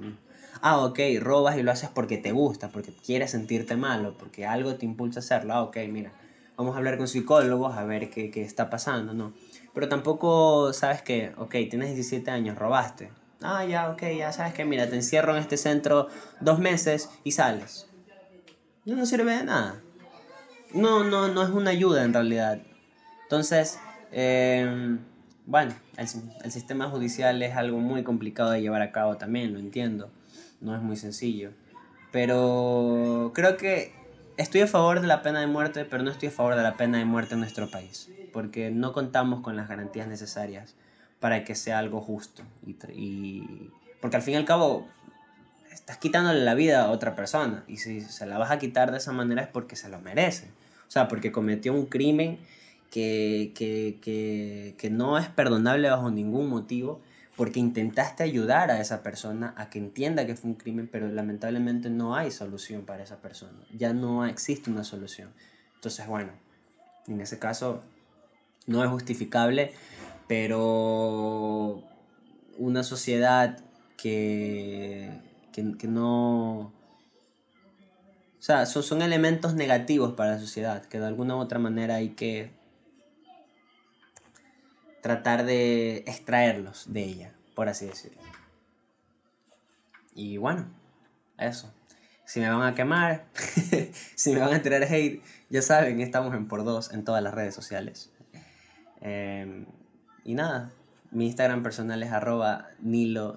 ah, 0.61 0.79
ok, 0.79 0.99
robas 1.19 1.57
y 1.57 1.63
lo 1.63 1.71
haces 1.71 1.89
porque 1.89 2.17
te 2.17 2.31
gusta, 2.31 2.69
porque 2.69 2.93
quieres 2.93 3.31
sentirte 3.31 3.75
malo, 3.75 4.15
porque 4.17 4.45
algo 4.45 4.75
te 4.75 4.85
impulsa 4.85 5.19
a 5.19 5.21
hacerlo, 5.21 5.53
ah, 5.53 5.63
ok, 5.63 5.77
mira, 5.89 6.11
vamos 6.57 6.75
a 6.75 6.77
hablar 6.77 6.97
con 6.97 7.07
psicólogos 7.07 7.75
a 7.75 7.83
ver 7.85 8.09
qué, 8.09 8.31
qué 8.31 8.43
está 8.43 8.69
pasando, 8.69 9.13
¿no? 9.13 9.33
Pero 9.73 9.89
tampoco 9.89 10.73
sabes 10.73 11.01
que, 11.01 11.31
ok, 11.37 11.51
tienes 11.69 11.93
17 11.93 12.29
años, 12.31 12.57
robaste. 12.57 13.11
Ah, 13.41 13.65
ya, 13.65 13.89
ok, 13.89 14.03
ya 14.17 14.31
sabes 14.31 14.53
que, 14.53 14.65
mira, 14.65 14.87
te 14.87 14.95
encierro 14.95 15.33
en 15.35 15.41
este 15.41 15.57
centro 15.57 16.07
dos 16.41 16.59
meses 16.59 17.09
y 17.23 17.31
sales. 17.31 17.87
No, 18.85 18.95
no 18.95 19.05
sirve 19.05 19.35
de 19.37 19.43
nada. 19.43 19.81
No, 20.73 21.03
no, 21.03 21.27
no 21.27 21.43
es 21.43 21.49
una 21.49 21.71
ayuda 21.71 22.03
en 22.03 22.13
realidad. 22.13 22.59
Entonces, 23.23 23.79
eh, 24.11 24.97
bueno, 25.45 25.73
el, 25.97 26.07
el, 26.43 26.51
sistema 26.51 26.89
judicial 26.89 27.41
es 27.41 27.55
algo 27.55 27.79
muy 27.79 28.03
complicado 28.03 28.51
de 28.51 28.61
llevar 28.61 28.81
a 28.81 28.91
cabo 28.91 29.17
también, 29.17 29.53
lo 29.53 29.59
entiendo 29.59 30.11
no 30.61 30.75
es 30.75 30.81
muy 30.81 30.95
sencillo. 30.95 31.51
Pero 32.11 33.31
creo 33.33 33.57
que 33.57 33.93
estoy 34.37 34.61
a 34.61 34.67
favor 34.67 35.01
de 35.01 35.07
la 35.07 35.21
pena 35.21 35.39
de 35.39 35.47
muerte, 35.47 35.85
pero 35.85 36.03
no 36.03 36.11
estoy 36.11 36.29
a 36.29 36.31
favor 36.31 36.55
de 36.55 36.63
la 36.63 36.77
pena 36.77 36.97
de 36.97 37.05
muerte 37.05 37.33
en 37.33 37.39
nuestro 37.39 37.69
país, 37.69 38.09
porque 38.33 38.71
no 38.71 38.93
contamos 38.93 39.41
con 39.41 39.55
las 39.55 39.67
garantías 39.67 40.07
necesarias 40.07 40.75
para 41.19 41.43
que 41.43 41.55
sea 41.55 41.79
algo 41.79 42.01
justo. 42.01 42.43
Y, 42.93 43.69
porque 44.01 44.17
al 44.17 44.21
fin 44.21 44.35
y 44.35 44.37
al 44.37 44.45
cabo 44.45 44.87
estás 45.71 45.97
quitándole 45.97 46.41
la 46.41 46.53
vida 46.53 46.83
a 46.83 46.91
otra 46.91 47.15
persona, 47.15 47.63
y 47.67 47.77
si 47.77 48.01
se 48.01 48.25
la 48.25 48.37
vas 48.37 48.51
a 48.51 48.59
quitar 48.59 48.91
de 48.91 48.97
esa 48.97 49.11
manera 49.11 49.41
es 49.41 49.47
porque 49.47 49.75
se 49.75 49.89
lo 49.89 49.99
merece. 49.99 50.47
O 50.87 50.91
sea, 50.91 51.07
porque 51.07 51.31
cometió 51.31 51.73
un 51.73 51.85
crimen 51.85 52.37
que, 52.89 53.53
que, 53.55 53.99
que, 54.01 54.75
que 54.77 54.89
no 54.89 55.17
es 55.17 55.29
perdonable 55.29 55.89
bajo 55.89 56.11
ningún 56.11 56.49
motivo 56.49 56.99
porque 57.41 57.59
intentaste 57.59 58.21
ayudar 58.21 58.69
a 58.69 58.79
esa 58.79 59.01
persona 59.01 59.55
a 59.57 59.71
que 59.71 59.79
entienda 59.79 60.27
que 60.27 60.35
fue 60.35 60.51
un 60.51 60.57
crimen, 60.57 60.87
pero 60.87 61.07
lamentablemente 61.07 61.89
no 61.89 62.15
hay 62.15 62.29
solución 62.29 62.83
para 62.85 63.01
esa 63.01 63.19
persona, 63.19 63.57
ya 63.75 63.93
no 63.93 64.27
existe 64.27 64.69
una 64.69 64.83
solución. 64.83 65.33
Entonces, 65.73 66.05
bueno, 66.05 66.33
en 67.07 67.19
ese 67.19 67.39
caso 67.39 67.81
no 68.67 68.83
es 68.83 68.91
justificable, 68.91 69.73
pero 70.27 71.81
una 72.59 72.83
sociedad 72.83 73.57
que, 73.97 75.09
que, 75.51 75.87
no... 75.87 76.59
O 76.59 76.71
sea, 78.37 78.67
son, 78.67 78.83
son 78.83 79.01
elementos 79.01 79.55
negativos 79.55 80.13
para 80.13 80.33
la 80.33 80.39
sociedad, 80.39 80.85
que 80.85 80.99
de 80.99 81.07
alguna 81.07 81.35
u 81.37 81.39
otra 81.39 81.57
manera 81.57 81.95
hay 81.95 82.09
que 82.09 82.51
tratar 85.01 85.45
de 85.45 85.97
extraerlos 86.07 86.91
de 86.93 87.03
ella, 87.03 87.33
por 87.55 87.69
así 87.69 87.87
decirlo. 87.87 88.21
Y 90.13 90.37
bueno, 90.37 90.67
eso. 91.37 91.73
Si 92.25 92.39
me 92.39 92.49
van 92.49 92.61
a 92.61 92.75
quemar, 92.75 93.25
si 94.15 94.33
me 94.33 94.39
van 94.39 94.53
a 94.53 94.61
tirar 94.61 94.83
hate, 94.83 95.21
ya 95.49 95.61
saben, 95.61 95.99
estamos 95.99 96.33
en 96.33 96.47
por 96.47 96.63
dos 96.63 96.93
en 96.93 97.03
todas 97.03 97.21
las 97.21 97.33
redes 97.33 97.53
sociales. 97.53 98.11
Em, 99.01 99.65
y 100.23 100.35
nada, 100.35 100.71
mi 101.09 101.25
Instagram 101.27 101.63
personal 101.63 102.01
es 102.03 102.11
arroba 102.11 102.69
nilo 102.79 103.35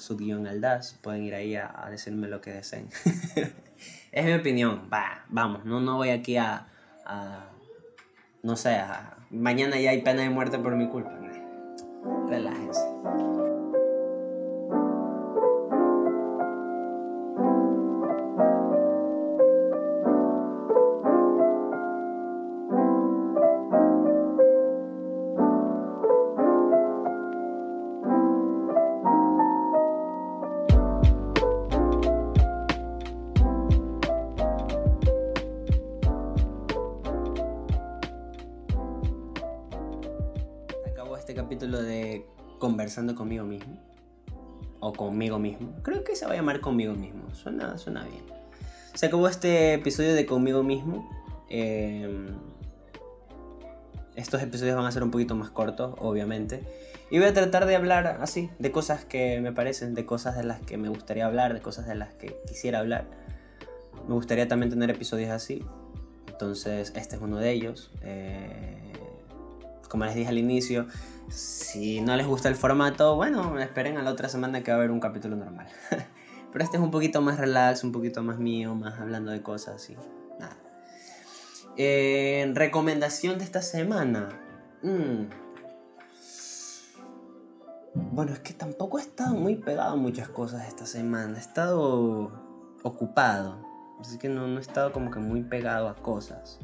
aldaz. 0.49 0.95
Pueden 1.03 1.25
ir 1.25 1.35
ahí 1.35 1.57
a, 1.57 1.89
decirme 1.91 2.29
lo 2.29 2.41
que 2.41 2.53
deseen. 2.53 2.89
es 4.13 4.25
mi 4.25 4.33
opinión. 4.33 4.89
Va, 4.93 5.25
vamos, 5.29 5.65
no, 5.65 5.81
no 5.81 5.97
voy 5.97 6.11
aquí 6.11 6.37
a, 6.37 6.69
a 7.05 7.49
no 8.43 8.57
sé, 8.57 8.77
a, 8.77 9.17
mañana 9.31 9.81
ya 9.81 9.91
hay 9.91 10.03
pena 10.03 10.23
de 10.23 10.31
muerte 10.31 10.59
por 10.59 10.77
mi 10.77 10.89
culpa. 10.89 11.24
Relájense. 12.29 13.54
Conmigo 43.15 43.45
mismo. 43.45 43.79
O 44.81 44.93
conmigo 44.93 45.39
mismo. 45.39 45.75
Creo 45.83 46.05
que 46.05 46.15
se 46.17 46.27
va 46.27 46.33
a 46.33 46.37
llamar 46.37 46.61
conmigo 46.61 46.95
mismo. 46.95 47.35
Suena, 47.35 47.79
suena 47.79 48.05
bien. 48.05 48.23
Se 48.95 49.07
acabó 49.07 49.29
este 49.29 49.75
episodio 49.75 50.15
de 50.15 50.27
conmigo 50.27 50.63
mismo. 50.63 51.09
Em, 51.49 52.29
estos 54.15 54.43
episodios 54.43 54.77
van 54.77 54.87
a 54.87 54.93
ser 54.93 55.03
un 55.03 55.11
poquito 55.11 55.35
más 55.35 55.51
cortos, 55.51 55.95
obviamente. 55.99 56.63
Y 57.11 57.19
voy 57.19 57.29
a 57.29 57.35
tratar 57.35 57.67
de 57.67 57.77
hablar 57.77 58.19
así, 58.21 58.51
de 58.59 58.71
cosas 58.71 59.05
que 59.05 59.41
me 59.41 59.53
parecen, 59.53 59.95
de 59.95 60.07
cosas 60.07 60.37
de 60.37 60.45
las 60.45 60.61
que 60.61 60.77
me 60.77 60.89
gustaría 60.89 61.27
hablar, 61.27 61.55
de 61.55 61.61
cosas 61.61 61.87
de 61.87 61.95
las 61.95 62.13
que 62.15 62.37
quisiera 62.47 62.79
hablar. 62.79 63.07
Me 64.09 64.15
gustaría 64.15 64.49
también 64.49 64.71
tener 64.71 64.91
episodios 64.91 65.31
así. 65.31 65.65
Entonces, 66.29 66.93
este 66.95 67.17
es 67.17 67.23
uno 67.23 67.39
de 67.39 67.53
ellos. 67.53 67.91
Eh, 68.03 68.93
como 69.95 70.07
les 70.07 70.17
dije 70.17 70.29
al 70.29 70.39
inicio, 70.39 70.89
si 71.29 72.01
no 72.01 72.17
les 72.17 72.27
gusta 72.27 72.49
el 72.49 72.57
formato, 72.57 73.15
bueno, 73.15 73.61
esperen 73.61 73.97
a 73.97 74.03
la 74.03 74.11
otra 74.11 74.29
semana 74.29 74.61
que 74.61 74.73
va 74.73 74.75
a 74.75 74.79
haber 74.81 74.91
un 74.91 74.99
capítulo 74.99 75.37
normal. 75.37 75.69
Pero 76.53 76.65
este 76.65 76.79
es 76.79 76.83
un 76.83 76.91
poquito 76.91 77.21
más 77.21 77.39
relax, 77.39 77.85
un 77.85 77.93
poquito 77.93 78.21
más 78.25 78.41
mío, 78.41 78.75
más 78.75 78.99
hablando 78.99 79.31
de 79.31 79.41
cosas 79.41 79.89
y 79.89 79.97
nada. 80.41 80.57
Eh, 81.77 82.51
recomendación 82.57 83.39
de 83.39 83.45
esta 83.45 83.63
semana. 83.63 84.31
Mm. 84.83 85.27
Bueno, 87.95 88.33
es 88.33 88.41
que 88.41 88.53
tampoco 88.53 88.99
he 88.99 89.03
estado 89.03 89.37
muy 89.37 89.55
pegado 89.55 89.93
a 89.93 89.97
muchas 89.97 90.29
cosas 90.29 90.67
esta 90.67 90.87
semana. 90.87 91.39
He 91.39 91.41
estado 91.41 92.33
ocupado. 92.83 93.65
Así 94.01 94.19
que 94.19 94.29
no, 94.29 94.49
no 94.49 94.59
he 94.59 94.61
estado 94.61 94.91
como 94.91 95.13
que 95.13 95.21
muy 95.21 95.45
pegado 95.45 95.89
a 95.89 95.95
cosas. 95.95 96.59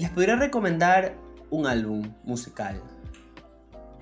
Les 0.00 0.08
podría 0.08 0.36
recomendar 0.36 1.14
un 1.50 1.66
álbum 1.66 2.14
musical, 2.24 2.82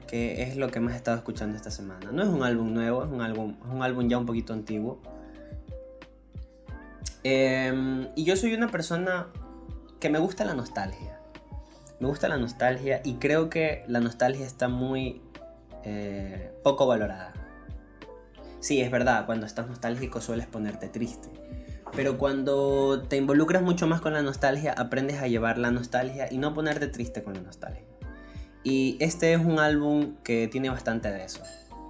que 0.06 0.44
es 0.44 0.56
lo 0.56 0.70
que 0.70 0.78
más 0.78 0.94
he 0.94 0.96
estado 0.96 1.16
escuchando 1.16 1.56
esta 1.56 1.72
semana. 1.72 2.12
No 2.12 2.22
es 2.22 2.28
un 2.28 2.44
álbum 2.44 2.72
nuevo, 2.72 3.02
es 3.02 3.10
un 3.10 3.20
álbum, 3.20 3.56
es 3.60 3.68
un 3.68 3.82
álbum 3.82 4.08
ya 4.08 4.16
un 4.16 4.24
poquito 4.24 4.52
antiguo. 4.52 5.00
Em, 7.24 8.06
y 8.14 8.22
yo 8.22 8.36
soy 8.36 8.54
una 8.54 8.68
persona 8.68 9.26
que 9.98 10.08
me 10.08 10.20
gusta 10.20 10.44
la 10.44 10.54
nostalgia. 10.54 11.18
Me 11.98 12.06
gusta 12.06 12.28
la 12.28 12.36
nostalgia 12.38 13.00
y 13.04 13.14
creo 13.14 13.50
que 13.50 13.82
la 13.88 13.98
nostalgia 13.98 14.46
está 14.46 14.68
muy 14.68 15.20
eh, 15.82 16.52
poco 16.62 16.86
valorada. 16.86 17.32
Sí, 18.60 18.80
es 18.80 18.92
verdad, 18.92 19.26
cuando 19.26 19.46
estás 19.46 19.66
nostálgico 19.66 20.20
sueles 20.20 20.46
ponerte 20.46 20.86
triste 20.88 21.28
pero 21.98 22.16
cuando 22.16 23.02
te 23.08 23.16
involucras 23.16 23.60
mucho 23.60 23.88
más 23.88 24.00
con 24.00 24.12
la 24.12 24.22
nostalgia, 24.22 24.72
aprendes 24.72 25.20
a 25.20 25.26
llevar 25.26 25.58
la 25.58 25.72
nostalgia 25.72 26.28
y 26.30 26.38
no 26.38 26.54
ponerte 26.54 26.86
triste 26.86 27.24
con 27.24 27.34
la 27.34 27.40
nostalgia. 27.40 27.82
Y 28.62 28.96
este 29.00 29.32
es 29.32 29.40
un 29.40 29.58
álbum 29.58 30.14
que 30.22 30.46
tiene 30.46 30.70
bastante 30.70 31.10
de 31.10 31.24
eso. 31.24 31.42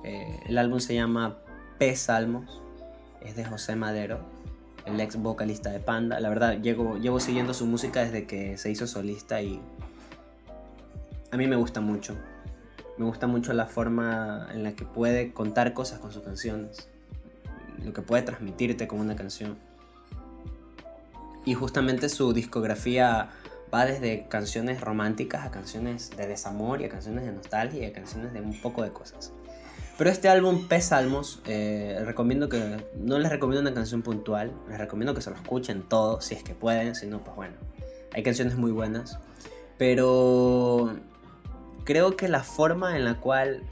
Eh, 0.05 0.41
el 0.47 0.57
álbum 0.57 0.81
se 0.81 0.95
llama 0.95 1.37
P 1.79 1.95
Salmos, 1.95 2.63
es 3.21 3.37
de 3.37 3.45
José 3.45 3.77
Madero, 3.77 4.21
el 4.87 4.99
ex 4.99 5.17
vocalista 5.17 5.69
de 5.69 5.79
Panda. 5.79 6.19
La 6.21 6.31
verdad, 6.31 6.59
llevo, 6.63 6.97
llevo 6.97 7.21
siguiendo 7.21 7.53
su 7.53 7.67
música 7.67 8.03
desde 8.03 8.27
que 8.27 8.57
se 8.57 8.71
hizo 8.71 8.87
solista 8.87 9.43
y 9.43 9.61
a 11.31 11.37
mí 11.37 11.47
me 11.47 11.57
gusta 11.57 11.83
mucho. 11.83 12.17
Me 12.97 13.05
gusta 13.05 13.27
mucho 13.27 13.53
la 13.53 13.67
forma 13.67 14.49
en 14.55 14.63
la 14.63 14.73
que 14.73 14.87
puede 14.87 15.35
contar 15.35 15.75
cosas 15.75 15.99
con 15.99 16.13
sus 16.13 16.23
canciones, 16.23 16.89
lo 17.85 17.93
que 17.93 18.01
puede 18.01 18.23
transmitirte 18.23 18.89
con 18.89 19.01
una 19.01 19.15
canción 19.15 19.68
y 21.49 21.55
justamente 21.55 22.11
su 22.11 22.35
discografía 22.35 23.31
va 23.73 23.87
desde 23.87 24.29
canciones 24.29 24.83
románticas 24.83 25.47
a 25.47 25.51
canciones 25.51 26.11
de 26.15 26.27
desamor 26.27 26.83
y 26.83 26.85
a 26.85 26.91
canciones 26.91 27.25
de 27.25 27.33
nostalgia 27.33 27.85
y 27.85 27.87
a 27.87 27.93
canciones 27.95 28.35
de 28.35 28.43
un 28.43 28.61
poco 28.61 28.83
de 28.83 28.93
cosas. 28.93 29.33
Pero 29.97 30.11
este 30.11 30.29
álbum, 30.29 30.69
P 30.69 30.79
Salmos, 30.83 31.41
eh, 31.47 32.03
recomiendo 32.05 32.51
que 32.51 32.85
no 32.95 33.19
les 33.19 33.31
recomiendo 33.31 33.63
una 33.63 33.73
canción 33.73 34.03
puntual, 34.03 34.53
les 34.69 34.77
recomiendo 34.77 35.15
que 35.15 35.23
se 35.23 35.31
lo 35.31 35.37
escuchen 35.37 35.83
todo, 35.89 36.21
si 36.21 36.35
es 36.35 36.43
que 36.43 36.55
pueden, 36.55 36.95
si 36.95 37.07
no, 37.07 37.25
pues 37.25 37.35
bueno, 37.35 37.55
hay 38.13 38.23
canciones 38.23 38.57
muy 38.57 38.71
buenas, 38.71 39.19
pero 39.79 40.97
creo 41.85 42.15
que 42.15 42.29
la 42.29 42.43
forma 42.43 42.95
en 42.95 43.07
la 43.07 43.15
cual 43.15 43.63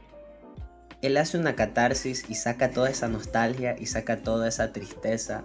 él 1.03 1.18
hace 1.18 1.37
una 1.37 1.55
catarsis 1.55 2.24
y 2.31 2.37
saca 2.37 2.70
toda 2.70 2.89
esa 2.89 3.07
nostalgia 3.07 3.77
y 3.79 3.85
saca 3.85 4.22
toda 4.22 4.49
esa 4.49 4.72
tristeza 4.72 5.45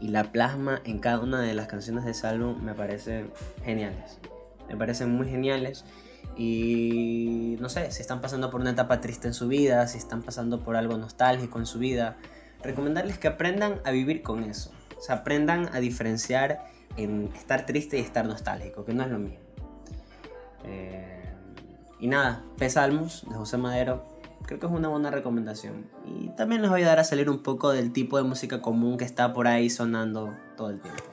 y 0.00 0.08
la 0.08 0.24
plasma 0.24 0.80
en 0.84 0.98
cada 0.98 1.20
una 1.20 1.40
de 1.40 1.54
las 1.54 1.66
canciones 1.66 2.04
de 2.04 2.10
ese 2.10 2.26
álbum 2.26 2.62
me 2.62 2.74
parecen 2.74 3.30
geniales. 3.64 4.18
Me 4.68 4.76
parecen 4.76 5.10
muy 5.12 5.28
geniales. 5.28 5.84
Y 6.36 7.56
no 7.60 7.68
sé, 7.68 7.90
si 7.90 8.02
están 8.02 8.20
pasando 8.20 8.50
por 8.50 8.60
una 8.60 8.70
etapa 8.70 9.00
triste 9.00 9.26
en 9.26 9.34
su 9.34 9.48
vida, 9.48 9.86
si 9.86 9.98
están 9.98 10.22
pasando 10.22 10.60
por 10.60 10.76
algo 10.76 10.98
nostálgico 10.98 11.58
en 11.58 11.66
su 11.66 11.78
vida, 11.78 12.16
recomendarles 12.62 13.18
que 13.18 13.28
aprendan 13.28 13.80
a 13.84 13.90
vivir 13.90 14.22
con 14.22 14.44
eso. 14.44 14.70
O 14.98 15.00
sea, 15.00 15.16
aprendan 15.16 15.70
a 15.74 15.80
diferenciar 15.80 16.66
en 16.96 17.30
estar 17.34 17.64
triste 17.64 17.98
y 17.98 18.00
estar 18.00 18.26
nostálgico, 18.26 18.84
que 18.84 18.92
no 18.92 19.02
es 19.02 19.10
lo 19.10 19.18
mismo. 19.18 19.38
Eh, 20.64 21.24
y 22.00 22.08
nada, 22.08 22.44
Pesalmos 22.58 23.24
de 23.28 23.34
José 23.34 23.56
Madero 23.56 24.04
creo 24.46 24.60
que 24.60 24.66
es 24.66 24.72
una 24.72 24.88
buena 24.88 25.10
recomendación. 25.10 25.86
Y 26.04 26.28
también 26.30 26.62
les 26.62 26.70
voy 26.70 26.82
a 26.82 26.86
dar 26.86 27.00
a 27.00 27.04
salir 27.04 27.28
un 27.28 27.42
poco 27.42 27.72
del 27.72 27.92
tipo 27.92 28.16
de 28.16 28.22
música 28.22 28.62
común 28.62 28.96
que 28.96 29.04
está 29.04 29.32
por 29.32 29.48
ahí 29.48 29.68
sonando 29.68 30.34
todo 30.56 30.70
el 30.70 30.80
tiempo. 30.80 31.04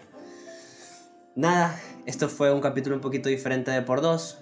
Nada, 1.35 1.75
esto 2.05 2.29
fue 2.29 2.53
un 2.53 2.61
capítulo 2.61 2.95
un 2.95 3.01
poquito 3.01 3.29
diferente 3.29 3.71
de 3.71 3.81
por 3.81 4.01
dos. 4.01 4.39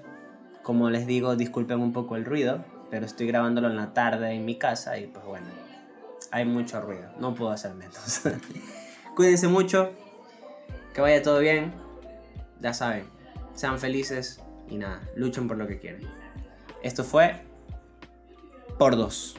Como 0.62 0.90
les 0.90 1.08
digo, 1.08 1.36
disculpen 1.36 1.80
un 1.80 1.94
poco 1.94 2.18
el 2.18 2.26
ruido, 2.26 2.64
pero 2.90 3.06
estoy 3.06 3.28
grabándolo 3.28 3.70
en 3.70 3.78
la 3.78 3.94
tarde 3.94 4.34
en 4.34 4.46
mi 4.46 4.58
casa 4.58 4.98
y 4.98 5.08
pues 5.08 5.26
bueno, 5.26 5.48
hay 6.32 6.46
mucho 6.46 6.82
ruido, 6.82 7.10
no 7.18 7.34
puedo 7.34 7.52
hacer 7.52 7.74
menos. 7.74 8.22
Cuídense 9.16 9.48
mucho, 9.48 9.92
que 10.94 11.02
vaya 11.02 11.24
todo 11.24 11.40
bien, 11.40 11.74
ya 12.60 12.74
saben, 12.74 13.06
sean 13.56 13.80
felices 13.80 14.42
y 14.70 14.78
nada, 14.78 15.02
luchen 15.16 15.48
por 15.48 15.58
lo 15.58 15.68
que 15.68 15.80
quieren. 15.80 16.02
Esto 16.84 17.04
fue 17.04 17.42
por 18.82 18.96
dos. 18.96 19.36